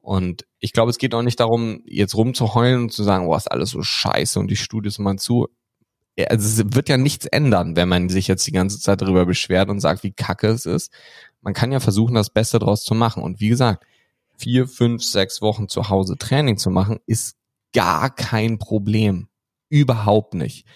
Und 0.00 0.46
ich 0.58 0.72
glaube, 0.72 0.90
es 0.90 0.98
geht 0.98 1.14
auch 1.14 1.22
nicht 1.22 1.38
darum, 1.38 1.82
jetzt 1.86 2.16
rumzuheulen 2.16 2.82
und 2.82 2.92
zu 2.92 3.04
sagen, 3.04 3.26
oh, 3.26 3.36
ist 3.36 3.50
alles 3.50 3.70
so 3.70 3.82
scheiße 3.82 4.40
und 4.40 4.50
die 4.50 4.56
Studios 4.56 4.98
mal 4.98 5.16
zu. 5.16 5.48
Also 6.28 6.62
es 6.62 6.74
wird 6.74 6.88
ja 6.88 6.96
nichts 6.96 7.26
ändern, 7.26 7.76
wenn 7.76 7.88
man 7.88 8.08
sich 8.08 8.26
jetzt 8.26 8.46
die 8.46 8.52
ganze 8.52 8.80
Zeit 8.80 9.00
darüber 9.00 9.26
beschwert 9.26 9.70
und 9.70 9.80
sagt, 9.80 10.02
wie 10.02 10.12
kacke 10.12 10.48
es 10.48 10.66
ist. 10.66 10.92
Man 11.40 11.54
kann 11.54 11.72
ja 11.72 11.80
versuchen, 11.80 12.14
das 12.14 12.30
Beste 12.30 12.58
draus 12.58 12.82
zu 12.82 12.94
machen. 12.94 13.22
Und 13.22 13.40
wie 13.40 13.48
gesagt, 13.48 13.84
vier, 14.36 14.66
fünf, 14.66 15.04
sechs 15.04 15.40
Wochen 15.40 15.68
zu 15.68 15.88
Hause 15.88 16.16
Training 16.18 16.56
zu 16.56 16.70
machen, 16.70 16.98
ist 17.06 17.36
gar 17.72 18.14
kein 18.14 18.58
Problem. 18.58 19.28
Überhaupt 19.68 20.34
nicht. 20.34 20.66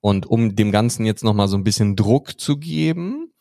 Und 0.00 0.26
um 0.26 0.56
dem 0.56 0.72
Ganzen 0.72 1.04
jetzt 1.04 1.24
nochmal 1.24 1.48
so 1.48 1.56
ein 1.56 1.64
bisschen 1.64 1.94
Druck 1.94 2.40
zu 2.40 2.56
geben, 2.56 3.32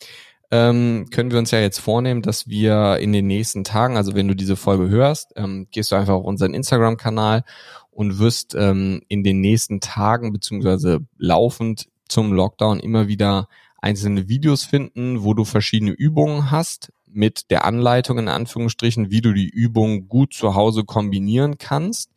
ähm, 0.51 1.07
können 1.11 1.31
wir 1.31 1.39
uns 1.39 1.51
ja 1.51 1.59
jetzt 1.59 1.79
vornehmen, 1.79 2.21
dass 2.21 2.47
wir 2.47 2.97
in 2.97 3.13
den 3.13 3.27
nächsten 3.27 3.63
Tagen, 3.63 3.97
also 3.97 4.15
wenn 4.15 4.27
du 4.27 4.35
diese 4.35 4.55
Folge 4.55 4.89
hörst, 4.89 5.31
ähm, 5.35 5.67
gehst 5.71 5.91
du 5.91 5.95
einfach 5.95 6.15
auf 6.15 6.25
unseren 6.25 6.53
Instagram-Kanal 6.53 7.43
und 7.91 8.19
wirst 8.19 8.55
ähm, 8.55 9.01
in 9.07 9.23
den 9.23 9.41
nächsten 9.41 9.79
Tagen 9.79 10.33
beziehungsweise 10.33 10.99
laufend 11.17 11.87
zum 12.07 12.33
Lockdown 12.33 12.79
immer 12.79 13.07
wieder 13.07 13.47
einzelne 13.77 14.27
Videos 14.27 14.63
finden, 14.63 15.23
wo 15.23 15.33
du 15.33 15.45
verschiedene 15.45 15.91
Übungen 15.91 16.51
hast 16.51 16.91
mit 17.05 17.51
der 17.51 17.65
Anleitung 17.65 18.17
in 18.17 18.27
Anführungsstrichen, 18.27 19.11
wie 19.11 19.21
du 19.21 19.33
die 19.33 19.49
Übung 19.49 20.07
gut 20.07 20.33
zu 20.33 20.55
Hause 20.55 20.83
kombinieren 20.83 21.57
kannst 21.57 22.11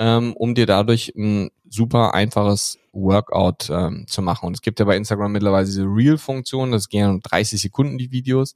ähm, 0.00 0.32
um 0.32 0.54
dir 0.54 0.64
dadurch 0.64 1.12
ein 1.14 1.50
super 1.68 2.14
einfaches 2.14 2.78
Workout 2.92 3.68
ähm, 3.70 4.06
zu 4.08 4.22
machen. 4.22 4.46
Und 4.46 4.54
es 4.54 4.62
gibt 4.62 4.80
ja 4.80 4.86
bei 4.86 4.96
Instagram 4.96 5.30
mittlerweile 5.30 5.66
diese 5.66 5.84
Reel-Funktion, 5.84 6.72
das 6.72 6.88
gehen 6.88 7.08
um 7.08 7.20
30 7.20 7.60
Sekunden 7.60 7.98
die 7.98 8.10
Videos. 8.10 8.54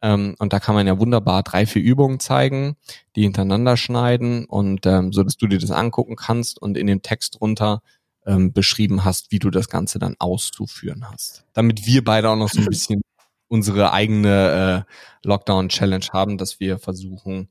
Ähm, 0.00 0.36
und 0.38 0.52
da 0.52 0.60
kann 0.60 0.76
man 0.76 0.86
ja 0.86 0.98
wunderbar 1.00 1.42
drei, 1.42 1.66
vier 1.66 1.82
Übungen 1.82 2.20
zeigen, 2.20 2.76
die 3.16 3.22
hintereinander 3.22 3.76
schneiden 3.76 4.44
und 4.44 4.86
ähm, 4.86 5.12
so, 5.12 5.24
dass 5.24 5.36
du 5.36 5.48
dir 5.48 5.58
das 5.58 5.72
angucken 5.72 6.14
kannst 6.14 6.62
und 6.62 6.78
in 6.78 6.86
dem 6.86 7.02
Text 7.02 7.40
drunter 7.40 7.82
ähm, 8.24 8.52
beschrieben 8.52 9.04
hast, 9.04 9.32
wie 9.32 9.40
du 9.40 9.50
das 9.50 9.68
Ganze 9.68 9.98
dann 9.98 10.14
auszuführen 10.20 11.10
hast. 11.10 11.44
Damit 11.52 11.84
wir 11.86 12.04
beide 12.04 12.30
auch 12.30 12.36
noch 12.36 12.50
so 12.50 12.60
ein 12.60 12.66
bisschen 12.66 13.00
unsere 13.48 13.92
eigene 13.92 14.86
äh, 14.86 15.26
Lockdown-Challenge 15.26 16.06
haben, 16.12 16.38
dass 16.38 16.60
wir 16.60 16.78
versuchen, 16.78 17.48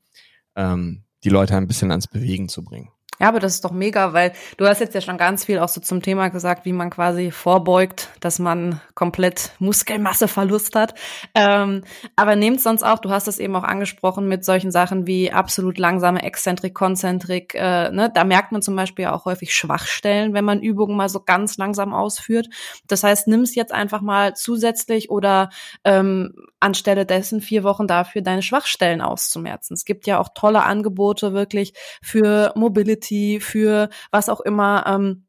ähm, 0.56 1.04
die 1.26 1.30
Leute 1.30 1.58
ein 1.58 1.68
bisschen 1.68 1.92
ans 1.92 2.08
Bewegen 2.08 2.48
zu 2.48 2.64
bringen. 2.64 2.92
Ja, 3.20 3.30
aber 3.30 3.40
das 3.40 3.56
ist 3.56 3.66
doch 3.66 3.72
mega, 3.72 4.14
weil 4.14 4.34
du 4.58 4.68
hast 4.68 4.80
jetzt 4.82 4.94
ja 4.94 5.02
schon 5.02 5.18
ganz 5.18 5.46
viel 5.46 5.60
auch 5.60 5.70
so 5.70 5.80
zum 5.80 6.02
Thema 6.02 6.30
gesagt, 6.30 6.66
wie 6.66 6.74
man 6.74 6.90
quasi 6.90 7.32
vorbeugt, 7.32 8.10
dass 8.20 8.40
man 8.40 8.82
komplett 8.94 9.52
Muskelmasseverlust 9.60 10.76
hat. 10.76 10.96
Ähm, 11.34 11.84
aber 12.16 12.36
nehmt 12.36 12.62
sonst 12.62 12.84
auch, 12.84 13.00
du 13.00 13.10
hast 13.10 13.28
es 13.28 13.40
eben 13.40 13.56
auch 13.56 13.64
angesprochen 13.64 14.28
mit 14.28 14.44
solchen 14.44 14.72
Sachen 14.72 15.08
wie 15.08 15.32
absolut 15.32 15.78
langsame 15.78 16.24
Exzentrik, 16.24 16.74
Konzentrik. 16.74 17.56
Äh, 17.56 17.92
ne? 17.92 18.12
Da 18.14 18.26
merkt 18.26 18.52
man 18.52 18.62
zum 18.62 18.76
Beispiel 18.76 19.06
auch 19.08 19.26
häufig 19.26 19.54
Schwachstellen, 19.54 20.34
wenn 20.34 20.46
man 20.46 20.62
Übungen 20.62 20.98
mal 20.98 21.10
so 21.10 21.22
ganz 21.22 21.58
langsam 21.58 21.94
ausführt. 21.94 22.50
Das 22.88 23.04
heißt, 23.04 23.28
nimm 23.28 23.42
es 23.42 23.56
jetzt 23.56 23.72
einfach 23.72 24.02
mal 24.02 24.36
zusätzlich 24.36 25.10
oder 25.10 25.50
ähm, 25.86 26.34
anstelle 26.60 27.06
dessen 27.06 27.42
vier 27.42 27.64
Wochen 27.64 27.88
dafür 27.88 28.22
deine 28.22 28.42
Schwachstellen 28.42 29.02
auszumerzen. 29.02 29.76
Es 29.76 29.86
gibt 29.86 30.08
ja 30.08 30.20
auch 30.20 30.30
tolle 30.34 30.64
Angebote 30.64 31.34
wirklich 31.34 31.74
für 32.02 32.52
Mobility, 32.56 33.05
für 33.40 33.90
was 34.12 34.30
auch 34.30 34.42
immer. 34.42 34.86
Ähm, 34.88 35.26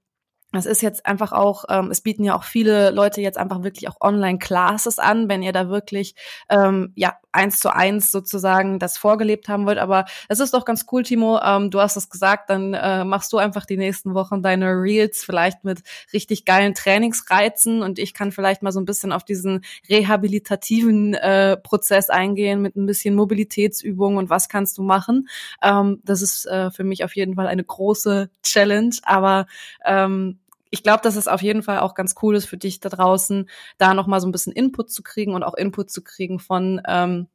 das 0.56 0.66
ist 0.66 0.82
jetzt 0.82 1.06
einfach 1.06 1.32
auch, 1.32 1.64
ähm, 1.68 1.90
es 1.90 2.00
bieten 2.00 2.24
ja 2.24 2.36
auch 2.36 2.44
viele 2.44 2.90
Leute 2.90 3.20
jetzt 3.20 3.38
einfach 3.38 3.62
wirklich 3.62 3.88
auch 3.88 4.00
Online-Classes 4.00 4.98
an, 4.98 5.28
wenn 5.28 5.42
ihr 5.42 5.52
da 5.52 5.68
wirklich 5.68 6.14
ähm, 6.48 6.92
ja 6.96 7.16
eins 7.36 7.60
zu 7.60 7.72
eins 7.72 8.10
sozusagen 8.10 8.78
das 8.78 8.96
vorgelebt 8.96 9.48
haben 9.48 9.66
wollt. 9.66 9.78
Aber 9.78 10.06
es 10.28 10.40
ist 10.40 10.54
doch 10.54 10.64
ganz 10.64 10.86
cool, 10.90 11.02
Timo. 11.02 11.38
Ähm, 11.40 11.70
du 11.70 11.80
hast 11.80 11.96
es 11.96 12.08
gesagt, 12.08 12.50
dann 12.50 12.74
äh, 12.74 13.04
machst 13.04 13.32
du 13.32 13.38
einfach 13.38 13.66
die 13.66 13.76
nächsten 13.76 14.14
Wochen 14.14 14.42
deine 14.42 14.72
Reels 14.72 15.22
vielleicht 15.22 15.64
mit 15.64 15.82
richtig 16.12 16.44
geilen 16.44 16.74
Trainingsreizen 16.74 17.82
und 17.82 17.98
ich 17.98 18.14
kann 18.14 18.32
vielleicht 18.32 18.62
mal 18.62 18.72
so 18.72 18.80
ein 18.80 18.86
bisschen 18.86 19.12
auf 19.12 19.24
diesen 19.24 19.64
rehabilitativen 19.88 21.14
äh, 21.14 21.56
Prozess 21.56 22.10
eingehen 22.10 22.62
mit 22.62 22.76
ein 22.76 22.86
bisschen 22.86 23.14
Mobilitätsübungen 23.14 24.18
und 24.18 24.30
was 24.30 24.48
kannst 24.48 24.78
du 24.78 24.82
machen. 24.82 25.28
Ähm, 25.62 26.00
das 26.04 26.22
ist 26.22 26.46
äh, 26.46 26.70
für 26.70 26.84
mich 26.84 27.04
auf 27.04 27.14
jeden 27.14 27.34
Fall 27.34 27.46
eine 27.46 27.64
große 27.64 28.30
Challenge, 28.42 28.96
aber 29.02 29.46
ähm, 29.84 30.38
ich 30.70 30.82
glaube, 30.82 31.00
dass 31.02 31.16
es 31.16 31.28
auf 31.28 31.42
jeden 31.42 31.62
Fall 31.62 31.78
auch 31.78 31.94
ganz 31.94 32.14
cool 32.22 32.36
ist 32.36 32.46
für 32.46 32.56
dich 32.56 32.80
da 32.80 32.88
draußen, 32.88 33.48
da 33.78 33.94
nochmal 33.94 34.20
so 34.20 34.28
ein 34.28 34.32
bisschen 34.32 34.52
Input 34.52 34.90
zu 34.90 35.02
kriegen 35.02 35.34
und 35.34 35.42
auch 35.42 35.54
Input 35.54 35.90
zu 35.90 36.02
kriegen 36.02 36.38
von 36.38 36.80
ähm, 36.86 37.28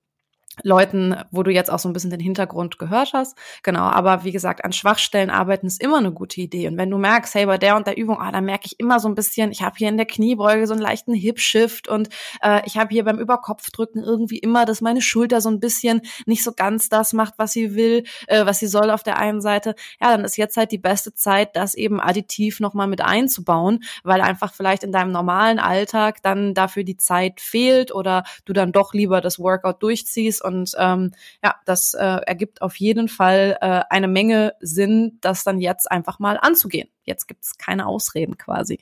Leuten, 0.64 1.16
wo 1.32 1.44
du 1.44 1.52
jetzt 1.52 1.72
auch 1.72 1.80
so 1.80 1.90
ein 1.90 1.94
bisschen 1.94 2.12
den 2.12 2.20
Hintergrund 2.20 2.78
gehört 2.78 3.14
hast. 3.14 3.38
Genau, 3.64 3.84
aber 3.84 4.24
wie 4.24 4.32
gesagt, 4.32 4.64
an 4.66 4.74
Schwachstellen 4.74 5.30
arbeiten 5.30 5.68
ist 5.68 5.82
immer 5.82 5.98
eine 5.98 6.12
gute 6.12 6.42
Idee. 6.42 6.68
Und 6.68 6.78
wenn 6.78 6.90
du 6.90 6.98
merkst, 6.98 7.34
hey, 7.36 7.46
bei 7.46 7.58
der 7.58 7.76
und 7.76 7.88
der 7.88 7.98
Übung, 7.98 8.20
ah, 8.20 8.32
da 8.32 8.42
merke 8.42 8.66
ich 8.66 8.80
immer 8.80 9.00
so 9.00 9.08
ein 9.08 9.16
bisschen, 9.16 9.52
ich 9.52 9.62
habe 9.62 9.76
hier 9.78 9.90
in 9.90 9.98
der 9.98 10.06
Kniebeuge 10.06 10.68
so 10.68 10.74
einen 10.74 10.82
leichten 10.82 11.14
Hip-Shift 11.14 11.88
und 11.88 12.10
äh, 12.42 12.62
ich 12.66 12.78
habe 12.78 12.90
hier 12.90 13.04
beim 13.04 13.20
Überkopfdrücken 13.20 14.04
irgendwie 14.04 14.40
immer, 14.40 14.66
dass 14.66 14.82
meine 14.82 15.02
Schulter 15.02 15.42
so 15.42 15.50
ein 15.50 15.60
bisschen 15.60 16.02
nicht 16.26 16.44
so 16.44 16.52
ganz 16.54 16.90
das 16.90 17.14
macht, 17.14 17.36
was 17.38 17.54
sie 17.54 17.76
will, 17.76 18.04
äh, 18.28 18.46
was 18.46 18.60
sie 18.60 18.68
soll 18.68 18.92
auf 18.92 19.04
der 19.04 19.18
einen 19.18 19.42
Seite. 19.42 19.76
Ja, 20.02 20.12
dann 20.12 20.26
ist 20.26 20.38
jetzt 20.38 20.58
halt 20.58 20.72
die 20.72 20.78
beste 20.78 21.14
Zeit, 21.14 21.56
das 21.56 21.76
eben 21.76 22.00
additiv 22.00 22.60
nochmal 22.60 22.88
mit 22.88 23.02
einzubauen, 23.02 23.84
weil 24.04 24.22
einfach 24.22 24.54
vielleicht 24.54 24.84
in 24.84 24.92
deinem 24.92 25.12
normalen 25.12 25.60
Alltag 25.60 26.22
dann 26.22 26.54
dafür 26.54 26.84
die 26.84 26.98
Zeit 26.98 27.40
fehlt 27.40 27.94
oder 27.94 28.24
du 28.46 28.54
dann 28.54 28.72
doch 28.72 28.94
lieber 28.94 29.22
das 29.22 29.40
Workout 29.40 29.82
durchziehst 29.82 30.41
und 30.42 30.74
ähm, 30.78 31.12
ja, 31.44 31.56
das 31.66 31.94
äh, 31.94 32.20
ergibt 32.26 32.62
auf 32.62 32.76
jeden 32.78 33.08
Fall 33.08 33.58
äh, 33.62 33.82
eine 33.90 34.08
Menge 34.08 34.54
Sinn, 34.60 35.18
das 35.22 35.44
dann 35.44 35.60
jetzt 35.60 35.92
einfach 35.92 36.20
mal 36.20 36.38
anzugehen. 36.42 36.90
Jetzt 37.04 37.28
gibt 37.28 37.44
es 37.44 37.58
keine 37.58 37.88
Ausreden 37.88 38.38
quasi. 38.38 38.80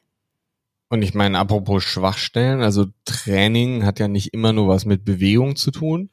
Und 0.89 1.03
ich 1.03 1.13
meine, 1.13 1.37
apropos 1.37 1.83
Schwachstellen, 1.83 2.61
also 2.61 2.87
Training 3.05 3.85
hat 3.85 3.99
ja 3.99 4.07
nicht 4.07 4.33
immer 4.33 4.53
nur 4.53 4.67
was 4.67 4.85
mit 4.85 5.05
Bewegung 5.05 5.55
zu 5.55 5.69
tun. 5.69 6.09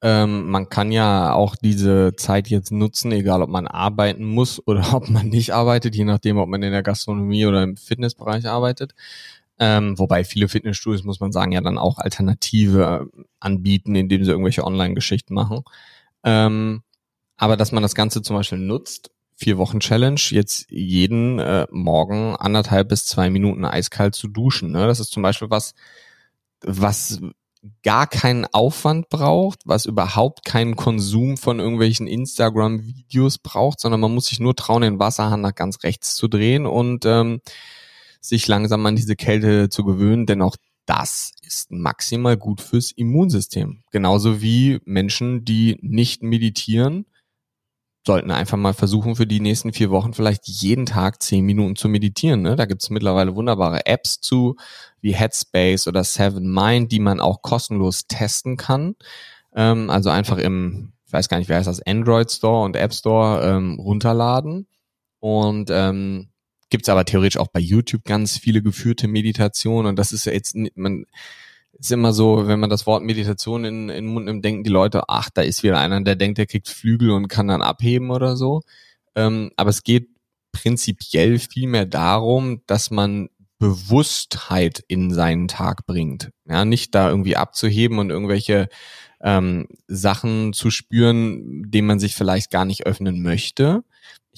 Ähm, 0.00 0.48
man 0.48 0.68
kann 0.68 0.92
ja 0.92 1.32
auch 1.32 1.56
diese 1.56 2.14
Zeit 2.16 2.48
jetzt 2.48 2.70
nutzen, 2.70 3.10
egal 3.10 3.42
ob 3.42 3.50
man 3.50 3.66
arbeiten 3.66 4.24
muss 4.24 4.64
oder 4.66 4.82
ob 4.94 5.10
man 5.10 5.28
nicht 5.28 5.52
arbeitet, 5.52 5.94
je 5.94 6.04
nachdem, 6.04 6.38
ob 6.38 6.48
man 6.48 6.62
in 6.62 6.72
der 6.72 6.82
Gastronomie 6.82 7.46
oder 7.46 7.62
im 7.62 7.76
Fitnessbereich 7.76 8.46
arbeitet. 8.46 8.94
Ähm, 9.58 9.98
wobei 9.98 10.24
viele 10.24 10.48
Fitnessstudios, 10.48 11.04
muss 11.04 11.20
man 11.20 11.32
sagen, 11.32 11.52
ja 11.52 11.60
dann 11.60 11.78
auch 11.78 11.98
Alternative 11.98 13.08
äh, 13.12 13.22
anbieten, 13.40 13.94
indem 13.94 14.24
sie 14.24 14.30
irgendwelche 14.30 14.64
Online-Geschichten 14.64 15.34
machen. 15.34 15.62
Ähm, 16.22 16.82
aber 17.36 17.56
dass 17.56 17.72
man 17.72 17.82
das 17.82 17.94
Ganze 17.94 18.22
zum 18.22 18.36
Beispiel 18.36 18.58
nutzt, 18.58 19.10
vier 19.36 19.58
Wochen 19.58 19.80
Challenge, 19.80 20.20
jetzt 20.30 20.70
jeden 20.70 21.38
äh, 21.38 21.66
Morgen 21.70 22.34
anderthalb 22.36 22.88
bis 22.88 23.06
zwei 23.06 23.30
Minuten 23.30 23.64
eiskalt 23.64 24.14
zu 24.14 24.28
duschen. 24.28 24.72
Ne? 24.72 24.86
Das 24.86 25.00
ist 25.00 25.12
zum 25.12 25.22
Beispiel 25.22 25.48
was, 25.48 25.74
was 26.60 27.20
gar 27.82 28.06
keinen 28.06 28.44
Aufwand 28.46 29.08
braucht, 29.08 29.60
was 29.64 29.86
überhaupt 29.86 30.44
keinen 30.44 30.76
Konsum 30.76 31.36
von 31.36 31.60
irgendwelchen 31.60 32.06
Instagram-Videos 32.06 33.38
braucht, 33.38 33.80
sondern 33.80 34.00
man 34.00 34.14
muss 34.14 34.26
sich 34.26 34.40
nur 34.40 34.56
trauen, 34.56 34.82
den 34.82 34.98
Wasserhahn 34.98 35.40
nach 35.40 35.54
ganz 35.54 35.82
rechts 35.82 36.14
zu 36.14 36.28
drehen 36.28 36.66
und 36.66 37.04
ähm, 37.04 37.40
sich 38.20 38.46
langsam 38.48 38.84
an 38.86 38.96
diese 38.96 39.16
Kälte 39.16 39.68
zu 39.68 39.84
gewöhnen, 39.84 40.26
denn 40.26 40.42
auch 40.42 40.56
das 40.86 41.32
ist 41.42 41.70
maximal 41.70 42.36
gut 42.36 42.60
fürs 42.60 42.92
Immunsystem. 42.92 43.82
Genauso 43.90 44.40
wie 44.40 44.80
Menschen, 44.84 45.44
die 45.44 45.78
nicht 45.82 46.22
meditieren, 46.22 47.04
sollten 48.06 48.30
einfach 48.30 48.56
mal 48.56 48.72
versuchen, 48.72 49.16
für 49.16 49.26
die 49.26 49.40
nächsten 49.40 49.74
vier 49.74 49.90
Wochen 49.90 50.14
vielleicht 50.14 50.48
jeden 50.48 50.86
Tag 50.86 51.22
zehn 51.22 51.44
Minuten 51.44 51.76
zu 51.76 51.90
meditieren. 51.90 52.40
Ne? 52.40 52.56
Da 52.56 52.64
gibt 52.64 52.82
es 52.82 52.88
mittlerweile 52.88 53.36
wunderbare 53.36 53.84
Apps 53.84 54.20
zu, 54.20 54.56
wie 55.02 55.14
Headspace 55.14 55.88
oder 55.88 56.02
Seven 56.04 56.50
Mind, 56.50 56.90
die 56.90 57.00
man 57.00 57.20
auch 57.20 57.42
kostenlos 57.42 58.06
testen 58.06 58.56
kann. 58.56 58.94
Ähm, 59.54 59.90
also 59.90 60.08
einfach 60.08 60.38
im, 60.38 60.94
ich 61.06 61.12
weiß 61.12 61.28
gar 61.28 61.36
nicht, 61.36 61.50
wie 61.50 61.54
heißt 61.54 61.68
das, 61.68 61.82
Android 61.82 62.30
Store 62.30 62.64
und 62.64 62.76
App 62.76 62.94
Store 62.94 63.46
ähm, 63.46 63.78
runterladen. 63.78 64.68
Und 65.20 65.68
ähm, 65.70 66.30
gibt 66.70 66.88
aber 66.88 67.04
theoretisch 67.04 67.38
auch 67.38 67.48
bei 67.48 67.60
YouTube 67.60 68.04
ganz 68.04 68.36
viele 68.36 68.62
geführte 68.62 69.08
Meditationen. 69.08 69.86
Und 69.86 69.96
das 69.96 70.12
ist 70.12 70.24
ja 70.24 70.32
jetzt, 70.32 70.56
man 70.74 71.06
ist 71.72 71.92
immer 71.92 72.12
so, 72.12 72.46
wenn 72.46 72.60
man 72.60 72.70
das 72.70 72.86
Wort 72.86 73.02
Meditation 73.02 73.64
in, 73.64 73.88
in 73.88 74.04
den 74.06 74.12
Mund 74.12 74.26
nimmt, 74.26 74.44
denken 74.44 74.64
die 74.64 74.70
Leute, 74.70 75.08
ach, 75.08 75.30
da 75.30 75.42
ist 75.42 75.62
wieder 75.62 75.78
einer, 75.78 76.00
der 76.00 76.16
denkt, 76.16 76.38
der 76.38 76.46
kriegt 76.46 76.68
Flügel 76.68 77.10
und 77.10 77.28
kann 77.28 77.48
dann 77.48 77.62
abheben 77.62 78.10
oder 78.10 78.36
so. 78.36 78.62
Ähm, 79.14 79.50
aber 79.56 79.70
es 79.70 79.82
geht 79.82 80.08
prinzipiell 80.52 81.38
vielmehr 81.38 81.86
darum, 81.86 82.62
dass 82.66 82.90
man 82.90 83.28
Bewusstheit 83.58 84.84
in 84.88 85.12
seinen 85.12 85.48
Tag 85.48 85.86
bringt. 85.86 86.30
Ja, 86.46 86.64
nicht 86.64 86.94
da 86.94 87.10
irgendwie 87.10 87.36
abzuheben 87.36 87.98
und 87.98 88.10
irgendwelche 88.10 88.68
ähm, 89.20 89.66
Sachen 89.88 90.52
zu 90.52 90.70
spüren, 90.70 91.70
denen 91.70 91.88
man 91.88 91.98
sich 91.98 92.14
vielleicht 92.14 92.50
gar 92.50 92.64
nicht 92.64 92.86
öffnen 92.86 93.20
möchte. 93.22 93.82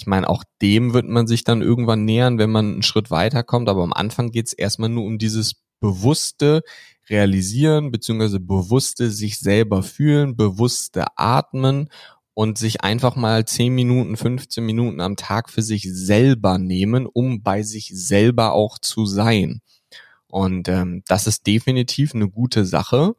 Ich 0.00 0.06
meine, 0.06 0.28
auch 0.28 0.44
dem 0.62 0.94
wird 0.94 1.06
man 1.06 1.26
sich 1.26 1.44
dann 1.44 1.60
irgendwann 1.60 2.06
nähern, 2.06 2.38
wenn 2.38 2.50
man 2.50 2.72
einen 2.72 2.82
Schritt 2.82 3.10
weiterkommt. 3.10 3.68
Aber 3.68 3.82
am 3.82 3.92
Anfang 3.92 4.30
geht 4.30 4.46
es 4.46 4.52
erstmal 4.54 4.88
nur 4.88 5.04
um 5.04 5.18
dieses 5.18 5.56
bewusste 5.78 6.62
Realisieren, 7.10 7.90
beziehungsweise 7.90 8.40
bewusste 8.40 9.10
sich 9.10 9.38
selber 9.38 9.82
fühlen, 9.82 10.36
bewusste 10.36 11.04
Atmen 11.16 11.90
und 12.32 12.56
sich 12.56 12.82
einfach 12.82 13.14
mal 13.14 13.44
10 13.44 13.74
Minuten, 13.74 14.16
15 14.16 14.64
Minuten 14.64 15.02
am 15.02 15.16
Tag 15.16 15.50
für 15.50 15.60
sich 15.60 15.86
selber 15.92 16.56
nehmen, 16.56 17.06
um 17.06 17.42
bei 17.42 17.62
sich 17.62 17.90
selber 17.92 18.52
auch 18.52 18.78
zu 18.78 19.04
sein. 19.04 19.60
Und 20.28 20.68
ähm, 20.68 21.02
das 21.06 21.26
ist 21.26 21.46
definitiv 21.46 22.14
eine 22.14 22.30
gute 22.30 22.64
Sache. 22.64 23.16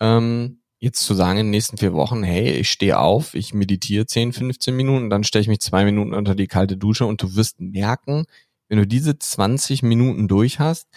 Ähm, 0.00 0.59
jetzt 0.80 1.04
zu 1.04 1.14
sagen 1.14 1.38
in 1.38 1.46
den 1.46 1.50
nächsten 1.50 1.76
vier 1.76 1.92
Wochen, 1.92 2.22
hey, 2.22 2.52
ich 2.52 2.70
stehe 2.70 2.98
auf, 2.98 3.34
ich 3.34 3.54
meditiere 3.54 4.06
10, 4.06 4.32
15 4.32 4.74
Minuten, 4.74 5.10
dann 5.10 5.24
stelle 5.24 5.42
ich 5.42 5.48
mich 5.48 5.60
zwei 5.60 5.84
Minuten 5.84 6.14
unter 6.14 6.34
die 6.34 6.46
kalte 6.46 6.76
Dusche 6.76 7.06
und 7.06 7.22
du 7.22 7.36
wirst 7.36 7.60
merken, 7.60 8.24
wenn 8.68 8.78
du 8.78 8.86
diese 8.86 9.18
20 9.18 9.82
Minuten 9.82 10.26
durch 10.26 10.58
hast, 10.58 10.88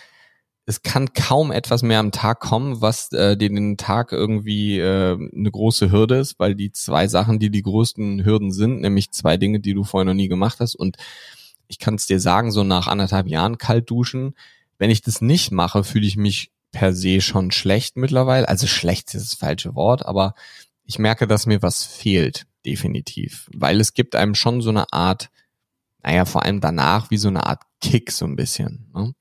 es 0.66 0.82
kann 0.82 1.14
kaum 1.14 1.52
etwas 1.52 1.84
mehr 1.84 2.00
am 2.00 2.12
Tag 2.12 2.40
kommen, 2.40 2.80
was 2.80 3.12
äh, 3.12 3.36
dir 3.36 3.50
den 3.50 3.76
Tag 3.76 4.14
irgendwie 4.14 4.80
äh, 4.80 5.18
eine 5.18 5.52
große 5.52 5.92
Hürde 5.92 6.16
ist, 6.16 6.40
weil 6.40 6.56
die 6.56 6.72
zwei 6.72 7.08
Sachen, 7.08 7.40
die 7.40 7.50
die 7.50 7.64
größten 7.64 8.24
Hürden 8.24 8.52
sind, 8.54 8.80
nämlich 8.80 9.12
zwei 9.12 9.36
Dinge, 9.36 9.60
die 9.60 9.74
du 9.74 9.84
vorher 9.84 10.06
noch 10.06 10.14
nie 10.14 10.30
gemacht 10.30 10.62
hast. 10.62 10.76
Und 10.76 10.96
ich 11.68 11.80
kann 11.80 11.96
es 11.96 12.08
dir 12.08 12.22
sagen, 12.22 12.52
so 12.52 12.64
nach 12.64 12.88
anderthalb 12.88 13.28
Jahren 13.28 13.58
kalt 13.58 13.90
duschen, 13.90 14.36
wenn 14.78 14.90
ich 14.90 15.02
das 15.02 15.20
nicht 15.20 15.52
mache, 15.52 15.84
fühle 15.84 16.08
ich 16.08 16.16
mich 16.16 16.52
per 16.74 16.94
se 16.94 17.22
schon 17.22 17.52
schlecht 17.52 17.96
mittlerweile. 17.96 18.50
Also 18.50 18.68
schlecht 18.68 19.14
ist 19.14 19.32
das 19.32 19.40
falsche 19.40 19.76
Wort, 19.76 20.06
aber 20.06 20.36
ich 20.84 21.00
merke, 21.00 21.28
dass 21.28 21.46
mir 21.46 21.62
was 21.62 21.86
fehlt, 21.86 22.46
definitiv. 22.66 23.50
Weil 23.54 23.80
es 23.80 23.94
gibt 23.94 24.16
einem 24.16 24.36
schon 24.36 24.62
so 24.62 24.72
eine 24.72 24.92
Art, 24.92 25.30
naja, 26.04 26.26
vor 26.26 26.44
allem 26.44 26.60
danach, 26.60 27.10
wie 27.10 27.18
so 27.18 27.30
eine 27.30 27.46
Art 27.46 27.62
Kick 27.80 28.12
so 28.12 28.26
ein 28.26 28.36
bisschen. 28.36 28.90
Ne? 28.94 29.14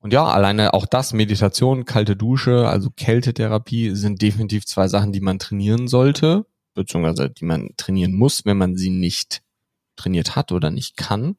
Und 0.00 0.12
ja, 0.12 0.24
alleine 0.24 0.74
auch 0.74 0.86
das, 0.86 1.12
Meditation, 1.14 1.84
kalte 1.84 2.16
Dusche, 2.16 2.68
also 2.68 2.90
Kältetherapie 2.90 3.94
sind 3.94 4.20
definitiv 4.20 4.66
zwei 4.66 4.88
Sachen, 4.88 5.12
die 5.12 5.20
man 5.20 5.38
trainieren 5.38 5.88
sollte, 5.88 6.46
beziehungsweise 6.74 7.30
die 7.30 7.44
man 7.44 7.70
trainieren 7.76 8.12
muss, 8.12 8.44
wenn 8.44 8.58
man 8.58 8.76
sie 8.76 8.90
nicht 8.90 9.42
trainiert 9.96 10.36
hat 10.36 10.52
oder 10.52 10.70
nicht 10.70 10.96
kann. 10.96 11.36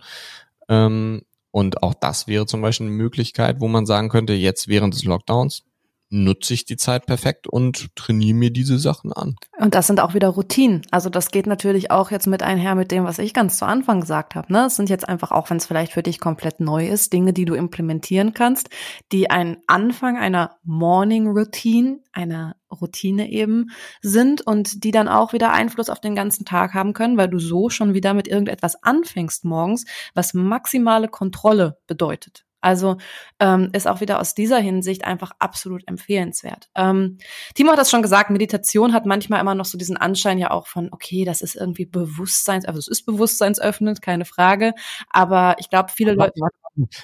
Ähm, 0.68 1.22
und 1.58 1.82
auch 1.82 1.96
das 1.96 2.28
wäre 2.28 2.46
zum 2.46 2.62
Beispiel 2.62 2.86
eine 2.86 2.96
Möglichkeit, 2.96 3.62
wo 3.62 3.68
man 3.68 3.88
sagen 3.88 4.10
könnte, 4.10 4.34
jetzt 4.34 4.68
während 4.68 4.94
des 4.94 5.06
Lockdowns 5.06 5.64
nutze 6.10 6.54
ich 6.54 6.66
die 6.66 6.78
Zeit 6.78 7.06
perfekt 7.06 7.48
und 7.48 7.96
trainiere 7.96 8.36
mir 8.36 8.52
diese 8.52 8.80
Sachen 8.80 9.12
an. 9.12 9.36
Und 9.58 9.76
das 9.76 9.88
sind 9.88 10.00
auch 10.00 10.14
wieder 10.14 10.30
Routinen. 10.30 10.82
Also 10.92 11.10
das 11.10 11.32
geht 11.32 11.48
natürlich 11.48 11.92
auch 11.92 12.12
jetzt 12.12 12.28
mit 12.28 12.44
einher 12.44 12.76
mit 12.76 12.92
dem, 12.92 13.04
was 13.04 13.20
ich 13.20 13.34
ganz 13.34 13.58
zu 13.58 13.66
Anfang 13.66 14.02
gesagt 14.02 14.36
habe. 14.36 14.52
Ne? 14.52 14.66
Es 14.68 14.76
sind 14.76 14.90
jetzt 14.90 15.08
einfach, 15.08 15.32
auch 15.32 15.50
wenn 15.50 15.58
es 15.58 15.66
vielleicht 15.66 15.92
für 15.92 16.04
dich 16.04 16.20
komplett 16.20 16.60
neu 16.60 16.88
ist, 16.88 17.12
Dinge, 17.12 17.34
die 17.34 17.46
du 17.46 17.56
implementieren 17.56 18.34
kannst, 18.34 18.70
die 19.12 19.30
ein 19.30 19.58
Anfang 19.68 20.18
einer 20.18 20.58
Morning 20.64 21.28
Routine, 21.28 22.00
einer 22.14 22.56
Routine 22.72 23.30
eben 23.30 23.72
sind 24.02 24.42
und 24.42 24.84
die 24.84 24.92
dann 24.92 25.08
auch 25.08 25.34
wieder 25.34 25.52
Einfluss 25.52 25.90
auf 25.90 26.00
den 26.00 26.16
ganzen 26.16 26.46
Tag 26.46 26.74
haben 26.74 26.94
können, 26.94 27.18
weil 27.18 27.30
du 27.30 27.40
so 27.40 27.70
schon 27.70 27.94
wieder 27.94 28.14
mit 28.14 28.28
irgendetwas 28.28 28.82
anfängst 28.84 29.46
morgens, 29.46 29.86
was 30.14 30.34
maximale 30.34 31.08
Kontrolle 31.08 31.78
bedeutet. 31.88 32.47
Also 32.68 32.98
ähm, 33.40 33.70
ist 33.72 33.88
auch 33.88 34.02
wieder 34.02 34.20
aus 34.20 34.36
dieser 34.36 34.60
Hinsicht 34.60 35.06
einfach 35.06 35.32
absolut 35.40 35.88
empfehlenswert. 35.88 36.70
Ähm, 36.76 37.18
Timo 37.56 37.72
hat 37.72 37.80
das 37.80 37.90
schon 37.90 38.02
gesagt, 38.02 38.30
Meditation 38.30 38.92
hat 38.92 39.06
manchmal 39.06 39.40
immer 39.40 39.56
noch 39.56 39.64
so 39.64 39.78
diesen 39.78 39.96
Anschein 39.96 40.38
ja 40.38 40.52
auch 40.52 40.68
von, 40.68 40.90
okay, 40.92 41.24
das 41.24 41.40
ist 41.40 41.56
irgendwie 41.56 41.86
Bewusstseins, 41.86 42.66
also 42.66 42.78
es 42.78 42.90
ist 42.90 43.06
bewusstseinsöffnend, 43.06 44.02
keine 44.02 44.26
Frage. 44.26 44.74
Aber 45.10 45.56
ich 45.60 45.70
glaube, 45.70 45.94
viele 45.96 46.12
Leute. 46.12 46.34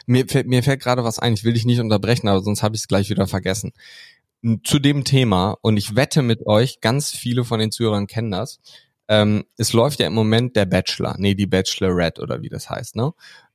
Mir 0.05 0.28
fällt, 0.28 0.47
mir 0.47 0.64
fällt 0.64 0.82
gerade 0.82 1.05
was 1.05 1.18
ein, 1.18 1.34
ich 1.34 1.45
will 1.45 1.53
dich 1.53 1.64
nicht 1.64 1.80
unterbrechen, 1.80 2.28
aber 2.28 2.41
sonst 2.41 2.61
habe 2.61 2.76
ich 2.76 2.82
es 2.82 2.89
gleich 2.89 3.09
wieder 3.09 3.26
vergessen. 3.26 3.72
Zu 4.66 4.80
dem 4.80 5.05
Thema, 5.05 5.55
und 5.61 5.78
ich 5.78 5.95
wette 5.95 6.24
mit 6.24 6.45
euch, 6.45 6.82
ganz 6.82 7.11
viele 7.11 7.45
von 7.45 7.61
den 7.61 7.72
Zuhörern 7.72 8.07
kennen 8.07 8.32
das. 8.32 8.59
Ähm, 9.07 9.45
es 9.55 9.72
läuft 9.72 10.01
ja 10.01 10.07
im 10.07 10.14
Moment 10.14 10.57
der 10.57 10.66
Bachelor, 10.66 11.16
nee, 11.20 11.36
die 11.36 11.47
Bachelorette 11.47 12.22
oder 12.22 12.41
wie 12.41 12.49
das 12.49 12.70
heißt, 12.70 12.97
ne? 12.97 13.14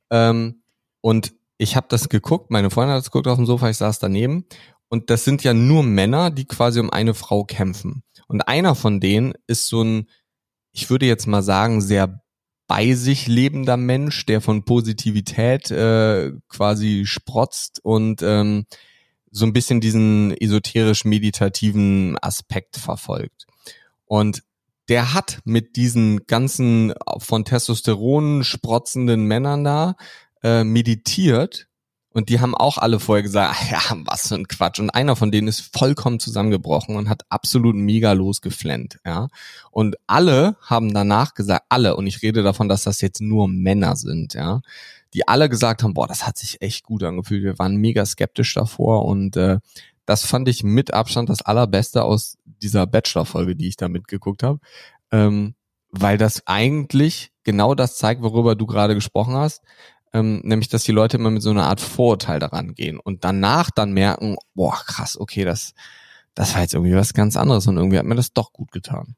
Ähm, 0.09 0.63
und 1.01 1.33
ich 1.59 1.75
habe 1.75 1.87
das 1.89 2.09
geguckt, 2.09 2.49
meine 2.49 2.71
Freundin 2.71 2.95
hat 2.95 3.03
das 3.03 3.11
geguckt 3.11 3.27
auf 3.27 3.35
dem 3.35 3.45
Sofa, 3.45 3.69
ich 3.69 3.77
saß 3.77 3.99
daneben 3.99 4.45
und 4.87 5.09
das 5.11 5.25
sind 5.25 5.43
ja 5.43 5.53
nur 5.53 5.83
Männer, 5.83 6.31
die 6.31 6.45
quasi 6.45 6.79
um 6.79 6.89
eine 6.89 7.13
Frau 7.13 7.43
kämpfen. 7.43 8.01
Und 8.27 8.47
einer 8.47 8.75
von 8.75 8.99
denen 8.99 9.33
ist 9.45 9.67
so 9.67 9.83
ein, 9.83 10.09
ich 10.71 10.89
würde 10.89 11.05
jetzt 11.05 11.27
mal 11.27 11.43
sagen, 11.43 11.81
sehr 11.81 12.21
bei 12.67 12.93
sich 12.93 13.27
lebender 13.27 13.77
Mensch, 13.77 14.25
der 14.25 14.41
von 14.41 14.63
Positivität 14.63 15.69
äh, 15.69 16.31
quasi 16.47 17.05
sprotzt 17.05 17.79
und 17.83 18.21
ähm, 18.21 18.65
so 19.31 19.45
ein 19.45 19.53
bisschen 19.53 19.81
diesen 19.81 20.31
esoterisch-meditativen 20.31 22.17
Aspekt 22.21 22.77
verfolgt. 22.77 23.47
Und 24.05 24.43
der 24.87 25.13
hat 25.13 25.39
mit 25.45 25.75
diesen 25.75 26.25
ganzen 26.25 26.93
von 27.17 27.45
Testosteron 27.45 28.43
sprotzenden 28.43 29.25
Männern 29.25 29.63
da 29.63 29.95
äh, 30.43 30.63
meditiert 30.63 31.69
und 32.11 32.29
die 32.29 32.39
haben 32.39 32.55
auch 32.55 32.77
alle 32.77 32.99
vorher 32.99 33.23
gesagt, 33.23 33.71
ja, 33.71 33.79
was 34.05 34.27
für 34.27 34.35
ein 34.35 34.47
Quatsch. 34.47 34.79
Und 34.79 34.89
einer 34.89 35.15
von 35.15 35.31
denen 35.31 35.47
ist 35.47 35.75
vollkommen 35.77 36.19
zusammengebrochen 36.19 36.95
und 36.95 37.07
hat 37.07 37.23
absolut 37.29 37.75
mega 37.75 38.13
losgeflennt, 38.13 38.99
ja. 39.05 39.27
Und 39.71 39.95
alle 40.07 40.57
haben 40.61 40.93
danach 40.93 41.33
gesagt, 41.35 41.65
alle, 41.69 41.95
und 41.95 42.07
ich 42.07 42.21
rede 42.21 42.41
davon, 42.41 42.67
dass 42.67 42.83
das 42.83 43.01
jetzt 43.01 43.21
nur 43.21 43.47
Männer 43.47 43.95
sind, 43.95 44.33
ja, 44.33 44.61
die 45.13 45.27
alle 45.27 45.49
gesagt 45.49 45.83
haben, 45.83 45.93
boah, 45.93 46.07
das 46.07 46.25
hat 46.25 46.37
sich 46.37 46.61
echt 46.61 46.83
gut 46.83 47.03
angefühlt. 47.03 47.43
Wir 47.43 47.59
waren 47.59 47.75
mega 47.75 48.05
skeptisch 48.05 48.53
davor 48.53 49.05
und 49.05 49.37
äh, 49.37 49.59
das 50.05 50.25
fand 50.25 50.49
ich 50.49 50.63
mit 50.63 50.93
Abstand 50.93 51.29
das 51.29 51.43
allerbeste 51.43 52.03
aus 52.03 52.37
dieser 52.45 52.87
Bachelor-Folge, 52.87 53.55
die 53.55 53.67
ich 53.67 53.77
da 53.77 53.87
mitgeguckt 53.87 54.41
habe. 54.41 54.59
Ähm, 55.11 55.55
weil 55.91 56.17
das 56.17 56.45
eigentlich 56.45 57.31
genau 57.43 57.75
das 57.75 57.97
zeigt, 57.97 58.21
worüber 58.21 58.55
du 58.55 58.65
gerade 58.65 58.93
gesprochen 58.93 59.35
hast 59.35 59.61
ähm, 60.13 60.41
nämlich 60.43 60.69
dass 60.69 60.83
die 60.83 60.91
Leute 60.91 61.17
immer 61.17 61.31
mit 61.31 61.41
so 61.41 61.49
einer 61.51 61.67
Art 61.67 61.81
Vorurteil 61.81 62.39
daran 62.39 62.73
gehen 62.73 62.99
und 62.99 63.23
danach 63.23 63.71
dann 63.71 63.91
merken, 63.93 64.37
boah, 64.53 64.81
krass, 64.85 65.19
okay, 65.19 65.45
das, 65.45 65.73
das 66.33 66.53
war 66.53 66.61
jetzt 66.61 66.73
irgendwie 66.73 66.95
was 66.95 67.13
ganz 67.13 67.35
anderes 67.37 67.67
und 67.67 67.77
irgendwie 67.77 67.97
hat 67.97 68.05
mir 68.05 68.15
das 68.15 68.33
doch 68.33 68.53
gut 68.53 68.71
getan. 68.71 69.15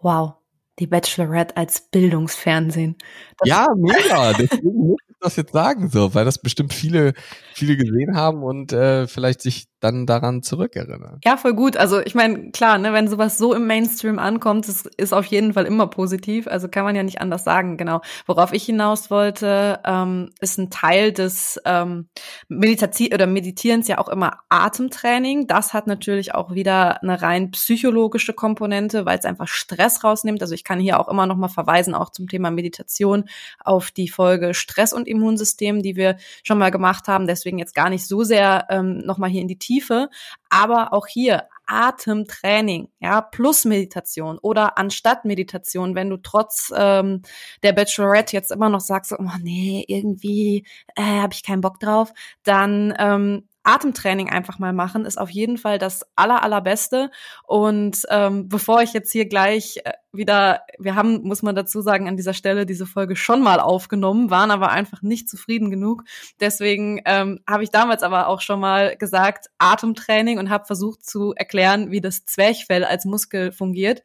Wow, 0.00 0.34
die 0.78 0.86
Bachelorette 0.86 1.56
als 1.56 1.88
Bildungsfernsehen. 1.90 2.96
Das 3.38 3.48
ja, 3.48 3.66
mega. 3.76 4.32
Deswegen 4.34 4.88
muss 4.88 4.98
ich 5.08 5.16
das 5.20 5.36
jetzt 5.36 5.52
sagen, 5.52 5.88
so, 5.90 6.14
weil 6.14 6.24
das 6.24 6.38
bestimmt 6.38 6.72
viele, 6.72 7.14
viele 7.54 7.76
gesehen 7.76 8.16
haben 8.16 8.42
und 8.42 8.72
äh, 8.72 9.06
vielleicht 9.06 9.42
sich 9.42 9.67
dann 9.80 10.06
daran 10.06 10.42
zurückerinnere. 10.42 11.18
Ja, 11.24 11.36
voll 11.36 11.54
gut. 11.54 11.76
Also 11.76 12.00
ich 12.00 12.14
meine, 12.14 12.50
klar, 12.50 12.78
ne, 12.78 12.92
wenn 12.92 13.08
sowas 13.08 13.38
so 13.38 13.54
im 13.54 13.66
Mainstream 13.66 14.18
ankommt, 14.18 14.68
das 14.68 14.86
ist 14.96 15.12
auf 15.12 15.24
jeden 15.26 15.52
Fall 15.52 15.66
immer 15.66 15.86
positiv. 15.86 16.48
Also 16.48 16.68
kann 16.68 16.84
man 16.84 16.96
ja 16.96 17.02
nicht 17.02 17.20
anders 17.20 17.44
sagen, 17.44 17.76
genau. 17.76 18.00
Worauf 18.26 18.52
ich 18.52 18.64
hinaus 18.64 19.10
wollte, 19.10 19.80
ähm, 19.84 20.30
ist 20.40 20.58
ein 20.58 20.70
Teil 20.70 21.12
des 21.12 21.60
ähm, 21.64 22.08
Meditati 22.48 23.12
oder 23.14 23.26
Meditierens 23.26 23.86
ja 23.86 23.98
auch 23.98 24.08
immer 24.08 24.38
Atemtraining. 24.48 25.46
Das 25.46 25.72
hat 25.74 25.86
natürlich 25.86 26.34
auch 26.34 26.54
wieder 26.54 27.02
eine 27.02 27.22
rein 27.22 27.52
psychologische 27.52 28.32
Komponente, 28.32 29.06
weil 29.06 29.18
es 29.18 29.24
einfach 29.24 29.48
Stress 29.48 30.02
rausnimmt. 30.02 30.42
Also 30.42 30.54
ich 30.54 30.64
kann 30.64 30.80
hier 30.80 30.98
auch 30.98 31.08
immer 31.08 31.26
noch 31.26 31.36
mal 31.36 31.48
verweisen, 31.48 31.94
auch 31.94 32.10
zum 32.10 32.28
Thema 32.28 32.50
Meditation, 32.50 33.24
auf 33.64 33.92
die 33.92 34.08
Folge 34.08 34.54
Stress 34.54 34.92
und 34.92 35.06
Immunsystem, 35.06 35.82
die 35.82 35.94
wir 35.94 36.16
schon 36.42 36.58
mal 36.58 36.70
gemacht 36.70 37.06
haben. 37.06 37.28
Deswegen 37.28 37.58
jetzt 37.58 37.74
gar 37.74 37.90
nicht 37.90 38.06
so 38.06 38.24
sehr 38.24 38.66
ähm, 38.70 38.98
noch 38.98 39.18
mal 39.18 39.30
hier 39.30 39.42
in 39.42 39.48
die 39.48 39.58
Tiefe, 39.68 40.08
aber 40.48 40.94
auch 40.94 41.06
hier 41.06 41.44
Atemtraining, 41.66 42.88
ja, 43.00 43.20
plus 43.20 43.66
Meditation 43.66 44.38
oder 44.38 44.78
anstatt 44.78 45.26
Meditation, 45.26 45.94
wenn 45.94 46.08
du 46.08 46.16
trotz 46.16 46.72
ähm, 46.74 47.20
der 47.62 47.74
Bachelorette 47.74 48.34
jetzt 48.34 48.50
immer 48.50 48.70
noch 48.70 48.80
sagst, 48.80 49.12
oh 49.12 49.30
nee, 49.42 49.84
irgendwie 49.86 50.64
äh, 50.96 51.02
habe 51.02 51.34
ich 51.34 51.42
keinen 51.42 51.60
Bock 51.60 51.78
drauf, 51.78 52.12
dann 52.42 52.94
ähm, 52.98 53.46
Atemtraining 53.68 54.30
einfach 54.30 54.58
mal 54.58 54.72
machen, 54.72 55.04
ist 55.04 55.18
auf 55.18 55.28
jeden 55.28 55.58
Fall 55.58 55.78
das 55.78 56.06
aller, 56.16 56.42
allerbeste. 56.42 57.10
Und 57.44 58.02
ähm, 58.08 58.48
bevor 58.48 58.80
ich 58.80 58.94
jetzt 58.94 59.12
hier 59.12 59.28
gleich 59.28 59.80
äh, 59.84 59.92
wieder, 60.10 60.62
wir 60.78 60.94
haben, 60.94 61.20
muss 61.22 61.42
man 61.42 61.54
dazu 61.54 61.82
sagen, 61.82 62.08
an 62.08 62.16
dieser 62.16 62.32
Stelle 62.32 62.64
diese 62.64 62.86
Folge 62.86 63.14
schon 63.14 63.42
mal 63.42 63.60
aufgenommen, 63.60 64.30
waren 64.30 64.50
aber 64.50 64.70
einfach 64.70 65.02
nicht 65.02 65.28
zufrieden 65.28 65.70
genug. 65.70 66.04
Deswegen 66.40 67.02
ähm, 67.04 67.40
habe 67.46 67.62
ich 67.62 67.70
damals 67.70 68.02
aber 68.02 68.28
auch 68.28 68.40
schon 68.40 68.58
mal 68.58 68.96
gesagt, 68.96 69.50
Atemtraining 69.58 70.38
und 70.38 70.48
habe 70.48 70.64
versucht 70.64 71.04
zu 71.04 71.34
erklären, 71.34 71.90
wie 71.90 72.00
das 72.00 72.24
Zwerchfell 72.24 72.84
als 72.84 73.04
Muskel 73.04 73.52
fungiert. 73.52 74.02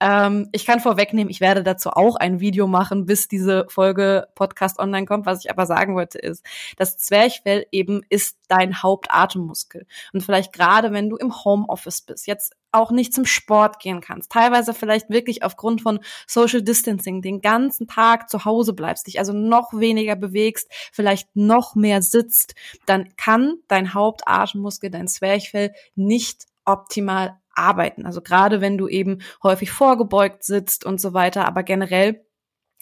Ähm, 0.00 0.48
ich 0.52 0.66
kann 0.66 0.80
vorwegnehmen, 0.80 1.30
ich 1.30 1.40
werde 1.40 1.62
dazu 1.62 1.90
auch 1.90 2.16
ein 2.16 2.40
Video 2.40 2.66
machen, 2.66 3.06
bis 3.06 3.28
diese 3.28 3.66
Folge 3.68 4.26
Podcast 4.34 4.78
online 4.78 5.06
kommt. 5.06 5.26
Was 5.26 5.44
ich 5.44 5.50
aber 5.50 5.66
sagen 5.66 5.94
wollte 5.94 6.18
ist, 6.18 6.44
das 6.76 6.98
Zwerchfell 6.98 7.66
eben 7.70 8.02
ist 8.08 8.36
dein 8.48 8.82
Hauptatemmuskel. 8.82 9.86
Und 10.12 10.22
vielleicht 10.22 10.52
gerade, 10.52 10.92
wenn 10.92 11.08
du 11.08 11.16
im 11.16 11.44
Homeoffice 11.44 12.02
bist, 12.02 12.26
jetzt 12.26 12.54
auch 12.72 12.90
nicht 12.90 13.14
zum 13.14 13.24
Sport 13.24 13.78
gehen 13.78 14.00
kannst, 14.00 14.32
teilweise 14.32 14.74
vielleicht 14.74 15.08
wirklich 15.08 15.44
aufgrund 15.44 15.80
von 15.80 16.00
Social 16.26 16.60
Distancing 16.60 17.22
den 17.22 17.40
ganzen 17.40 17.86
Tag 17.86 18.28
zu 18.28 18.44
Hause 18.44 18.72
bleibst, 18.72 19.06
dich 19.06 19.20
also 19.20 19.32
noch 19.32 19.72
weniger 19.72 20.16
bewegst, 20.16 20.68
vielleicht 20.92 21.34
noch 21.36 21.76
mehr 21.76 22.02
sitzt, 22.02 22.56
dann 22.84 23.14
kann 23.16 23.58
dein 23.68 23.94
Hauptatemmuskel, 23.94 24.90
dein 24.90 25.06
Zwerchfell 25.06 25.72
nicht 25.94 26.46
optimal 26.64 27.38
arbeiten. 27.56 28.06
Also 28.06 28.20
gerade 28.20 28.60
wenn 28.60 28.78
du 28.78 28.88
eben 28.88 29.18
häufig 29.42 29.70
vorgebeugt 29.70 30.44
sitzt 30.44 30.84
und 30.84 31.00
so 31.00 31.14
weiter, 31.14 31.46
aber 31.46 31.62
generell 31.62 32.24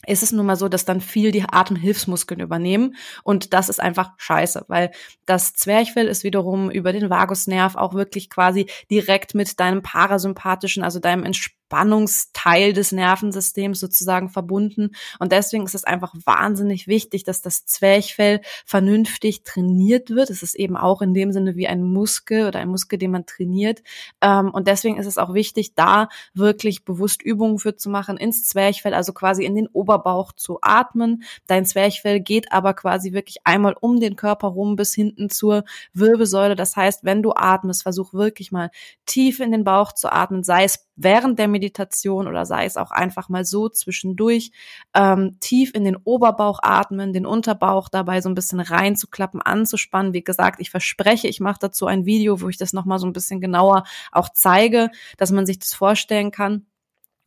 ist 0.06 0.22
es 0.22 0.32
nun 0.32 0.46
mal 0.46 0.56
so, 0.56 0.68
dass 0.68 0.84
dann 0.84 1.00
viel 1.00 1.30
die 1.30 1.44
Atemhilfsmuskeln 1.44 2.40
übernehmen 2.40 2.96
und 3.22 3.52
das 3.52 3.68
ist 3.68 3.80
einfach 3.80 4.12
scheiße, 4.16 4.64
weil 4.68 4.90
das 5.26 5.54
Zwerchfell 5.54 6.08
ist 6.08 6.24
wiederum 6.24 6.70
über 6.70 6.92
den 6.92 7.08
Vagusnerv 7.08 7.76
auch 7.76 7.94
wirklich 7.94 8.28
quasi 8.28 8.66
direkt 8.90 9.34
mit 9.34 9.60
deinem 9.60 9.82
parasympathischen, 9.82 10.82
also 10.82 10.98
deinem 10.98 11.24
Entspannung 11.24 11.61
Spannungsteil 11.72 12.74
des 12.74 12.92
Nervensystems 12.92 13.80
sozusagen 13.80 14.28
verbunden. 14.28 14.90
Und 15.18 15.32
deswegen 15.32 15.64
ist 15.64 15.74
es 15.74 15.84
einfach 15.84 16.14
wahnsinnig 16.26 16.86
wichtig, 16.86 17.24
dass 17.24 17.40
das 17.40 17.64
Zwerchfell 17.64 18.42
vernünftig 18.66 19.42
trainiert 19.42 20.10
wird. 20.10 20.28
Es 20.28 20.42
ist 20.42 20.54
eben 20.54 20.76
auch 20.76 21.00
in 21.00 21.14
dem 21.14 21.32
Sinne 21.32 21.56
wie 21.56 21.66
ein 21.66 21.82
Muskel 21.82 22.46
oder 22.46 22.58
ein 22.58 22.68
Muskel, 22.68 22.98
den 22.98 23.10
man 23.10 23.24
trainiert. 23.24 23.82
Ähm, 24.20 24.50
und 24.50 24.68
deswegen 24.68 24.98
ist 24.98 25.06
es 25.06 25.16
auch 25.16 25.32
wichtig, 25.32 25.74
da 25.74 26.10
wirklich 26.34 26.84
bewusst 26.84 27.22
Übungen 27.22 27.58
für 27.58 27.74
zu 27.74 27.88
machen, 27.88 28.18
ins 28.18 28.44
Zwerchfell, 28.44 28.92
also 28.92 29.14
quasi 29.14 29.46
in 29.46 29.54
den 29.54 29.66
Oberbauch 29.68 30.32
zu 30.32 30.58
atmen. 30.60 31.22
Dein 31.46 31.64
Zwerchfell 31.64 32.20
geht 32.20 32.52
aber 32.52 32.74
quasi 32.74 33.14
wirklich 33.14 33.38
einmal 33.44 33.74
um 33.80 33.98
den 33.98 34.16
Körper 34.16 34.48
rum 34.48 34.76
bis 34.76 34.92
hinten 34.92 35.30
zur 35.30 35.64
Wirbelsäule. 35.94 36.54
Das 36.54 36.76
heißt, 36.76 37.02
wenn 37.04 37.22
du 37.22 37.32
atmest, 37.34 37.82
versuch 37.82 38.12
wirklich 38.12 38.52
mal 38.52 38.70
tief 39.06 39.40
in 39.40 39.52
den 39.52 39.64
Bauch 39.64 39.92
zu 39.92 40.12
atmen, 40.12 40.44
sei 40.44 40.64
es 40.64 40.86
während 40.96 41.38
der 41.38 41.48
Meditation 41.48 42.28
oder 42.28 42.44
sei 42.44 42.64
es 42.64 42.76
auch 42.76 42.90
einfach 42.90 43.28
mal 43.28 43.44
so 43.44 43.68
zwischendurch, 43.68 44.52
ähm, 44.94 45.38
tief 45.40 45.74
in 45.74 45.84
den 45.84 45.96
Oberbauch 45.96 46.60
atmen, 46.62 47.12
den 47.12 47.26
Unterbauch 47.26 47.88
dabei 47.88 48.20
so 48.20 48.28
ein 48.28 48.34
bisschen 48.34 48.60
reinzuklappen, 48.60 49.40
anzuspannen. 49.40 50.12
Wie 50.12 50.24
gesagt, 50.24 50.60
ich 50.60 50.70
verspreche, 50.70 51.28
ich 51.28 51.40
mache 51.40 51.58
dazu 51.60 51.86
ein 51.86 52.04
Video, 52.04 52.40
wo 52.40 52.48
ich 52.48 52.56
das 52.56 52.72
nochmal 52.72 52.98
so 52.98 53.06
ein 53.06 53.12
bisschen 53.12 53.40
genauer 53.40 53.84
auch 54.10 54.28
zeige, 54.30 54.90
dass 55.16 55.30
man 55.30 55.46
sich 55.46 55.58
das 55.58 55.74
vorstellen 55.74 56.30
kann 56.30 56.66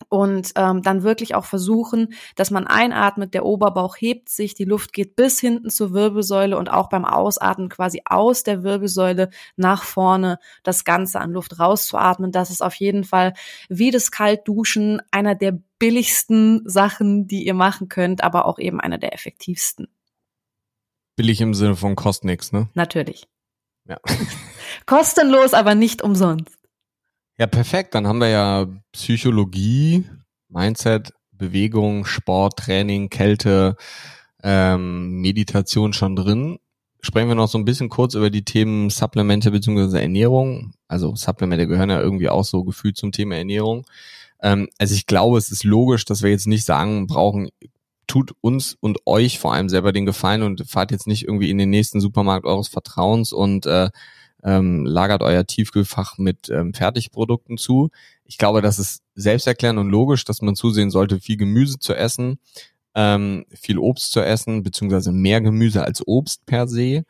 und 0.09 0.51
ähm, 0.55 0.81
dann 0.81 1.03
wirklich 1.03 1.35
auch 1.35 1.45
versuchen, 1.45 2.13
dass 2.35 2.51
man 2.51 2.67
einatmet, 2.67 3.33
der 3.33 3.45
Oberbauch 3.45 3.95
hebt 3.97 4.29
sich, 4.29 4.53
die 4.53 4.65
Luft 4.65 4.93
geht 4.93 5.15
bis 5.15 5.39
hinten 5.39 5.69
zur 5.69 5.93
Wirbelsäule 5.93 6.57
und 6.57 6.71
auch 6.71 6.89
beim 6.89 7.05
Ausatmen 7.05 7.69
quasi 7.69 8.01
aus 8.05 8.43
der 8.43 8.63
Wirbelsäule 8.63 9.29
nach 9.55 9.83
vorne 9.83 10.39
das 10.63 10.83
Ganze 10.83 11.19
an 11.19 11.31
Luft 11.31 11.59
rauszuatmen. 11.59 12.31
Das 12.31 12.49
ist 12.49 12.61
auf 12.61 12.75
jeden 12.75 13.03
Fall 13.03 13.33
wie 13.69 13.91
das 13.91 14.11
Kaltduschen 14.11 15.01
einer 15.11 15.35
der 15.35 15.59
billigsten 15.79 16.61
Sachen, 16.65 17.27
die 17.27 17.45
ihr 17.45 17.53
machen 17.53 17.89
könnt, 17.89 18.23
aber 18.23 18.45
auch 18.45 18.59
eben 18.59 18.79
einer 18.79 18.97
der 18.97 19.13
effektivsten. 19.13 19.87
Billig 21.15 21.41
im 21.41 21.53
Sinne 21.53 21.75
von 21.75 21.95
kostet 21.95 22.25
nichts, 22.25 22.51
ne? 22.51 22.69
Natürlich. 22.73 23.27
Ja. 23.87 23.97
Kostenlos, 24.85 25.53
aber 25.53 25.75
nicht 25.75 26.01
umsonst. 26.01 26.54
Ja, 27.37 27.47
perfekt. 27.47 27.95
Dann 27.95 28.07
haben 28.07 28.19
wir 28.19 28.29
ja 28.29 28.67
Psychologie, 28.93 30.05
Mindset, 30.47 31.11
Bewegung, 31.31 32.05
Sport, 32.05 32.57
Training, 32.59 33.09
Kälte, 33.09 33.75
ähm, 34.41 35.21
Meditation 35.21 35.91
schon 35.91 36.15
drin. 36.15 36.59
Sprechen 37.01 37.27
wir 37.27 37.35
noch 37.35 37.49
so 37.49 37.57
ein 37.57 37.65
bisschen 37.65 37.89
kurz 37.89 38.15
über 38.15 38.29
die 38.29 38.45
Themen 38.45 38.89
Supplemente 38.89 39.51
bzw. 39.51 39.99
Ernährung. 39.99 40.73
Also 40.87 41.15
Supplemente 41.15 41.67
gehören 41.67 41.89
ja 41.89 41.99
irgendwie 41.99 42.29
auch 42.29 42.45
so 42.45 42.63
gefühlt 42.63 42.97
zum 42.97 43.11
Thema 43.11 43.35
Ernährung. 43.35 43.85
Ähm, 44.41 44.69
also 44.77 44.95
ich 44.95 45.05
glaube, 45.05 45.37
es 45.37 45.51
ist 45.51 45.63
logisch, 45.65 46.05
dass 46.05 46.23
wir 46.23 46.31
jetzt 46.31 46.47
nicht 46.47 46.65
sagen 46.65 47.05
brauchen, 47.07 47.49
tut 48.07 48.33
uns 48.41 48.77
und 48.79 48.99
euch 49.05 49.39
vor 49.39 49.53
allem 49.53 49.67
selber 49.69 49.91
den 49.91 50.05
Gefallen 50.05 50.43
und 50.43 50.69
fahrt 50.69 50.91
jetzt 50.91 51.07
nicht 51.07 51.23
irgendwie 51.23 51.49
in 51.49 51.57
den 51.57 51.69
nächsten 51.69 51.99
Supermarkt 51.99 52.45
eures 52.45 52.67
Vertrauens 52.67 53.33
und 53.33 53.65
äh, 53.65 53.89
ähm, 54.45 54.85
lagert 54.85 55.23
euer 55.23 55.45
Tiefkühlfach 55.45 56.17
mit 56.17 56.49
ähm, 56.49 56.73
Fertigprodukten 56.73 57.57
zu. 57.57 57.89
Ich 58.23 58.37
glaube, 58.37 58.61
das 58.61 58.79
ist 58.79 59.01
selbsterklärend 59.15 59.79
und 59.79 59.89
logisch, 59.89 60.23
dass 60.23 60.41
man 60.41 60.55
zusehen 60.55 60.91
sollte, 60.91 61.19
viel 61.19 61.37
Gemüse 61.37 61.79
zu 61.79 61.95
essen, 61.95 62.39
ähm, 62.93 63.45
viel 63.49 63.79
Obst 63.79 64.11
zu 64.11 64.21
essen, 64.21 64.61
beziehungsweise 64.63 65.11
mehr 65.11 65.41
Gemüse 65.41 65.83
als 65.83 66.07
Obst 66.07 66.45
per 66.45 66.67
se. 66.67 67.03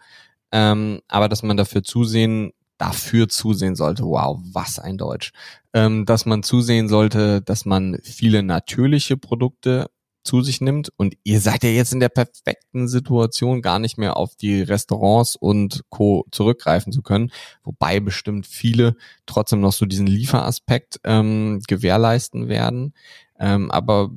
Ähm, 0.51 1.01
aber 1.09 1.27
dass 1.27 1.43
man 1.43 1.57
dafür 1.57 1.83
zusehen, 1.83 2.53
dafür 2.77 3.27
zusehen 3.27 3.75
sollte, 3.75 4.03
wow, 4.03 4.39
was 4.53 4.79
ein 4.79 4.97
Deutsch, 4.97 5.31
ähm, 5.73 6.05
dass 6.05 6.25
man 6.25 6.41
zusehen 6.41 6.87
sollte, 6.87 7.41
dass 7.41 7.65
man 7.65 7.99
viele 8.01 8.43
natürliche 8.43 9.17
Produkte 9.17 9.87
zu 10.25 10.41
sich 10.41 10.59
nimmt. 10.59 10.89
Und 10.97 11.15
ihr 11.23 11.39
seid 11.39 11.63
ja 11.63 11.69
jetzt 11.69 11.93
in 11.93 11.99
der 11.99 12.09
perfekten 12.09 12.87
Situation, 12.87 13.61
gar 13.61 13.79
nicht 13.79 13.97
mehr 13.97 14.17
auf 14.17 14.35
die 14.35 14.61
Restaurants 14.61 15.35
und 15.35 15.83
Co. 15.89 16.25
zurückgreifen 16.31 16.91
zu 16.91 17.01
können. 17.01 17.31
Wobei 17.63 17.99
bestimmt 17.99 18.47
viele 18.47 18.95
trotzdem 19.25 19.61
noch 19.61 19.73
so 19.73 19.85
diesen 19.85 20.07
Lieferaspekt 20.07 20.99
ähm, 21.03 21.61
gewährleisten 21.67 22.49
werden. 22.49 22.93
Ähm, 23.39 23.71
aber 23.71 24.11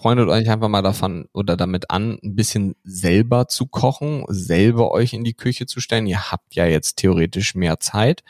freundet 0.00 0.28
euch 0.28 0.48
einfach 0.48 0.68
mal 0.68 0.82
davon 0.82 1.28
oder 1.34 1.56
damit 1.56 1.90
an, 1.90 2.18
ein 2.22 2.34
bisschen 2.34 2.74
selber 2.84 3.48
zu 3.48 3.66
kochen, 3.66 4.24
selber 4.28 4.92
euch 4.92 5.12
in 5.12 5.24
die 5.24 5.34
Küche 5.34 5.66
zu 5.66 5.80
stellen. 5.80 6.06
Ihr 6.06 6.32
habt 6.32 6.54
ja 6.54 6.64
jetzt 6.64 6.96
theoretisch 6.96 7.54
mehr 7.54 7.80
Zeit, 7.80 8.24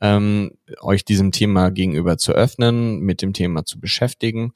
ähm, 0.00 0.52
euch 0.80 1.04
diesem 1.04 1.32
Thema 1.32 1.70
gegenüber 1.70 2.18
zu 2.18 2.32
öffnen, 2.32 3.00
mit 3.00 3.20
dem 3.20 3.32
Thema 3.32 3.64
zu 3.64 3.80
beschäftigen. 3.80 4.52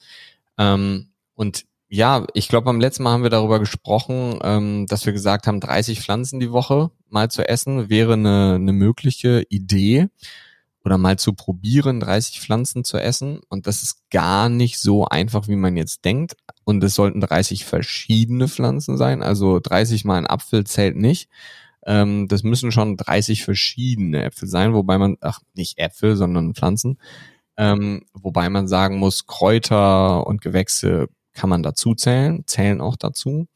Ähm, 0.57 1.09
und 1.35 1.65
ja, 1.95 2.27
ich 2.33 2.49
glaube, 2.49 2.65
beim 2.65 2.81
letzten 2.81 3.03
Mal 3.03 3.13
haben 3.13 3.23
wir 3.23 3.29
darüber 3.29 3.59
gesprochen, 3.59 4.39
ähm, 4.43 4.87
dass 4.87 5.05
wir 5.05 5.13
gesagt 5.13 5.47
haben, 5.47 5.61
30 5.61 6.01
Pflanzen 6.01 6.41
die 6.41 6.51
Woche 6.51 6.91
mal 7.11 7.31
zu 7.31 7.47
essen 7.47 7.91
wäre 7.91 8.15
eine, 8.15 8.55
eine 8.55 8.73
mögliche 8.73 9.45
Idee 9.51 10.09
oder 10.87 10.97
mal 10.97 11.19
zu 11.19 11.35
probieren, 11.35 12.01
30 12.01 12.41
Pflanzen 12.41 12.85
zu 12.85 12.97
essen. 12.97 13.41
Und 13.51 13.67
das 13.67 13.83
ist 13.83 14.09
gar 14.11 14.49
nicht 14.49 14.79
so 14.79 15.05
einfach, 15.05 15.49
wie 15.49 15.57
man 15.57 15.77
jetzt 15.77 16.07
denkt. 16.07 16.35
Und 16.65 16.83
es 16.83 16.95
sollten 16.95 17.21
30 17.21 17.67
verschiedene 17.67 18.49
Pflanzen 18.49 18.97
sein. 18.97 19.23
Also 19.23 19.61
30 19.61 20.07
mal 20.07 20.17
ein 20.17 20.27
Apfel 20.27 20.65
zählt 20.65 20.97
nicht. 20.97 21.29
Ähm, 21.85 22.27
das 22.27 22.43
müssen 22.43 22.73
schon 22.73 22.97
30 22.97 23.45
verschiedene 23.45 24.25
Äpfel 24.25 24.49
sein, 24.49 24.73
wobei 24.73 24.97
man, 24.97 25.19
ach, 25.21 25.41
nicht 25.53 25.79
Äpfel, 25.79 26.17
sondern 26.17 26.55
Pflanzen. 26.55 26.99
Ähm, 27.59 28.07
wobei 28.15 28.49
man 28.49 28.67
sagen 28.67 28.97
muss, 28.97 29.27
Kräuter 29.27 30.27
und 30.27 30.41
Gewächse 30.41 31.11
kann 31.35 31.51
man 31.51 31.63
dazu 31.63 31.95
zählen, 31.95 32.45
zählen 32.47 32.81
auch 32.81 32.97
dazu. 32.97 33.47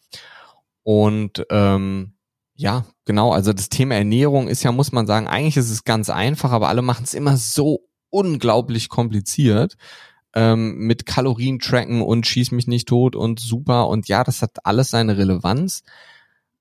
Und 0.82 1.44
ähm, 1.50 2.14
Ja, 2.54 2.86
genau. 3.04 3.32
Also 3.32 3.52
das 3.52 3.68
Thema 3.68 3.96
Ernährung 3.96 4.48
ist 4.48 4.62
ja, 4.62 4.72
muss 4.72 4.92
man 4.92 5.06
sagen, 5.06 5.26
eigentlich 5.26 5.56
ist 5.58 5.70
es 5.70 5.84
ganz 5.84 6.08
einfach, 6.10 6.52
aber 6.52 6.68
alle 6.68 6.82
machen 6.82 7.04
es 7.04 7.14
immer 7.14 7.36
so 7.36 7.80
unglaublich 8.10 8.88
kompliziert 8.88 9.76
ähm, 10.34 10.76
mit 10.78 11.06
Kalorien 11.06 11.58
tracken 11.58 12.02
und 12.02 12.26
schieß 12.26 12.52
mich 12.52 12.66
nicht 12.66 12.88
tot 12.88 13.16
und 13.16 13.40
super 13.40 13.88
und 13.88 14.06
ja, 14.08 14.22
das 14.22 14.42
hat 14.42 14.64
alles 14.64 14.90
seine 14.90 15.16
Relevanz. 15.18 15.82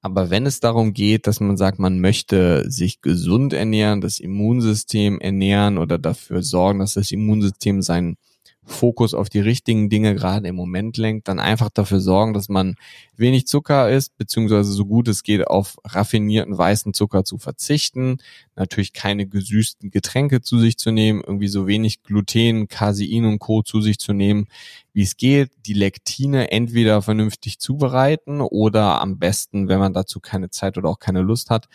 Aber 0.01 0.29
wenn 0.29 0.45
es 0.45 0.59
darum 0.59 0.93
geht, 0.93 1.27
dass 1.27 1.39
man 1.39 1.57
sagt, 1.57 1.79
man 1.79 1.99
möchte 1.99 2.69
sich 2.69 3.01
gesund 3.01 3.53
ernähren, 3.53 4.01
das 4.01 4.19
Immunsystem 4.19 5.19
ernähren 5.19 5.77
oder 5.77 5.97
dafür 5.97 6.43
sorgen, 6.43 6.79
dass 6.79 6.93
das 6.93 7.11
Immunsystem 7.11 7.81
sein 7.81 8.17
Fokus 8.65 9.13
auf 9.13 9.29
die 9.29 9.39
richtigen 9.39 9.89
Dinge 9.89 10.15
gerade 10.15 10.47
im 10.47 10.55
Moment 10.55 10.97
lenkt, 10.97 11.27
dann 11.27 11.39
einfach 11.39 11.69
dafür 11.69 11.99
sorgen, 11.99 12.33
dass 12.33 12.49
man 12.49 12.75
wenig 13.15 13.47
Zucker 13.47 13.89
isst, 13.89 14.17
beziehungsweise 14.17 14.71
so 14.71 14.85
gut 14.85 15.07
es 15.07 15.23
geht 15.23 15.47
auf 15.47 15.77
raffinierten 15.85 16.57
weißen 16.57 16.93
Zucker 16.93 17.23
zu 17.23 17.37
verzichten, 17.37 18.17
natürlich 18.55 18.93
keine 18.93 19.27
gesüßten 19.27 19.91
Getränke 19.91 20.41
zu 20.41 20.59
sich 20.59 20.77
zu 20.77 20.91
nehmen, 20.91 21.21
irgendwie 21.25 21.47
so 21.47 21.67
wenig 21.67 22.03
Gluten, 22.03 22.67
Casein 22.67 23.25
und 23.25 23.39
Co. 23.39 23.61
zu 23.61 23.81
sich 23.81 23.99
zu 23.99 24.13
nehmen, 24.13 24.47
wie 24.93 25.03
es 25.03 25.17
geht, 25.17 25.51
die 25.65 25.73
Lektine 25.73 26.51
entweder 26.51 27.01
vernünftig 27.01 27.59
zubereiten 27.59 28.41
oder 28.41 29.01
am 29.01 29.19
besten, 29.19 29.67
wenn 29.67 29.79
man 29.79 29.93
dazu 29.93 30.19
keine 30.19 30.49
Zeit 30.49 30.77
oder 30.77 30.89
auch 30.89 30.99
keine 30.99 31.21
Lust 31.21 31.49
hat, 31.49 31.67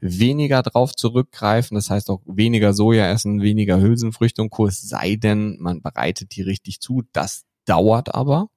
weniger 0.00 0.62
drauf 0.62 0.94
zurückgreifen. 0.94 1.74
Das 1.74 1.90
heißt 1.90 2.10
auch 2.10 2.20
weniger 2.26 2.72
Soja 2.72 3.10
essen, 3.10 3.42
weniger 3.42 3.80
Hülsenfrüchte 3.80 4.42
und. 4.42 4.50
Es 4.68 4.82
sei 4.82 5.16
denn, 5.16 5.56
man 5.60 5.82
bereitet 5.82 6.36
die 6.36 6.42
richtig 6.42 6.80
zu. 6.80 7.02
Das 7.12 7.44
dauert 7.64 8.14
aber. 8.14 8.48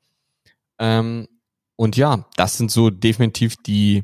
Ähm, 0.79 1.27
und 1.75 1.95
ja, 1.97 2.25
das 2.35 2.57
sind 2.57 2.71
so 2.71 2.89
definitiv 2.89 3.55
die, 3.57 4.03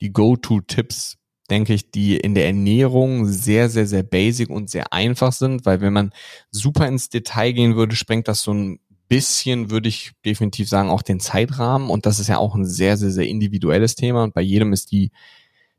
die 0.00 0.12
Go-To-Tipps, 0.12 1.16
denke 1.50 1.74
ich, 1.74 1.90
die 1.90 2.16
in 2.16 2.34
der 2.34 2.46
Ernährung 2.46 3.26
sehr, 3.26 3.68
sehr, 3.68 3.86
sehr 3.86 4.02
basic 4.02 4.50
und 4.50 4.70
sehr 4.70 4.92
einfach 4.92 5.32
sind, 5.32 5.66
weil 5.66 5.80
wenn 5.80 5.92
man 5.92 6.12
super 6.50 6.86
ins 6.86 7.08
Detail 7.08 7.52
gehen 7.52 7.74
würde, 7.74 7.96
sprengt 7.96 8.28
das 8.28 8.42
so 8.42 8.52
ein 8.52 8.78
bisschen, 9.08 9.70
würde 9.70 9.88
ich 9.88 10.12
definitiv 10.24 10.68
sagen, 10.68 10.90
auch 10.90 11.02
den 11.02 11.18
Zeitrahmen. 11.18 11.90
Und 11.90 12.06
das 12.06 12.18
ist 12.18 12.28
ja 12.28 12.38
auch 12.38 12.54
ein 12.54 12.66
sehr, 12.66 12.96
sehr, 12.96 13.10
sehr 13.10 13.26
individuelles 13.26 13.94
Thema. 13.94 14.22
Und 14.22 14.34
bei 14.34 14.42
jedem 14.42 14.72
ist 14.72 14.92
die 14.92 15.10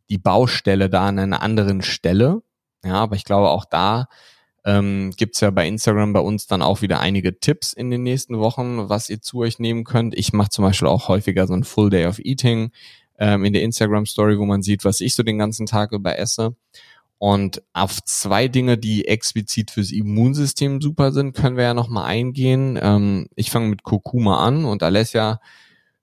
die 0.09 0.17
Baustelle 0.17 0.89
da 0.89 1.07
an 1.07 1.19
einer 1.19 1.41
anderen 1.41 1.81
Stelle. 1.81 2.41
Ja, 2.83 2.95
aber 2.95 3.15
ich 3.15 3.25
glaube 3.25 3.49
auch 3.49 3.65
da 3.65 4.07
ähm, 4.65 5.11
gibt 5.15 5.39
ja 5.41 5.51
bei 5.51 5.67
Instagram 5.67 6.13
bei 6.13 6.19
uns 6.19 6.47
dann 6.47 6.61
auch 6.61 6.81
wieder 6.81 6.99
einige 6.99 7.39
Tipps 7.39 7.73
in 7.73 7.89
den 7.89 8.03
nächsten 8.03 8.39
Wochen, 8.39 8.89
was 8.89 9.09
ihr 9.09 9.21
zu 9.21 9.39
euch 9.39 9.59
nehmen 9.59 9.83
könnt. 9.83 10.17
Ich 10.17 10.33
mache 10.33 10.49
zum 10.49 10.63
Beispiel 10.63 10.87
auch 10.87 11.07
häufiger 11.07 11.47
so 11.47 11.53
ein 11.53 11.63
Full 11.63 11.89
Day 11.89 12.05
of 12.05 12.19
Eating 12.19 12.71
ähm, 13.17 13.45
in 13.45 13.53
der 13.53 13.63
Instagram 13.63 14.05
Story, 14.05 14.37
wo 14.37 14.45
man 14.45 14.61
sieht, 14.61 14.85
was 14.85 15.01
ich 15.01 15.15
so 15.15 15.23
den 15.23 15.37
ganzen 15.37 15.65
Tag 15.65 15.91
über 15.91 16.17
esse. 16.17 16.55
Und 17.17 17.61
auf 17.73 18.01
zwei 18.03 18.47
Dinge, 18.47 18.77
die 18.77 19.07
explizit 19.07 19.71
fürs 19.71 19.91
Immunsystem 19.91 20.81
super 20.81 21.11
sind, 21.11 21.35
können 21.35 21.57
wir 21.57 21.65
ja 21.65 21.73
nochmal 21.73 22.05
eingehen. 22.05 22.79
Ähm, 22.81 23.27
ich 23.35 23.51
fange 23.51 23.67
mit 23.67 23.83
Kurkuma 23.83 24.45
an 24.45 24.65
und 24.65 24.83
Alessia 24.83 25.41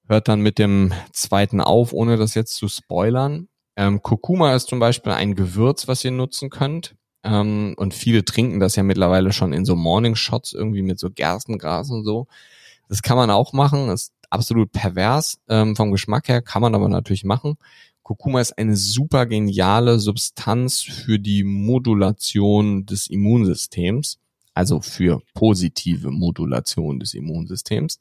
hört 0.09 0.29
dann 0.29 0.41
mit 0.41 0.59
dem 0.59 0.93
zweiten 1.13 1.61
auf, 1.61 1.93
ohne 1.93 2.17
das 2.17 2.35
jetzt 2.35 2.55
zu 2.55 2.69
spoilern. 2.69 3.49
Ähm, 3.77 4.03
Kurkuma 4.03 4.55
ist 4.55 4.69
zum 4.69 4.79
Beispiel 4.79 5.13
ein 5.13 5.35
Gewürz, 5.35 5.87
was 5.87 6.05
ihr 6.05 6.11
nutzen 6.11 6.51
könnt. 6.51 6.97
Ähm, 7.23 7.75
und 7.77 7.95
viele 7.95 8.25
trinken 8.25 8.61
das 8.61 8.77
ja 8.77 8.83
mittlerweile 8.83 9.33
schon 9.33 9.53
in 9.53 9.65
so 9.65 9.77
Morning 9.77 10.15
Shots 10.15 10.53
irgendwie 10.53 10.83
mit 10.83 10.99
so 10.99 11.11
Gerstengras 11.11 11.91
und 11.91 12.05
so. 12.05 12.27
Das 12.89 13.03
kann 13.03 13.17
man 13.17 13.31
auch 13.31 13.53
machen, 13.53 13.89
ist 13.91 14.13
absolut 14.31 14.73
pervers 14.73 15.41
ähm, 15.49 15.77
vom 15.77 15.91
Geschmack 15.93 16.29
her, 16.29 16.41
kann 16.41 16.63
man 16.63 16.75
aber 16.75 16.89
natürlich 16.89 17.25
machen. 17.25 17.57
Kurkuma 18.03 18.41
ist 18.41 18.57
eine 18.57 18.77
super 18.77 19.27
geniale 19.27 19.99
Substanz 19.99 20.83
für 20.83 21.19
die 21.19 21.43
Modulation 21.43 22.87
des 22.87 23.09
Immunsystems, 23.09 24.21
also 24.55 24.81
für 24.81 25.21
positive 25.35 26.13
Modulation 26.13 27.01
des 27.01 27.15
Immunsystems 27.15 27.99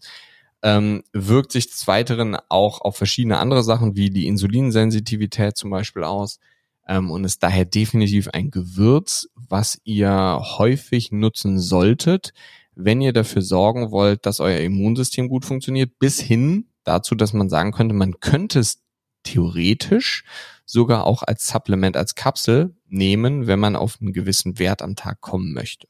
ähm, 0.65 1.03
wirkt 1.13 1.51
sich 1.51 1.69
des 1.69 1.87
Weiteren 1.87 2.35
auch 2.49 2.81
auf 2.81 2.97
verschiedene 2.97 3.37
andere 3.37 3.61
Sachen 3.61 3.95
wie 3.95 4.09
die 4.09 4.25
Insulinsensitivität 4.25 5.55
zum 5.55 5.69
Beispiel 5.69 6.03
aus 6.03 6.39
ähm, 6.87 7.11
und 7.11 7.23
ist 7.23 7.43
daher 7.43 7.65
definitiv 7.65 8.29
ein 8.29 8.49
Gewürz, 8.49 9.27
was 9.35 9.79
ihr 9.83 10.41
häufig 10.57 11.11
nutzen 11.11 11.59
solltet, 11.59 12.33
wenn 12.73 12.99
ihr 12.99 13.13
dafür 13.13 13.43
sorgen 13.43 13.91
wollt, 13.91 14.25
dass 14.25 14.39
euer 14.39 14.59
Immunsystem 14.59 15.29
gut 15.29 15.45
funktioniert, 15.45 15.99
bis 15.99 16.19
hin 16.19 16.67
dazu, 16.83 17.13
dass 17.13 17.31
man 17.31 17.47
sagen 17.47 17.71
könnte, 17.71 17.93
man 17.93 18.19
könnte 18.19 18.57
es 18.57 18.81
theoretisch 19.21 20.23
sogar 20.65 21.05
auch 21.05 21.21
als 21.21 21.47
Supplement, 21.47 21.95
als 21.95 22.15
Kapsel 22.15 22.75
nehmen, 22.87 23.45
wenn 23.45 23.59
man 23.59 23.75
auf 23.75 23.99
einen 24.01 24.13
gewissen 24.13 24.57
Wert 24.57 24.81
am 24.81 24.95
Tag 24.95 25.21
kommen 25.21 25.53
möchte. 25.53 25.87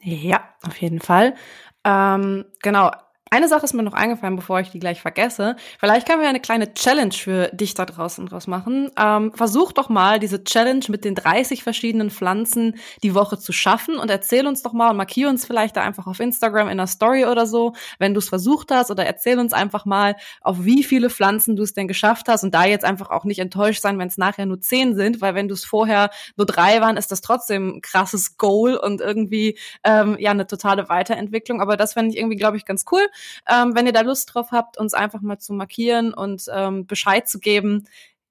Ja, 0.00 0.48
auf 0.62 0.76
jeden 0.78 1.00
Fall. 1.00 1.36
Ähm, 1.84 2.44
genau, 2.60 2.90
eine 3.32 3.48
Sache 3.48 3.64
ist 3.64 3.72
mir 3.72 3.82
noch 3.82 3.94
eingefallen, 3.94 4.36
bevor 4.36 4.60
ich 4.60 4.68
die 4.68 4.78
gleich 4.78 5.00
vergesse. 5.00 5.56
Vielleicht 5.80 6.06
können 6.06 6.20
wir 6.20 6.28
eine 6.28 6.38
kleine 6.38 6.74
Challenge 6.74 7.14
für 7.14 7.48
dich 7.48 7.72
da 7.72 7.86
draußen 7.86 8.26
draus 8.26 8.46
machen. 8.46 8.90
Ähm, 8.98 9.32
versuch 9.32 9.72
doch 9.72 9.88
mal 9.88 10.18
diese 10.18 10.44
Challenge 10.44 10.84
mit 10.88 11.06
den 11.06 11.14
30 11.14 11.62
verschiedenen 11.62 12.10
Pflanzen 12.10 12.76
die 13.02 13.14
Woche 13.14 13.38
zu 13.38 13.52
schaffen 13.52 13.96
und 13.96 14.10
erzähl 14.10 14.46
uns 14.46 14.60
doch 14.60 14.74
mal 14.74 14.90
und 14.90 14.98
markier 14.98 15.30
uns 15.30 15.46
vielleicht 15.46 15.78
da 15.78 15.82
einfach 15.82 16.06
auf 16.06 16.20
Instagram 16.20 16.66
in 16.66 16.72
einer 16.72 16.86
Story 16.86 17.24
oder 17.24 17.46
so, 17.46 17.72
wenn 17.98 18.12
du 18.12 18.18
es 18.18 18.28
versucht 18.28 18.70
hast 18.70 18.90
oder 18.90 19.06
erzähl 19.06 19.38
uns 19.38 19.54
einfach 19.54 19.86
mal, 19.86 20.14
auf 20.42 20.66
wie 20.66 20.84
viele 20.84 21.08
Pflanzen 21.08 21.56
du 21.56 21.62
es 21.62 21.72
denn 21.72 21.88
geschafft 21.88 22.28
hast 22.28 22.44
und 22.44 22.52
da 22.52 22.66
jetzt 22.66 22.84
einfach 22.84 23.08
auch 23.08 23.24
nicht 23.24 23.38
enttäuscht 23.38 23.80
sein, 23.80 23.98
wenn 23.98 24.08
es 24.08 24.18
nachher 24.18 24.44
nur 24.44 24.60
zehn 24.60 24.94
sind, 24.94 25.22
weil 25.22 25.34
wenn 25.34 25.48
du 25.48 25.54
es 25.54 25.64
vorher 25.64 26.10
nur 26.36 26.46
drei 26.46 26.82
waren, 26.82 26.98
ist 26.98 27.10
das 27.10 27.22
trotzdem 27.22 27.76
ein 27.76 27.80
krasses 27.80 28.36
Goal 28.36 28.76
und 28.76 29.00
irgendwie 29.00 29.56
ähm, 29.84 30.18
ja 30.18 30.32
eine 30.32 30.46
totale 30.46 30.90
Weiterentwicklung. 30.90 31.62
Aber 31.62 31.78
das 31.78 31.94
fände 31.94 32.10
ich 32.10 32.18
irgendwie, 32.18 32.36
glaube 32.36 32.58
ich, 32.58 32.66
ganz 32.66 32.84
cool. 32.92 33.08
Ähm, 33.48 33.74
wenn 33.74 33.86
ihr 33.86 33.92
da 33.92 34.02
Lust 34.02 34.32
drauf 34.32 34.52
habt, 34.52 34.78
uns 34.78 34.94
einfach 34.94 35.20
mal 35.20 35.38
zu 35.38 35.52
markieren 35.52 36.14
und 36.14 36.44
ähm, 36.52 36.86
Bescheid 36.86 37.28
zu 37.28 37.38
geben, 37.38 37.84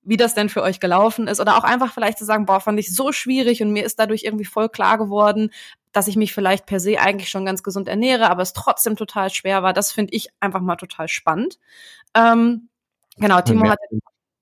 wie 0.03 0.17
das 0.17 0.33
denn 0.33 0.49
für 0.49 0.63
euch 0.63 0.79
gelaufen 0.79 1.27
ist 1.27 1.39
oder 1.39 1.57
auch 1.57 1.63
einfach 1.63 1.93
vielleicht 1.93 2.17
zu 2.17 2.25
sagen, 2.25 2.45
boah, 2.45 2.59
fand 2.59 2.79
ich 2.79 2.93
so 2.93 3.11
schwierig 3.11 3.61
und 3.61 3.71
mir 3.71 3.85
ist 3.85 3.99
dadurch 3.99 4.23
irgendwie 4.23 4.45
voll 4.45 4.67
klar 4.67 4.97
geworden, 4.97 5.51
dass 5.91 6.07
ich 6.07 6.15
mich 6.15 6.33
vielleicht 6.33 6.65
per 6.65 6.79
se 6.79 6.99
eigentlich 6.99 7.29
schon 7.29 7.45
ganz 7.45 7.63
gesund 7.63 7.87
ernähre, 7.87 8.29
aber 8.29 8.41
es 8.41 8.53
trotzdem 8.53 8.95
total 8.95 9.29
schwer 9.29 9.61
war. 9.61 9.73
Das 9.73 9.91
finde 9.91 10.13
ich 10.13 10.29
einfach 10.39 10.61
mal 10.61 10.75
total 10.75 11.07
spannend. 11.07 11.59
Ähm, 12.15 12.69
genau, 13.17 13.41
Timo 13.41 13.69
hat 13.69 13.79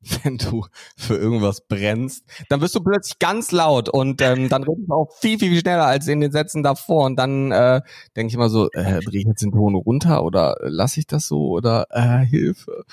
wenn 0.23 0.37
du 0.37 0.65
für 0.97 1.15
irgendwas 1.15 1.67
brennst, 1.67 2.23
dann 2.49 2.61
wirst 2.61 2.75
du 2.75 2.81
plötzlich 2.81 3.19
ganz 3.19 3.51
laut 3.51 3.89
und 3.89 4.21
ähm, 4.21 4.49
dann 4.49 4.63
redest 4.63 4.89
du 4.89 4.93
auch 4.93 5.09
viel, 5.19 5.39
viel 5.39 5.59
schneller 5.59 5.85
als 5.85 6.07
in 6.07 6.21
den 6.21 6.31
Sätzen 6.31 6.63
davor 6.63 7.05
und 7.05 7.17
dann 7.17 7.51
äh, 7.51 7.81
denke 8.15 8.29
ich 8.29 8.35
immer 8.35 8.49
so, 8.49 8.69
äh, 8.71 8.99
drehe 9.01 9.21
ich 9.21 9.27
jetzt 9.27 9.41
den 9.41 9.51
Ton 9.51 9.75
runter 9.75 10.23
oder 10.23 10.57
lasse 10.61 10.99
ich 10.99 11.07
das 11.07 11.27
so 11.27 11.49
oder 11.49 11.87
äh, 11.89 12.25
Hilfe. 12.25 12.83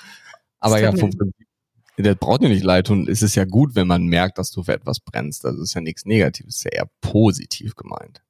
Aber 0.59 0.81
ja, 0.81 0.91
vom 0.91 1.11
Prinzip, 1.11 1.47
der 1.97 2.15
braucht 2.15 2.41
dir 2.41 2.49
nicht 2.49 2.63
leid 2.63 2.87
tun. 2.87 3.07
Es 3.09 3.21
ist 3.21 3.35
ja 3.35 3.45
gut, 3.45 3.75
wenn 3.75 3.87
man 3.87 4.05
merkt, 4.05 4.37
dass 4.37 4.51
du 4.51 4.63
für 4.63 4.73
etwas 4.73 4.99
brennst. 4.99 5.43
Das 5.43 5.57
ist 5.57 5.73
ja 5.73 5.81
nichts 5.81 6.05
Negatives, 6.05 6.57
ist 6.57 6.65
ja 6.65 6.71
eher 6.71 6.89
positiv 7.01 7.75
gemeint. 7.75 8.21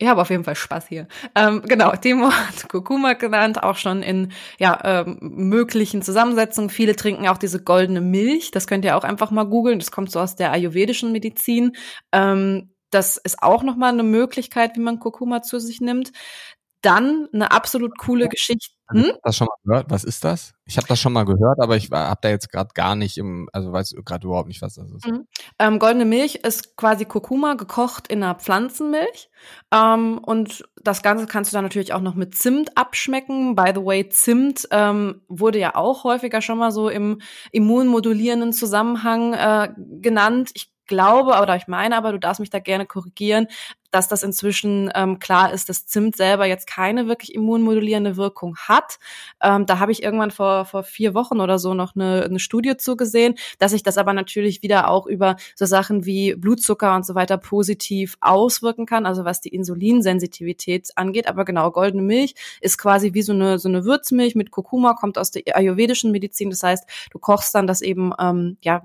Ich 0.00 0.06
habe 0.06 0.20
auf 0.20 0.30
jeden 0.30 0.44
Fall 0.44 0.54
Spaß 0.54 0.86
hier. 0.86 1.08
Ähm, 1.34 1.62
genau, 1.62 1.90
Timo 1.96 2.30
hat 2.30 2.68
Kurkuma 2.68 3.14
genannt, 3.14 3.62
auch 3.62 3.76
schon 3.76 4.02
in 4.02 4.32
ja, 4.58 4.78
ähm, 4.84 5.18
möglichen 5.20 6.02
Zusammensetzungen. 6.02 6.70
Viele 6.70 6.94
trinken 6.94 7.26
auch 7.26 7.38
diese 7.38 7.62
goldene 7.62 8.00
Milch. 8.00 8.52
Das 8.52 8.68
könnt 8.68 8.84
ihr 8.84 8.96
auch 8.96 9.02
einfach 9.02 9.32
mal 9.32 9.44
googeln. 9.44 9.80
Das 9.80 9.90
kommt 9.90 10.12
so 10.12 10.20
aus 10.20 10.36
der 10.36 10.52
ayurvedischen 10.52 11.10
Medizin. 11.10 11.72
Ähm, 12.12 12.70
das 12.90 13.16
ist 13.16 13.42
auch 13.42 13.64
nochmal 13.64 13.92
eine 13.92 14.04
Möglichkeit, 14.04 14.76
wie 14.76 14.80
man 14.80 15.00
Kurkuma 15.00 15.42
zu 15.42 15.58
sich 15.58 15.80
nimmt. 15.80 16.12
Dann 16.82 17.28
eine 17.32 17.50
absolut 17.50 17.98
coole 17.98 18.28
Geschichte. 18.28 18.78
Hm? 18.90 19.04
Ich 19.04 19.12
das 19.22 19.36
schon 19.36 19.48
mal 19.48 19.56
gehört. 19.64 19.90
Was 19.90 20.04
ist 20.04 20.24
das? 20.24 20.54
Ich 20.64 20.76
habe 20.76 20.86
das 20.86 20.98
schon 20.98 21.12
mal 21.12 21.24
gehört, 21.24 21.60
aber 21.60 21.76
ich 21.76 21.90
habe 21.90 22.18
da 22.22 22.28
jetzt 22.30 22.50
gerade 22.50 22.70
gar 22.74 22.94
nicht 22.94 23.18
im, 23.18 23.48
also 23.52 23.70
weiß 23.70 23.94
gerade 24.04 24.26
überhaupt 24.26 24.48
nicht, 24.48 24.62
was 24.62 24.76
das 24.76 24.90
ist. 24.90 25.06
Mhm. 25.06 25.26
Ähm, 25.58 25.78
goldene 25.78 26.04
Milch 26.04 26.36
ist 26.36 26.76
quasi 26.76 27.04
Kurkuma 27.04 27.54
gekocht 27.54 28.08
in 28.08 28.22
einer 28.22 28.34
Pflanzenmilch. 28.34 29.28
Ähm, 29.74 30.18
und 30.18 30.64
das 30.82 31.02
Ganze 31.02 31.26
kannst 31.26 31.52
du 31.52 31.56
dann 31.56 31.64
natürlich 31.64 31.92
auch 31.92 32.00
noch 32.00 32.14
mit 32.14 32.34
Zimt 32.34 32.78
abschmecken. 32.78 33.54
By 33.54 33.72
the 33.74 33.84
way, 33.84 34.08
Zimt 34.08 34.66
ähm, 34.70 35.22
wurde 35.28 35.58
ja 35.58 35.74
auch 35.74 36.04
häufiger 36.04 36.40
schon 36.40 36.58
mal 36.58 36.70
so 36.70 36.88
im 36.88 37.20
immunmodulierenden 37.52 38.52
Zusammenhang 38.52 39.34
äh, 39.34 39.68
genannt. 40.00 40.50
Ich 40.54 40.70
glaube 40.88 41.40
oder 41.40 41.56
ich 41.56 41.68
meine 41.68 41.96
aber, 41.96 42.12
du 42.12 42.18
darfst 42.18 42.40
mich 42.40 42.50
da 42.50 42.58
gerne 42.58 42.86
korrigieren, 42.86 43.46
dass 43.90 44.08
das 44.08 44.22
inzwischen 44.22 44.90
ähm, 44.94 45.18
klar 45.18 45.52
ist, 45.52 45.68
dass 45.68 45.86
Zimt 45.86 46.16
selber 46.16 46.46
jetzt 46.46 46.66
keine 46.66 47.06
wirklich 47.08 47.34
immunmodulierende 47.34 48.16
Wirkung 48.16 48.56
hat. 48.56 48.98
Ähm, 49.42 49.66
da 49.66 49.78
habe 49.78 49.92
ich 49.92 50.02
irgendwann 50.02 50.30
vor, 50.30 50.64
vor 50.64 50.82
vier 50.82 51.14
Wochen 51.14 51.40
oder 51.40 51.58
so 51.58 51.74
noch 51.74 51.94
eine, 51.94 52.24
eine 52.24 52.38
Studie 52.38 52.76
zugesehen, 52.76 53.36
dass 53.58 53.72
sich 53.72 53.82
das 53.82 53.96
aber 53.98 54.12
natürlich 54.12 54.62
wieder 54.62 54.90
auch 54.90 55.06
über 55.06 55.36
so 55.54 55.64
Sachen 55.64 56.04
wie 56.04 56.34
Blutzucker 56.34 56.94
und 56.94 57.06
so 57.06 57.14
weiter 57.14 57.38
positiv 57.38 58.16
auswirken 58.20 58.86
kann, 58.86 59.06
also 59.06 59.24
was 59.24 59.40
die 59.40 59.54
Insulinsensitivität 59.54 60.90
angeht. 60.96 61.28
Aber 61.28 61.44
genau, 61.44 61.70
goldene 61.70 62.02
Milch 62.02 62.34
ist 62.60 62.78
quasi 62.78 63.14
wie 63.14 63.22
so 63.22 63.32
eine, 63.32 63.58
so 63.58 63.68
eine 63.68 63.84
Würzmilch 63.84 64.34
mit 64.34 64.50
Kurkuma, 64.50 64.94
kommt 64.94 65.16
aus 65.18 65.30
der 65.30 65.56
ayurvedischen 65.56 66.12
Medizin. 66.12 66.50
Das 66.50 66.62
heißt, 66.62 66.88
du 67.10 67.18
kochst 67.18 67.54
dann 67.54 67.66
das 67.66 67.80
eben 67.80 68.12
ähm, 68.18 68.58
ja 68.62 68.82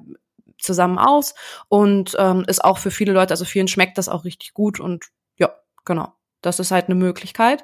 zusammen 0.63 0.97
aus 0.97 1.35
und 1.67 2.15
ähm, 2.17 2.43
ist 2.47 2.63
auch 2.63 2.77
für 2.77 2.91
viele 2.91 3.13
Leute, 3.13 3.31
also 3.31 3.45
vielen 3.45 3.67
schmeckt 3.67 3.97
das 3.97 4.09
auch 4.09 4.25
richtig 4.25 4.53
gut 4.53 4.79
und 4.79 5.05
ja, 5.37 5.53
genau. 5.85 6.13
Das 6.41 6.59
ist 6.59 6.71
halt 6.71 6.85
eine 6.85 6.95
Möglichkeit. 6.95 7.63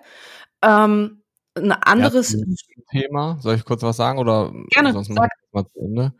Ähm, 0.61 1.21
ein 1.55 1.71
anderes 1.71 2.33
ja, 2.33 2.45
Thema, 2.91 3.37
soll 3.41 3.55
ich 3.55 3.65
kurz 3.65 3.83
was 3.83 3.97
sagen 3.97 4.19
oder 4.19 4.53
Gerne, 4.69 4.93
sonst 4.93 5.13
sag. 5.13 5.29
mal 5.51 5.65
zu 5.65 5.79
Ende? 5.79 6.13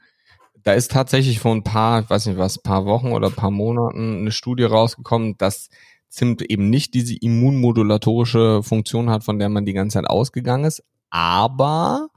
Da 0.63 0.73
ist 0.73 0.91
tatsächlich 0.91 1.39
vor 1.39 1.53
ein 1.53 1.63
paar, 1.63 2.01
ich 2.01 2.09
weiß 2.09 2.25
nicht 2.25 2.37
was, 2.37 2.61
paar 2.61 2.85
Wochen 2.85 3.13
oder 3.13 3.29
paar 3.29 3.51
Monaten 3.51 4.19
eine 4.19 4.31
Studie 4.31 4.65
rausgekommen, 4.65 5.37
dass 5.37 5.69
Zimt 6.09 6.41
eben 6.41 6.71
nicht 6.71 6.95
diese 6.95 7.15
immunmodulatorische 7.15 8.63
Funktion 8.63 9.11
hat, 9.11 9.23
von 9.23 9.37
der 9.37 9.47
man 9.47 9.65
die 9.65 9.73
ganze 9.73 9.99
Zeit 9.99 10.09
ausgegangen 10.09 10.65
ist, 10.65 10.83
aber 11.11 12.09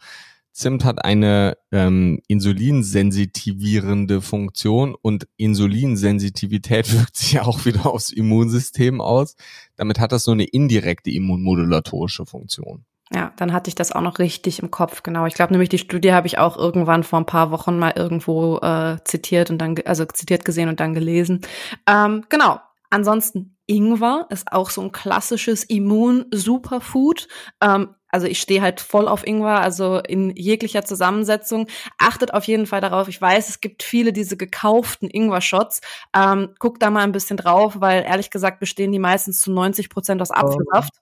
Zimt 0.52 0.84
hat 0.84 1.04
eine 1.04 1.56
ähm, 1.70 2.20
insulinsensitivierende 2.28 4.20
Funktion 4.20 4.94
und 4.94 5.26
Insulinsensitivität 5.36 6.92
wirkt 6.98 7.16
sich 7.16 7.40
auch 7.40 7.64
wieder 7.64 7.86
aufs 7.86 8.10
Immunsystem 8.10 9.00
aus. 9.00 9.34
Damit 9.76 9.98
hat 9.98 10.12
das 10.12 10.24
so 10.24 10.32
eine 10.32 10.44
indirekte 10.44 11.10
immunmodulatorische 11.10 12.26
Funktion. 12.26 12.84
Ja, 13.14 13.32
dann 13.36 13.52
hatte 13.52 13.68
ich 13.68 13.74
das 13.74 13.92
auch 13.92 14.00
noch 14.00 14.18
richtig 14.18 14.60
im 14.60 14.70
Kopf, 14.70 15.02
genau. 15.02 15.26
Ich 15.26 15.34
glaube 15.34 15.52
nämlich, 15.52 15.68
die 15.68 15.78
Studie 15.78 16.12
habe 16.12 16.26
ich 16.26 16.38
auch 16.38 16.56
irgendwann 16.56 17.02
vor 17.02 17.18
ein 17.18 17.26
paar 17.26 17.50
Wochen 17.50 17.78
mal 17.78 17.92
irgendwo 17.94 18.58
äh, 18.58 18.96
zitiert 19.04 19.50
und 19.50 19.58
dann, 19.58 19.76
also 19.84 20.04
zitiert 20.06 20.44
gesehen 20.44 20.68
und 20.68 20.80
dann 20.80 20.94
gelesen. 20.94 21.42
Ähm, 21.86 22.24
genau. 22.30 22.60
Ansonsten 22.88 23.56
Ingwer 23.66 24.26
ist 24.30 24.52
auch 24.52 24.70
so 24.70 24.82
ein 24.82 24.92
klassisches 24.92 25.64
Immun-Superfood. 25.64 27.28
Ähm, 27.62 27.94
also 28.12 28.26
ich 28.26 28.40
stehe 28.40 28.62
halt 28.62 28.80
voll 28.80 29.08
auf 29.08 29.26
Ingwer, 29.26 29.60
also 29.60 29.98
in 29.98 30.36
jeglicher 30.36 30.84
Zusammensetzung. 30.84 31.66
Achtet 31.98 32.34
auf 32.34 32.44
jeden 32.44 32.66
Fall 32.66 32.80
darauf. 32.80 33.08
Ich 33.08 33.20
weiß, 33.20 33.48
es 33.48 33.60
gibt 33.60 33.82
viele 33.82 34.12
diese 34.12 34.36
gekauften 34.36 35.08
Ingwer-Shots. 35.10 35.80
Ähm, 36.14 36.54
guckt 36.58 36.82
da 36.82 36.90
mal 36.90 37.02
ein 37.02 37.12
bisschen 37.12 37.38
drauf, 37.38 37.80
weil 37.80 38.04
ehrlich 38.04 38.30
gesagt 38.30 38.60
bestehen 38.60 38.92
die 38.92 38.98
meistens 38.98 39.40
zu 39.40 39.50
90 39.50 39.88
Prozent 39.88 40.20
aus 40.20 40.30
Apfelsaft. 40.30 40.92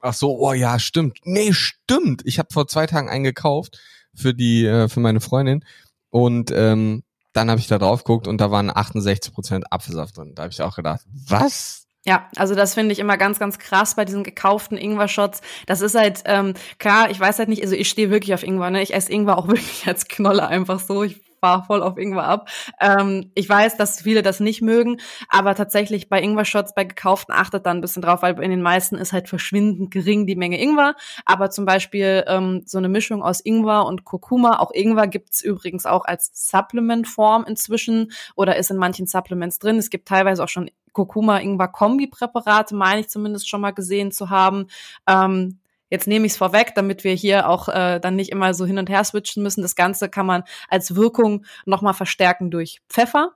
Ach 0.00 0.14
so, 0.14 0.38
oh 0.38 0.54
ja, 0.54 0.78
stimmt. 0.78 1.18
Nee, 1.24 1.52
stimmt. 1.52 2.22
Ich 2.24 2.38
habe 2.38 2.48
vor 2.52 2.66
zwei 2.66 2.86
Tagen 2.86 3.10
einen 3.10 3.24
gekauft 3.24 3.78
für 4.14 4.32
die, 4.32 4.64
äh, 4.64 4.88
für 4.88 5.00
meine 5.00 5.20
Freundin 5.20 5.64
und 6.10 6.50
ähm, 6.50 7.02
dann 7.34 7.50
habe 7.50 7.60
ich 7.60 7.66
da 7.66 7.78
drauf 7.78 8.04
geguckt 8.04 8.26
und 8.26 8.40
da 8.40 8.50
waren 8.50 8.74
68 8.74 9.34
Prozent 9.34 9.72
Apfelsaft 9.72 10.16
drin. 10.16 10.34
Da 10.34 10.44
habe 10.44 10.52
ich 10.52 10.62
auch 10.62 10.76
gedacht, 10.76 11.02
was? 11.28 11.87
Ja, 12.08 12.26
also 12.36 12.54
das 12.54 12.72
finde 12.72 12.92
ich 12.92 13.00
immer 13.00 13.18
ganz, 13.18 13.38
ganz 13.38 13.58
krass 13.58 13.94
bei 13.94 14.06
diesen 14.06 14.24
gekauften 14.24 14.78
Ingwer-Shots. 14.78 15.42
Das 15.66 15.82
ist 15.82 15.94
halt, 15.94 16.22
ähm, 16.24 16.54
klar, 16.78 17.10
ich 17.10 17.20
weiß 17.20 17.38
halt 17.38 17.50
nicht, 17.50 17.62
also 17.62 17.74
ich 17.74 17.90
stehe 17.90 18.08
wirklich 18.08 18.32
auf 18.32 18.42
Ingwer, 18.42 18.70
ne? 18.70 18.80
Ich 18.80 18.94
esse 18.94 19.12
Ingwer 19.12 19.36
auch 19.36 19.46
wirklich 19.48 19.86
als 19.86 20.08
Knolle 20.08 20.48
einfach 20.48 20.80
so. 20.80 21.02
Ich 21.02 21.20
fahre 21.42 21.64
voll 21.64 21.82
auf 21.82 21.98
Ingwer 21.98 22.24
ab. 22.24 22.48
Ähm, 22.80 23.30
ich 23.34 23.46
weiß, 23.46 23.76
dass 23.76 24.00
viele 24.00 24.22
das 24.22 24.40
nicht 24.40 24.62
mögen, 24.62 25.02
aber 25.28 25.54
tatsächlich 25.54 26.08
bei 26.08 26.22
Ingwer-Shots, 26.22 26.74
bei 26.74 26.84
gekauften, 26.84 27.34
achtet 27.34 27.66
da 27.66 27.72
ein 27.72 27.82
bisschen 27.82 28.00
drauf, 28.00 28.22
weil 28.22 28.42
in 28.42 28.50
den 28.50 28.62
meisten 28.62 28.96
ist 28.96 29.12
halt 29.12 29.28
verschwindend 29.28 29.90
gering 29.90 30.26
die 30.26 30.34
Menge 30.34 30.58
Ingwer. 30.58 30.94
Aber 31.26 31.50
zum 31.50 31.66
Beispiel 31.66 32.24
ähm, 32.26 32.62
so 32.64 32.78
eine 32.78 32.88
Mischung 32.88 33.22
aus 33.22 33.40
Ingwer 33.44 33.84
und 33.84 34.06
Kurkuma, 34.06 34.60
auch 34.60 34.70
Ingwer 34.72 35.08
gibt's 35.08 35.42
übrigens 35.42 35.84
auch 35.84 36.06
als 36.06 36.30
Supplement-Form 36.32 37.44
inzwischen 37.46 38.12
oder 38.34 38.56
ist 38.56 38.70
in 38.70 38.78
manchen 38.78 39.06
Supplements 39.06 39.58
drin. 39.58 39.76
Es 39.76 39.90
gibt 39.90 40.08
teilweise 40.08 40.42
auch 40.42 40.48
schon 40.48 40.70
Kurkuma-Ingwer-Kombi-Präparate, 40.98 42.74
meine 42.74 43.00
ich 43.00 43.08
zumindest 43.08 43.48
schon 43.48 43.60
mal 43.60 43.72
gesehen 43.72 44.10
zu 44.10 44.30
haben. 44.30 44.66
Ähm, 45.06 45.60
Jetzt 45.90 46.06
nehme 46.06 46.26
ich 46.26 46.32
es 46.32 46.38
vorweg, 46.38 46.74
damit 46.74 47.02
wir 47.02 47.14
hier 47.14 47.48
auch 47.48 47.68
äh, 47.68 47.98
dann 47.98 48.14
nicht 48.14 48.30
immer 48.30 48.52
so 48.52 48.66
hin 48.66 48.78
und 48.78 48.90
her 48.90 49.02
switchen 49.04 49.42
müssen. 49.42 49.62
Das 49.62 49.74
Ganze 49.74 50.10
kann 50.10 50.26
man 50.26 50.42
als 50.68 50.96
Wirkung 50.96 51.46
nochmal 51.64 51.94
verstärken 51.94 52.50
durch 52.50 52.82
Pfeffer. 52.90 53.32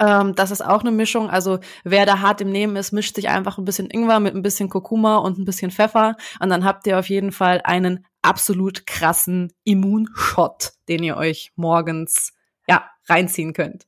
Ähm, 0.00 0.34
das 0.34 0.50
ist 0.50 0.64
auch 0.64 0.80
eine 0.80 0.90
Mischung. 0.90 1.30
Also 1.30 1.60
wer 1.84 2.04
da 2.04 2.18
hart 2.18 2.40
im 2.40 2.50
Nehmen 2.50 2.74
ist, 2.74 2.92
mischt 2.92 3.14
sich 3.14 3.28
einfach 3.28 3.58
ein 3.58 3.64
bisschen 3.64 3.90
Ingwer 3.90 4.18
mit 4.18 4.34
ein 4.34 4.42
bisschen 4.42 4.68
Kurkuma 4.68 5.18
und 5.18 5.38
ein 5.38 5.44
bisschen 5.44 5.70
Pfeffer. 5.70 6.16
Und 6.40 6.50
dann 6.50 6.64
habt 6.64 6.86
ihr 6.88 6.98
auf 6.98 7.08
jeden 7.08 7.30
Fall 7.30 7.60
einen 7.62 8.04
absolut 8.22 8.86
krassen 8.86 9.52
Immunshot, 9.62 10.72
den 10.88 11.04
ihr 11.04 11.16
euch 11.16 11.52
morgens 11.54 12.32
ja 12.66 12.84
reinziehen 13.08 13.52
könnt. 13.52 13.86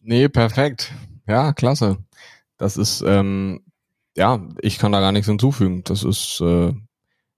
Nee, 0.00 0.28
perfekt. 0.28 0.92
Ja, 1.26 1.52
klasse. 1.52 1.98
Das 2.56 2.76
ist, 2.76 3.02
ähm, 3.06 3.64
ja, 4.16 4.40
ich 4.60 4.78
kann 4.78 4.92
da 4.92 5.00
gar 5.00 5.12
nichts 5.12 5.28
hinzufügen. 5.28 5.82
Das 5.84 6.04
ist, 6.04 6.40
äh, 6.40 6.72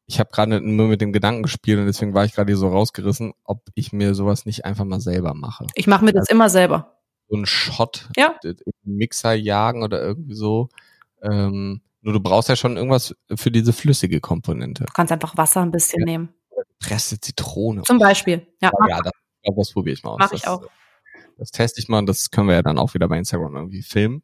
ich 0.07 0.21
habe 0.21 0.31
gerade 0.31 0.61
nur 0.61 0.89
mit 0.89 1.01
dem 1.01 1.13
Gedanken 1.13 1.43
gespielt 1.43 1.79
und 1.79 1.87
deswegen 1.87 2.15
war 2.15 2.25
ich 2.25 2.35
gerade 2.35 2.51
hier 2.51 2.59
so 2.59 2.69
rausgerissen, 2.69 3.33
ob 3.45 3.63
ich 3.75 3.93
mir 3.93 4.15
sowas 4.15 4.47
nicht 4.47 4.65
einfach 4.65 4.85
mal 4.85 5.01
selber 5.01 5.35
mache. 5.35 5.67
Ich 5.75 5.87
mache 5.87 6.05
mir 6.05 6.13
das 6.13 6.29
also, 6.29 6.35
immer 6.35 6.49
selber. 6.49 6.99
So 7.29 7.37
ein 7.37 7.47
Shot, 7.47 8.09
ja. 8.17 8.39
Mixer 8.85 9.35
jagen 9.35 9.83
oder 9.83 10.01
irgendwie 10.01 10.35
so. 10.35 10.69
Ähm, 11.23 11.81
nur 12.03 12.13
du 12.13 12.21
brauchst 12.21 12.49
ja 12.49 12.55
schon 12.55 12.77
irgendwas 12.77 13.17
für 13.35 13.51
diese 13.51 13.73
flüssige 13.73 14.21
Komponente. 14.21 14.85
Du 14.85 14.93
kannst 14.93 15.13
einfach 15.13 15.37
Wasser 15.37 15.63
ein 15.63 15.73
bisschen 15.73 16.01
ja. 16.01 16.07
nehmen. 16.07 16.29
Presse 16.79 17.19
Zitrone. 17.19 17.83
Zum 17.83 17.99
Beispiel, 17.99 18.47
ja. 18.61 18.71
Ja, 18.89 19.01
das, 19.03 19.13
das 19.57 19.73
probiere 19.73 19.95
ich 19.95 20.05
mal 20.05 20.11
aus. 20.11 20.19
Mach 20.21 20.33
ich 20.33 20.47
auch. 20.47 20.63
Das 21.37 21.51
teste 21.51 21.81
ich 21.81 21.89
mal 21.89 21.99
und 21.99 22.07
das 22.07 22.31
können 22.31 22.49
wir 22.49 22.55
ja 22.55 22.63
dann 22.63 22.79
auch 22.79 22.95
wieder 22.95 23.09
bei 23.09 23.19
Instagram 23.19 23.57
irgendwie 23.57 23.83
filmen. 23.83 24.23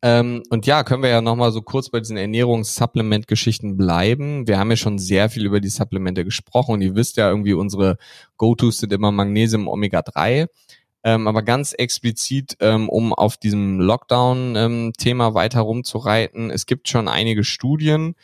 Ähm, 0.00 0.44
und 0.50 0.64
ja, 0.66 0.84
können 0.84 1.02
wir 1.02 1.10
ja 1.10 1.20
nochmal 1.20 1.50
so 1.50 1.60
kurz 1.60 1.90
bei 1.90 1.98
diesen 1.98 2.16
Ernährungssupplement-Geschichten 2.16 3.76
bleiben. 3.76 4.46
Wir 4.46 4.58
haben 4.58 4.70
ja 4.70 4.76
schon 4.76 4.98
sehr 4.98 5.28
viel 5.28 5.44
über 5.44 5.60
die 5.60 5.68
Supplemente 5.68 6.24
gesprochen 6.24 6.74
und 6.74 6.82
ihr 6.82 6.94
wisst 6.94 7.16
ja 7.16 7.28
irgendwie, 7.28 7.52
unsere 7.52 7.98
Go-Tos 8.36 8.78
sind 8.78 8.92
immer 8.92 9.10
Magnesium, 9.10 9.66
Omega-3. 9.66 10.46
Ähm, 11.04 11.26
aber 11.26 11.42
ganz 11.42 11.72
explizit, 11.72 12.56
ähm, 12.60 12.88
um 12.88 13.12
auf 13.12 13.36
diesem 13.36 13.80
Lockdown-Thema 13.80 15.34
weiter 15.34 15.60
rumzureiten, 15.60 16.50
es 16.50 16.66
gibt 16.66 16.88
schon 16.88 17.08
einige 17.08 17.44
Studien, 17.44 18.14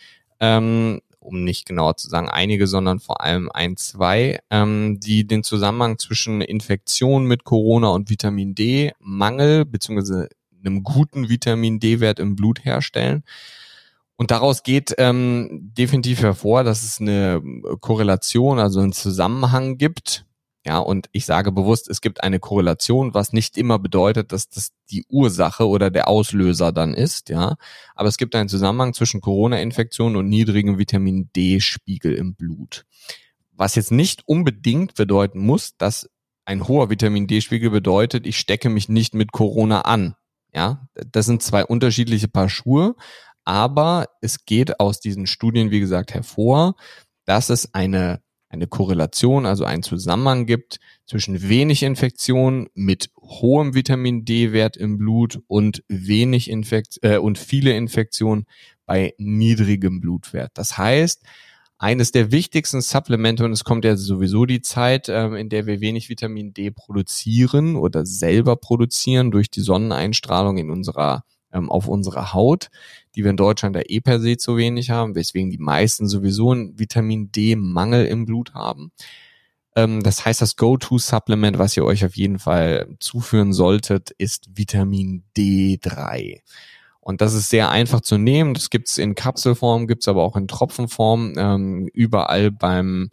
ähm, 0.41 1.01
um 1.25 1.43
nicht 1.43 1.66
genauer 1.66 1.97
zu 1.97 2.09
sagen 2.09 2.29
einige, 2.29 2.66
sondern 2.66 3.01
vor 3.01 3.22
allem 3.22 3.51
ein, 3.53 3.77
zwei, 3.77 4.41
ähm, 4.51 5.01
die 5.01 5.27
den 5.27 5.43
Zusammenhang 5.43 5.99
zwischen 5.99 6.41
Infektion 6.41 7.25
mit 7.27 7.45
Corona 7.45 7.89
und 7.89 8.11
Vitamin 8.11 8.55
D 8.55 8.93
Mangel 9.01 9.64
beziehungsweise 9.64 10.29
einem 10.64 10.83
guten 10.83 11.29
Vitamin 11.29 11.81
D-Wert 11.81 12.18
im 12.18 12.37
Blut 12.37 12.64
herstellen. 12.64 13.25
Und 14.16 14.31
daraus 14.31 14.62
geht 14.62 14.95
ähm, 14.99 15.72
definitiv 15.77 16.22
hervor, 16.22 16.62
dass 16.62 16.85
es 16.85 17.01
eine 17.01 17.43
Korrelation, 17.81 18.59
also 18.59 18.81
einen 18.81 18.93
Zusammenhang 18.93 19.77
gibt. 19.77 20.24
Ja, 20.67 20.79
und 20.79 21.09
ich 21.12 21.27
sage 21.27 21.53
bewusst, 21.53 21.91
es 21.91 22.01
gibt 22.01 22.23
eine 22.23 22.41
Korrelation, 22.41 23.12
was 23.12 23.35
nicht 23.35 23.59
immer 23.59 23.79
bedeutet, 23.79 24.33
dass 24.33 24.49
das 24.49 24.71
die 24.91 25.05
Ursache 25.11 25.69
oder 25.69 25.91
der 25.91 26.09
Auslöser 26.09 26.73
dann 26.73 26.95
ist, 26.95 27.29
ja. 27.29 27.57
Aber 27.95 28.09
es 28.09 28.17
gibt 28.17 28.35
einen 28.35 28.49
Zusammenhang 28.49 28.95
zwischen 28.95 29.21
Corona-Infektion 29.21 30.17
und 30.17 30.29
niedrigem 30.29 30.79
Vitamin 30.79 31.29
D-Spiegel 31.37 32.15
im 32.15 32.35
Blut. 32.35 32.87
Was 33.53 33.75
jetzt 33.75 33.93
nicht 33.93 34.27
unbedingt 34.27 34.95
bedeuten 34.95 35.41
muss, 35.41 35.77
dass 35.77 36.09
ein 36.47 36.67
hoher 36.67 36.89
Vitamin 36.89 37.27
D-Spiegel 37.27 37.71
bedeutet, 37.71 38.27
ich 38.27 38.39
stecke 38.39 38.71
mich 38.71 38.89
nicht 38.89 39.15
mit 39.15 39.33
Corona 39.33 39.83
an. 39.83 40.15
Ja, 40.55 40.89
das 40.95 41.27
sind 41.27 41.43
zwei 41.43 41.65
unterschiedliche 41.65 42.29
Paar 42.29 42.49
Schuhe, 42.49 42.95
aber 43.45 44.07
es 44.23 44.45
geht 44.47 44.81
aus 44.81 45.01
diesen 45.01 45.27
Studien, 45.27 45.71
wie 45.71 45.81
gesagt, 45.81 46.15
hervor, 46.15 46.75
dass 47.27 47.51
es 47.51 47.75
eine, 47.75 48.23
eine 48.55 48.67
Korrelation, 48.67 49.45
also 49.47 49.65
einen 49.65 49.83
Zusammenhang 49.83 50.47
gibt 50.47 50.79
zwischen 51.07 51.49
wenig 51.49 51.83
Infektion 51.83 52.69
mit 52.75 53.11
hohem 53.21 53.75
Vitamin 53.75 54.25
D-Wert 54.25 54.77
im 54.77 54.97
Blut 54.97 55.41
und 55.49 55.83
wenig 55.89 56.49
Infekt 56.49 56.99
äh, 57.03 57.19
und 57.19 57.37
viele 57.37 57.77
Infektionen 57.77 58.47
bei 58.87 59.15
niedrigem 59.19 60.01
Blutwert. 60.01 60.53
Das 60.55 60.79
heißt, 60.79 61.23
eines 61.79 62.13
der 62.13 62.31
wichtigsten 62.31 62.81
Supplemente, 62.81 63.45
und 63.45 63.53
es 63.53 63.65
kommt 63.65 63.85
ja 63.85 63.97
sowieso 63.97 64.47
die 64.47 64.63
Zeit, 64.63 65.09
ähm, 65.09 65.35
in 65.35 65.49
der 65.49 65.67
wir 65.67 65.81
wenig 65.81 66.09
Vitamin 66.09 66.55
D 66.55 66.71
produzieren 66.71 67.77
oder 67.77 68.07
selber 68.07 68.57
produzieren 68.57 69.31
durch 69.31 69.51
die 69.51 69.61
Sonneneinstrahlung 69.61 70.57
in 70.59 70.71
unserer, 70.71 71.25
ähm, 71.55 71.71
auf 71.71 71.89
unserer 71.89 72.35
Haut, 72.35 72.69
die 73.15 73.25
wir 73.25 73.31
in 73.31 73.37
Deutschland 73.37 73.77
ja 73.77 73.83
eh 73.87 74.01
per 74.01 74.21
se 74.21 74.37
zu 74.37 74.57
wenig 74.57 74.91
haben, 74.91 75.15
weswegen 75.15 75.51
die 75.51 75.59
meisten 75.59 76.09
sowieso 76.09 76.53
einen 76.53 76.79
Vitamin 76.79 77.33
D-Mangel 77.33 78.05
im 78.07 78.27
Blut 78.27 78.53
haben. 78.53 78.93
Ähm, 79.77 80.03
das 80.03 80.25
heißt, 80.25 80.43
das 80.43 80.57
Go-To-Supplement, 80.57 81.59
was 81.59 81.77
ihr 81.77 81.85
euch 81.85 82.05
auf 82.05 82.17
jeden 82.17 82.39
Fall 82.39 82.89
zuführen 83.01 83.53
solltet, 83.53 84.11
ist 84.11 84.49
Vitamin 84.55 85.25
D3. 85.37 86.41
Und 87.01 87.21
das 87.21 87.35
ist 87.35 87.51
sehr 87.51 87.71
einfach 87.71 88.01
zu 88.01 88.17
nehmen. 88.17 88.55
Das 88.55 88.71
gibt's 88.71 88.99
in 88.99 89.15
Kapselform, 89.15 89.87
gibt's 89.87 90.09
aber 90.09 90.23
auch 90.23 90.37
in 90.37 90.49
Tropfenform, 90.49 91.35
ähm, 91.37 91.89
überall 91.93 92.51
beim 92.51 93.11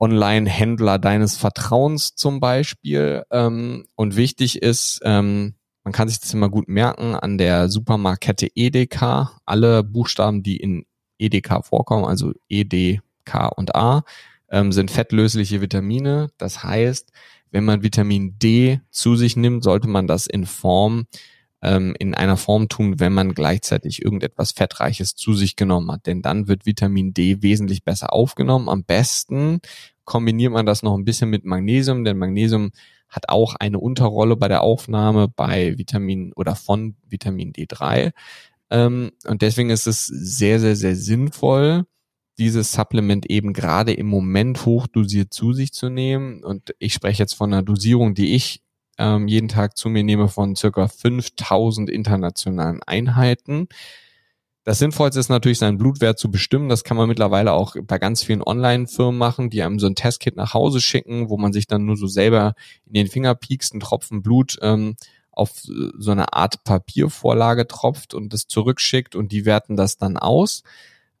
Online-Händler 0.00 0.98
deines 0.98 1.36
Vertrauens 1.36 2.14
zum 2.14 2.40
Beispiel. 2.40 3.22
Ähm, 3.30 3.86
und 3.94 4.16
wichtig 4.16 4.62
ist, 4.62 5.00
ähm, 5.04 5.54
man 5.88 5.94
kann 5.94 6.08
sich 6.08 6.20
das 6.20 6.34
immer 6.34 6.50
gut 6.50 6.68
merken, 6.68 7.14
an 7.14 7.38
der 7.38 7.70
Supermarktkette 7.70 8.50
EDK, 8.54 9.40
alle 9.46 9.82
Buchstaben, 9.82 10.42
die 10.42 10.58
in 10.58 10.84
EDK 11.18 11.64
vorkommen, 11.64 12.04
also 12.04 12.34
E, 12.46 12.64
D, 12.64 13.00
K 13.24 13.46
und 13.46 13.74
A, 13.74 14.04
ähm, 14.50 14.70
sind 14.70 14.90
fettlösliche 14.90 15.62
Vitamine. 15.62 16.28
Das 16.36 16.62
heißt, 16.62 17.10
wenn 17.52 17.64
man 17.64 17.82
Vitamin 17.82 18.38
D 18.38 18.82
zu 18.90 19.16
sich 19.16 19.34
nimmt, 19.34 19.64
sollte 19.64 19.88
man 19.88 20.06
das 20.06 20.26
in 20.26 20.44
Form 20.44 21.06
ähm, 21.62 21.96
in 21.98 22.14
einer 22.14 22.36
Form 22.36 22.68
tun, 22.68 23.00
wenn 23.00 23.14
man 23.14 23.32
gleichzeitig 23.32 24.04
irgendetwas 24.04 24.52
Fettreiches 24.52 25.14
zu 25.14 25.32
sich 25.32 25.56
genommen 25.56 25.90
hat. 25.90 26.04
Denn 26.04 26.20
dann 26.20 26.48
wird 26.48 26.66
Vitamin 26.66 27.14
D 27.14 27.40
wesentlich 27.40 27.82
besser 27.82 28.12
aufgenommen. 28.12 28.68
Am 28.68 28.84
besten 28.84 29.60
kombiniert 30.04 30.52
man 30.52 30.66
das 30.66 30.82
noch 30.82 30.98
ein 30.98 31.06
bisschen 31.06 31.30
mit 31.30 31.46
Magnesium, 31.46 32.04
denn 32.04 32.18
Magnesium 32.18 32.72
hat 33.08 33.28
auch 33.28 33.54
eine 33.54 33.78
Unterrolle 33.78 34.36
bei 34.36 34.48
der 34.48 34.62
Aufnahme 34.62 35.28
bei 35.28 35.78
Vitamin 35.78 36.32
oder 36.34 36.54
von 36.54 36.96
Vitamin 37.08 37.52
D3. 37.52 38.12
Ähm, 38.70 39.12
und 39.26 39.42
deswegen 39.42 39.70
ist 39.70 39.86
es 39.86 40.06
sehr, 40.06 40.60
sehr, 40.60 40.76
sehr 40.76 40.94
sinnvoll, 40.94 41.84
dieses 42.38 42.72
Supplement 42.72 43.26
eben 43.30 43.52
gerade 43.52 43.92
im 43.92 44.06
Moment 44.06 44.64
hochdosiert 44.64 45.32
zu 45.32 45.52
sich 45.52 45.72
zu 45.72 45.88
nehmen. 45.88 46.44
Und 46.44 46.74
ich 46.78 46.94
spreche 46.94 47.22
jetzt 47.22 47.34
von 47.34 47.52
einer 47.52 47.62
Dosierung, 47.62 48.14
die 48.14 48.34
ich 48.34 48.62
ähm, 48.98 49.28
jeden 49.28 49.48
Tag 49.48 49.76
zu 49.76 49.88
mir 49.88 50.04
nehme 50.04 50.28
von 50.28 50.54
circa 50.54 50.88
5000 50.88 51.90
internationalen 51.90 52.82
Einheiten. 52.82 53.68
Das 54.68 54.80
Sinnvollste 54.80 55.18
ist 55.18 55.30
natürlich, 55.30 55.56
seinen 55.56 55.78
Blutwert 55.78 56.18
zu 56.18 56.30
bestimmen. 56.30 56.68
Das 56.68 56.84
kann 56.84 56.98
man 56.98 57.08
mittlerweile 57.08 57.54
auch 57.54 57.74
bei 57.84 57.98
ganz 57.98 58.22
vielen 58.22 58.42
Online-Firmen 58.42 59.16
machen, 59.16 59.48
die 59.48 59.62
einem 59.62 59.78
so 59.78 59.86
ein 59.86 59.94
Testkit 59.94 60.36
nach 60.36 60.52
Hause 60.52 60.82
schicken, 60.82 61.30
wo 61.30 61.38
man 61.38 61.54
sich 61.54 61.66
dann 61.66 61.86
nur 61.86 61.96
so 61.96 62.06
selber 62.06 62.52
in 62.84 62.92
den 62.92 63.06
Finger 63.06 63.34
piekst, 63.34 63.72
einen 63.72 63.80
Tropfen 63.80 64.20
Blut 64.20 64.58
ähm, 64.60 64.96
auf 65.32 65.52
so 65.62 66.10
eine 66.10 66.34
Art 66.34 66.64
Papiervorlage 66.64 67.66
tropft 67.66 68.12
und 68.12 68.34
das 68.34 68.46
zurückschickt 68.46 69.16
und 69.16 69.32
die 69.32 69.46
werten 69.46 69.74
das 69.74 69.96
dann 69.96 70.18
aus. 70.18 70.64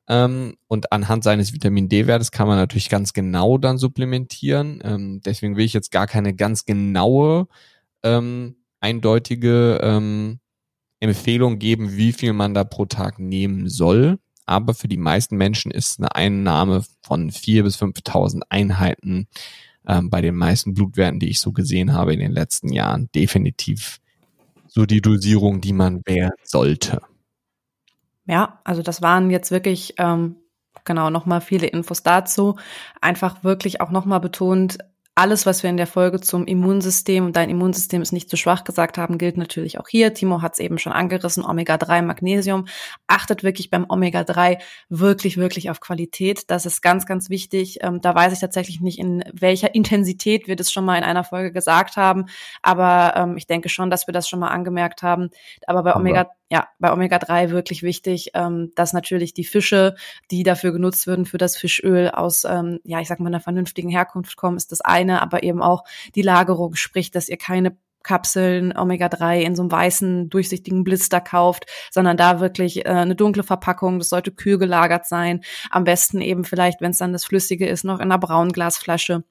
Ähm, 0.08 0.58
und 0.66 0.92
anhand 0.92 1.24
seines 1.24 1.54
Vitamin 1.54 1.88
D-Wertes 1.88 2.32
kann 2.32 2.48
man 2.48 2.58
natürlich 2.58 2.90
ganz 2.90 3.14
genau 3.14 3.56
dann 3.56 3.78
supplementieren. 3.78 4.82
Ähm, 4.84 5.22
deswegen 5.24 5.56
will 5.56 5.64
ich 5.64 5.72
jetzt 5.72 5.90
gar 5.90 6.06
keine 6.06 6.34
ganz 6.34 6.66
genaue, 6.66 7.48
ähm, 8.02 8.56
eindeutige 8.80 9.80
ähm, 9.82 10.38
Empfehlung 11.00 11.58
geben, 11.58 11.96
wie 11.96 12.12
viel 12.12 12.32
man 12.32 12.54
da 12.54 12.64
pro 12.64 12.86
Tag 12.86 13.18
nehmen 13.18 13.68
soll. 13.68 14.18
Aber 14.46 14.74
für 14.74 14.88
die 14.88 14.96
meisten 14.96 15.36
Menschen 15.36 15.70
ist 15.70 15.98
eine 15.98 16.14
Einnahme 16.14 16.84
von 17.02 17.30
vier 17.30 17.64
bis 17.64 17.80
5.000 17.80 18.42
Einheiten 18.48 19.28
ähm, 19.86 20.10
bei 20.10 20.20
den 20.20 20.34
meisten 20.36 20.74
Blutwerten, 20.74 21.20
die 21.20 21.28
ich 21.28 21.40
so 21.40 21.52
gesehen 21.52 21.92
habe 21.92 22.14
in 22.14 22.20
den 22.20 22.32
letzten 22.32 22.72
Jahren, 22.72 23.10
definitiv 23.14 24.00
so 24.66 24.86
die 24.86 25.00
Dosierung, 25.00 25.60
die 25.60 25.72
man 25.72 26.02
wählen 26.04 26.32
sollte. 26.44 27.02
Ja, 28.26 28.60
also 28.64 28.82
das 28.82 29.02
waren 29.02 29.30
jetzt 29.30 29.50
wirklich 29.50 29.94
ähm, 29.98 30.36
genau 30.84 31.10
nochmal 31.10 31.40
viele 31.40 31.66
Infos 31.66 32.02
dazu. 32.02 32.56
Einfach 33.00 33.44
wirklich 33.44 33.80
auch 33.80 33.90
nochmal 33.90 34.20
betont, 34.20 34.78
alles, 35.18 35.46
was 35.46 35.64
wir 35.64 35.70
in 35.70 35.76
der 35.76 35.88
Folge 35.88 36.20
zum 36.20 36.46
Immunsystem 36.46 37.26
und 37.26 37.34
dein 37.34 37.50
Immunsystem 37.50 38.00
ist 38.00 38.12
nicht 38.12 38.30
zu 38.30 38.36
schwach 38.36 38.62
gesagt 38.62 38.98
haben, 38.98 39.18
gilt 39.18 39.36
natürlich 39.36 39.80
auch 39.80 39.88
hier. 39.88 40.14
Timo 40.14 40.42
hat 40.42 40.52
es 40.52 40.58
eben 40.60 40.78
schon 40.78 40.92
angerissen, 40.92 41.44
Omega-3, 41.44 42.02
Magnesium. 42.02 42.66
Achtet 43.08 43.42
wirklich 43.42 43.68
beim 43.68 43.84
Omega-3 43.88 44.58
wirklich, 44.88 45.36
wirklich 45.36 45.70
auf 45.70 45.80
Qualität. 45.80 46.48
Das 46.52 46.66
ist 46.66 46.82
ganz, 46.82 47.04
ganz 47.04 47.30
wichtig. 47.30 47.78
Ähm, 47.82 48.00
da 48.00 48.14
weiß 48.14 48.32
ich 48.32 48.38
tatsächlich 48.38 48.80
nicht, 48.80 49.00
in 49.00 49.24
welcher 49.32 49.74
Intensität 49.74 50.46
wir 50.46 50.54
das 50.54 50.70
schon 50.70 50.84
mal 50.84 50.96
in 50.96 51.02
einer 51.02 51.24
Folge 51.24 51.50
gesagt 51.50 51.96
haben. 51.96 52.26
Aber 52.62 53.14
ähm, 53.16 53.36
ich 53.36 53.48
denke 53.48 53.68
schon, 53.68 53.90
dass 53.90 54.06
wir 54.06 54.12
das 54.12 54.28
schon 54.28 54.38
mal 54.38 54.50
angemerkt 54.50 55.02
haben. 55.02 55.30
Aber 55.66 55.82
bei 55.82 55.96
Omega 55.96 56.28
ja, 56.50 56.68
bei 56.78 56.92
Omega-3 56.92 57.50
wirklich 57.50 57.82
wichtig, 57.82 58.30
ähm, 58.34 58.72
dass 58.74 58.92
natürlich 58.92 59.34
die 59.34 59.44
Fische, 59.44 59.94
die 60.30 60.42
dafür 60.42 60.72
genutzt 60.72 61.06
würden 61.06 61.26
für 61.26 61.38
das 61.38 61.56
Fischöl 61.56 62.10
aus, 62.10 62.44
ähm, 62.44 62.80
ja, 62.84 63.00
ich 63.00 63.08
sag 63.08 63.20
mal, 63.20 63.28
einer 63.28 63.40
vernünftigen 63.40 63.90
Herkunft 63.90 64.36
kommen, 64.36 64.56
ist 64.56 64.72
das 64.72 64.80
eine, 64.80 65.20
aber 65.20 65.42
eben 65.42 65.62
auch 65.62 65.84
die 66.14 66.22
Lagerung, 66.22 66.74
sprich, 66.74 67.10
dass 67.10 67.28
ihr 67.28 67.36
keine 67.36 67.76
Kapseln 68.02 68.74
Omega-3 68.74 69.40
in 69.40 69.56
so 69.56 69.62
einem 69.62 69.72
weißen, 69.72 70.30
durchsichtigen 70.30 70.84
Blister 70.84 71.20
kauft, 71.20 71.66
sondern 71.90 72.16
da 72.16 72.40
wirklich 72.40 72.86
äh, 72.86 72.88
eine 72.88 73.16
dunkle 73.16 73.42
Verpackung, 73.42 73.98
das 73.98 74.08
sollte 74.08 74.32
kühl 74.32 74.56
gelagert 74.56 75.06
sein. 75.06 75.42
Am 75.70 75.84
besten 75.84 76.22
eben 76.22 76.44
vielleicht, 76.44 76.80
wenn 76.80 76.92
es 76.92 76.98
dann 76.98 77.12
das 77.12 77.26
Flüssige 77.26 77.66
ist, 77.66 77.84
noch 77.84 77.98
in 77.98 78.04
einer 78.04 78.18
braunen 78.18 78.52
Glasflasche 78.52 79.24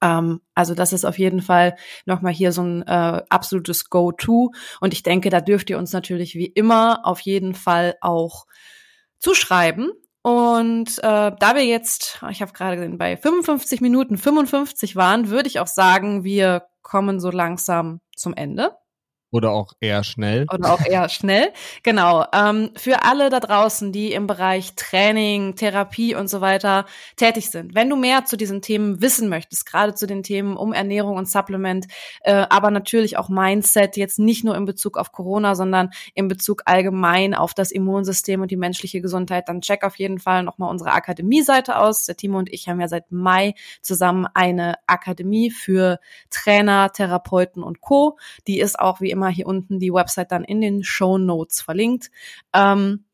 ähm, 0.00 0.40
also 0.54 0.74
das 0.74 0.92
ist 0.92 1.04
auf 1.04 1.18
jeden 1.18 1.42
Fall 1.42 1.76
nochmal 2.04 2.32
hier 2.32 2.52
so 2.52 2.62
ein 2.62 2.82
äh, 2.82 3.22
absolutes 3.28 3.90
Go-To. 3.90 4.52
Und 4.80 4.92
ich 4.92 5.02
denke, 5.02 5.30
da 5.30 5.40
dürft 5.40 5.70
ihr 5.70 5.78
uns 5.78 5.92
natürlich 5.92 6.34
wie 6.34 6.46
immer 6.46 7.00
auf 7.04 7.20
jeden 7.20 7.54
Fall 7.54 7.96
auch 8.00 8.46
zuschreiben. 9.18 9.90
Und 10.22 10.98
äh, 10.98 11.32
da 11.38 11.54
wir 11.54 11.64
jetzt, 11.64 12.20
ich 12.30 12.42
habe 12.42 12.52
gerade 12.52 12.76
gesehen, 12.76 12.98
bei 12.98 13.16
55 13.16 13.80
Minuten 13.80 14.18
55 14.18 14.96
waren, 14.96 15.30
würde 15.30 15.48
ich 15.48 15.60
auch 15.60 15.68
sagen, 15.68 16.24
wir 16.24 16.66
kommen 16.82 17.20
so 17.20 17.30
langsam 17.30 18.00
zum 18.16 18.34
Ende. 18.34 18.72
Oder 19.32 19.50
auch 19.50 19.72
eher 19.80 20.04
schnell. 20.04 20.46
Oder 20.52 20.72
auch 20.72 20.86
eher 20.86 21.08
schnell. 21.08 21.52
Genau. 21.82 22.24
Ähm, 22.32 22.70
für 22.76 23.02
alle 23.02 23.28
da 23.28 23.40
draußen, 23.40 23.90
die 23.90 24.12
im 24.12 24.28
Bereich 24.28 24.76
Training, 24.76 25.56
Therapie 25.56 26.14
und 26.14 26.28
so 26.28 26.40
weiter 26.40 26.86
tätig 27.16 27.50
sind. 27.50 27.74
Wenn 27.74 27.90
du 27.90 27.96
mehr 27.96 28.24
zu 28.24 28.36
diesen 28.36 28.62
Themen 28.62 29.00
wissen 29.00 29.28
möchtest, 29.28 29.66
gerade 29.66 29.94
zu 29.94 30.06
den 30.06 30.22
Themen 30.22 30.56
um 30.56 30.72
Ernährung 30.72 31.16
und 31.16 31.28
Supplement, 31.28 31.86
äh, 32.20 32.46
aber 32.48 32.70
natürlich 32.70 33.18
auch 33.18 33.28
Mindset, 33.28 33.96
jetzt 33.96 34.20
nicht 34.20 34.44
nur 34.44 34.56
in 34.56 34.64
Bezug 34.64 34.96
auf 34.96 35.10
Corona, 35.10 35.56
sondern 35.56 35.90
in 36.14 36.28
Bezug 36.28 36.62
allgemein 36.66 37.34
auf 37.34 37.52
das 37.52 37.72
Immunsystem 37.72 38.40
und 38.42 38.52
die 38.52 38.56
menschliche 38.56 39.00
Gesundheit, 39.00 39.48
dann 39.48 39.60
check 39.60 39.82
auf 39.82 39.96
jeden 39.96 40.20
Fall 40.20 40.44
nochmal 40.44 40.70
unsere 40.70 40.92
Akademie-Seite 40.92 41.78
aus. 41.78 42.06
Der 42.06 42.16
Timo 42.16 42.38
und 42.38 42.52
ich 42.52 42.68
haben 42.68 42.80
ja 42.80 42.86
seit 42.86 43.10
Mai 43.10 43.54
zusammen 43.82 44.26
eine 44.34 44.76
Akademie 44.86 45.50
für 45.50 45.98
Trainer, 46.30 46.92
Therapeuten 46.92 47.64
und 47.64 47.80
Co. 47.80 48.18
Die 48.46 48.60
ist 48.60 48.78
auch 48.78 49.00
wie 49.00 49.15
immer 49.16 49.28
hier 49.28 49.46
unten 49.46 49.80
die 49.80 49.92
Website 49.92 50.30
dann 50.30 50.44
in 50.44 50.60
den 50.60 50.84
Show 50.84 51.18
Notes 51.18 51.62
verlinkt. 51.62 52.10
Ähm, 52.52 53.06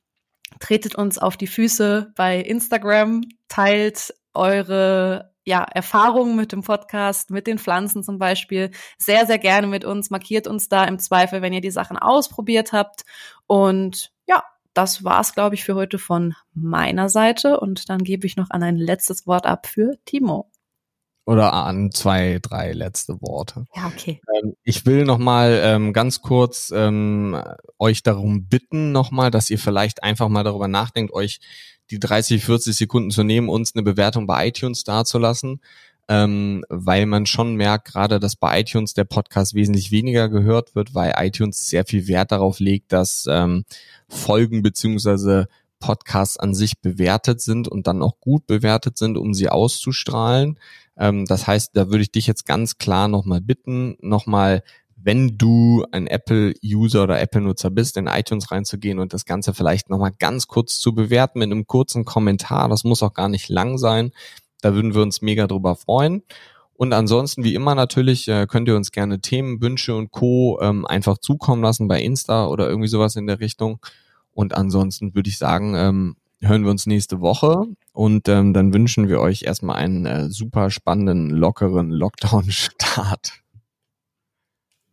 tretet 0.61 0.95
uns 0.97 1.19
auf 1.19 1.37
die 1.37 1.47
Füße 1.47 2.13
bei 2.17 2.39
Instagram, 2.39 3.23
teilt 3.49 4.13
eure 4.35 5.33
ja, 5.45 5.65
Erfahrungen 5.65 6.37
mit 6.37 6.53
dem 6.53 6.63
Podcast, 6.63 7.31
mit 7.31 7.47
den 7.47 7.59
Pflanzen 7.59 8.03
zum 8.03 8.19
Beispiel, 8.19 8.71
sehr, 8.99 9.27
sehr 9.27 9.39
gerne 9.39 9.67
mit 9.67 9.85
uns. 9.85 10.11
Markiert 10.11 10.47
uns 10.47 10.69
da 10.69 10.85
im 10.85 10.99
Zweifel, 10.99 11.43
wenn 11.43 11.53
ihr 11.53 11.61
die 11.61 11.71
Sachen 11.71 11.99
ausprobiert 11.99 12.73
habt. 12.73 13.03
Und 13.47 14.13
ja, 14.27 14.45
das 14.75 15.05
war's, 15.05 15.35
glaube 15.35 15.55
ich, 15.55 15.65
für 15.65 15.75
heute 15.75 15.99
von 15.99 16.35
meiner 16.55 17.09
Seite. 17.09 17.59
Und 17.59 17.89
dann 17.89 18.05
gebe 18.05 18.27
ich 18.27 18.37
noch 18.37 18.51
an 18.51 18.63
ein 18.63 18.77
letztes 18.77 19.27
Wort 19.27 19.47
ab 19.47 19.67
für 19.67 19.99
Timo 20.05 20.49
oder 21.25 21.53
an 21.53 21.93
zwei, 21.93 22.39
drei 22.43 22.73
letzte 22.73 23.21
Worte. 23.21 23.67
Ja, 23.75 23.87
okay. 23.87 24.21
Ähm, 24.43 24.55
ich 24.65 24.87
will 24.87 25.05
nochmal 25.05 25.61
ähm, 25.63 25.93
ganz 25.93 26.21
kurz 26.21 26.73
ähm, 26.75 27.41
euch 27.79 28.03
darum 28.03 28.49
bitten, 28.49 28.93
nochmal, 28.93 29.31
dass 29.31 29.51
ihr 29.51 29.59
vielleicht 29.59 30.03
einfach 30.03 30.29
mal 30.29 30.43
darüber 30.43 30.69
nachdenkt, 30.69 31.13
euch 31.13 31.41
die 31.91 32.01
30, 32.01 32.45
40 32.45 32.75
Sekunden 32.75 33.11
zu 33.11 33.23
nehmen, 33.23 33.49
uns 33.49 33.75
eine 33.75 33.83
Bewertung 33.83 34.27
bei 34.27 34.49
iTunes 34.49 34.83
dazulassen, 34.83 35.61
ähm, 36.09 36.65
weil 36.69 37.07
man 37.07 37.27
schon 37.27 37.55
merkt 37.55 37.93
gerade, 37.93 38.19
dass 38.19 38.35
bei 38.35 38.61
iTunes 38.61 38.95
der 38.95 39.05
Podcast 39.05 39.55
wesentlich 39.55 39.93
weniger 39.93 40.29
gehört 40.29 40.75
wird, 40.75 40.95
weil 40.95 41.15
iTunes 41.19 41.69
sehr 41.69 41.85
viel 41.85 42.09
Wert 42.09 42.33
darauf 42.33 42.59
legt, 42.59 42.93
dass 42.93 43.27
ähm, 43.29 43.65
Folgen 44.09 44.63
beziehungsweise 44.63 45.49
Podcasts 45.79 46.39
an 46.39 46.55
sich 46.55 46.81
bewertet 46.81 47.41
sind 47.41 47.69
und 47.69 47.87
dann 47.87 48.03
auch 48.03 48.19
gut 48.21 48.47
bewertet 48.47 48.97
sind, 48.97 49.19
um 49.19 49.35
sie 49.35 49.49
auszustrahlen. 49.49 50.59
Ähm, 50.97 51.25
das 51.27 51.47
heißt, 51.47 51.77
da 51.77 51.89
würde 51.89 52.03
ich 52.03 52.13
dich 52.13 52.27
jetzt 52.27 52.47
ganz 52.47 52.79
klar 52.79 53.09
nochmal 53.09 53.41
bitten, 53.41 53.97
nochmal 54.01 54.63
wenn 55.05 55.37
du 55.37 55.85
ein 55.91 56.07
Apple-User 56.07 57.03
oder 57.03 57.21
Apple-Nutzer 57.21 57.71
bist, 57.71 57.97
in 57.97 58.07
iTunes 58.07 58.51
reinzugehen 58.51 58.99
und 58.99 59.13
das 59.13 59.25
Ganze 59.25 59.53
vielleicht 59.53 59.91
nochmal 59.91 60.13
ganz 60.17 60.47
kurz 60.47 60.79
zu 60.79 60.95
bewerten 60.95 61.41
mit 61.41 61.51
einem 61.51 61.67
kurzen 61.67 62.05
Kommentar. 62.05 62.69
Das 62.69 62.85
muss 62.85 63.03
auch 63.03 63.13
gar 63.13 63.29
nicht 63.29 63.49
lang 63.49 63.79
sein. 63.79 64.13
Da 64.61 64.75
würden 64.75 64.95
wir 64.95 65.03
uns 65.03 65.21
mega 65.21 65.47
drüber 65.49 65.75
freuen. 65.75 66.23
Und 66.75 66.93
ansonsten, 66.93 67.45
wie 67.45 67.55
immer 67.55 67.75
natürlich, 67.75 68.29
äh, 68.29 68.47
könnt 68.47 68.69
ihr 68.69 68.77
uns 68.77 68.93
gerne 68.93 69.21
Themen, 69.21 69.61
Wünsche 69.61 69.95
und 69.95 70.11
Co. 70.13 70.61
Ähm, 70.61 70.87
einfach 70.87 71.19
zukommen 71.19 71.63
lassen 71.63 71.89
bei 71.89 72.01
Insta 72.01 72.47
oder 72.47 72.69
irgendwie 72.69 72.89
sowas 72.89 73.17
in 73.17 73.27
der 73.27 73.41
Richtung. 73.41 73.81
Und 74.33 74.55
ansonsten 74.55 75.15
würde 75.15 75.29
ich 75.29 75.39
sagen, 75.39 75.75
ähm, 75.75 76.17
hören 76.43 76.65
wir 76.65 76.71
uns 76.71 76.87
nächste 76.87 77.21
Woche 77.21 77.65
und 77.93 78.29
ähm, 78.29 78.53
dann 78.53 78.75
wünschen 78.75 79.09
wir 79.09 79.21
euch 79.21 79.43
erstmal 79.43 79.77
einen 79.77 80.07
äh, 80.07 80.31
super 80.31 80.71
spannenden, 80.71 81.31
lockeren 81.31 81.91
Lockdown-Start. 81.91 83.43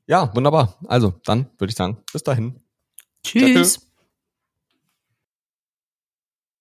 Ja, 0.08 0.34
wunderbar. 0.36 0.78
Also, 0.88 1.14
dann 1.26 1.48
würde 1.58 1.72
ich 1.72 1.78
sagen, 1.78 1.98
bis 2.12 2.24
dahin. 2.24 2.62
Tschüss. 3.24 3.89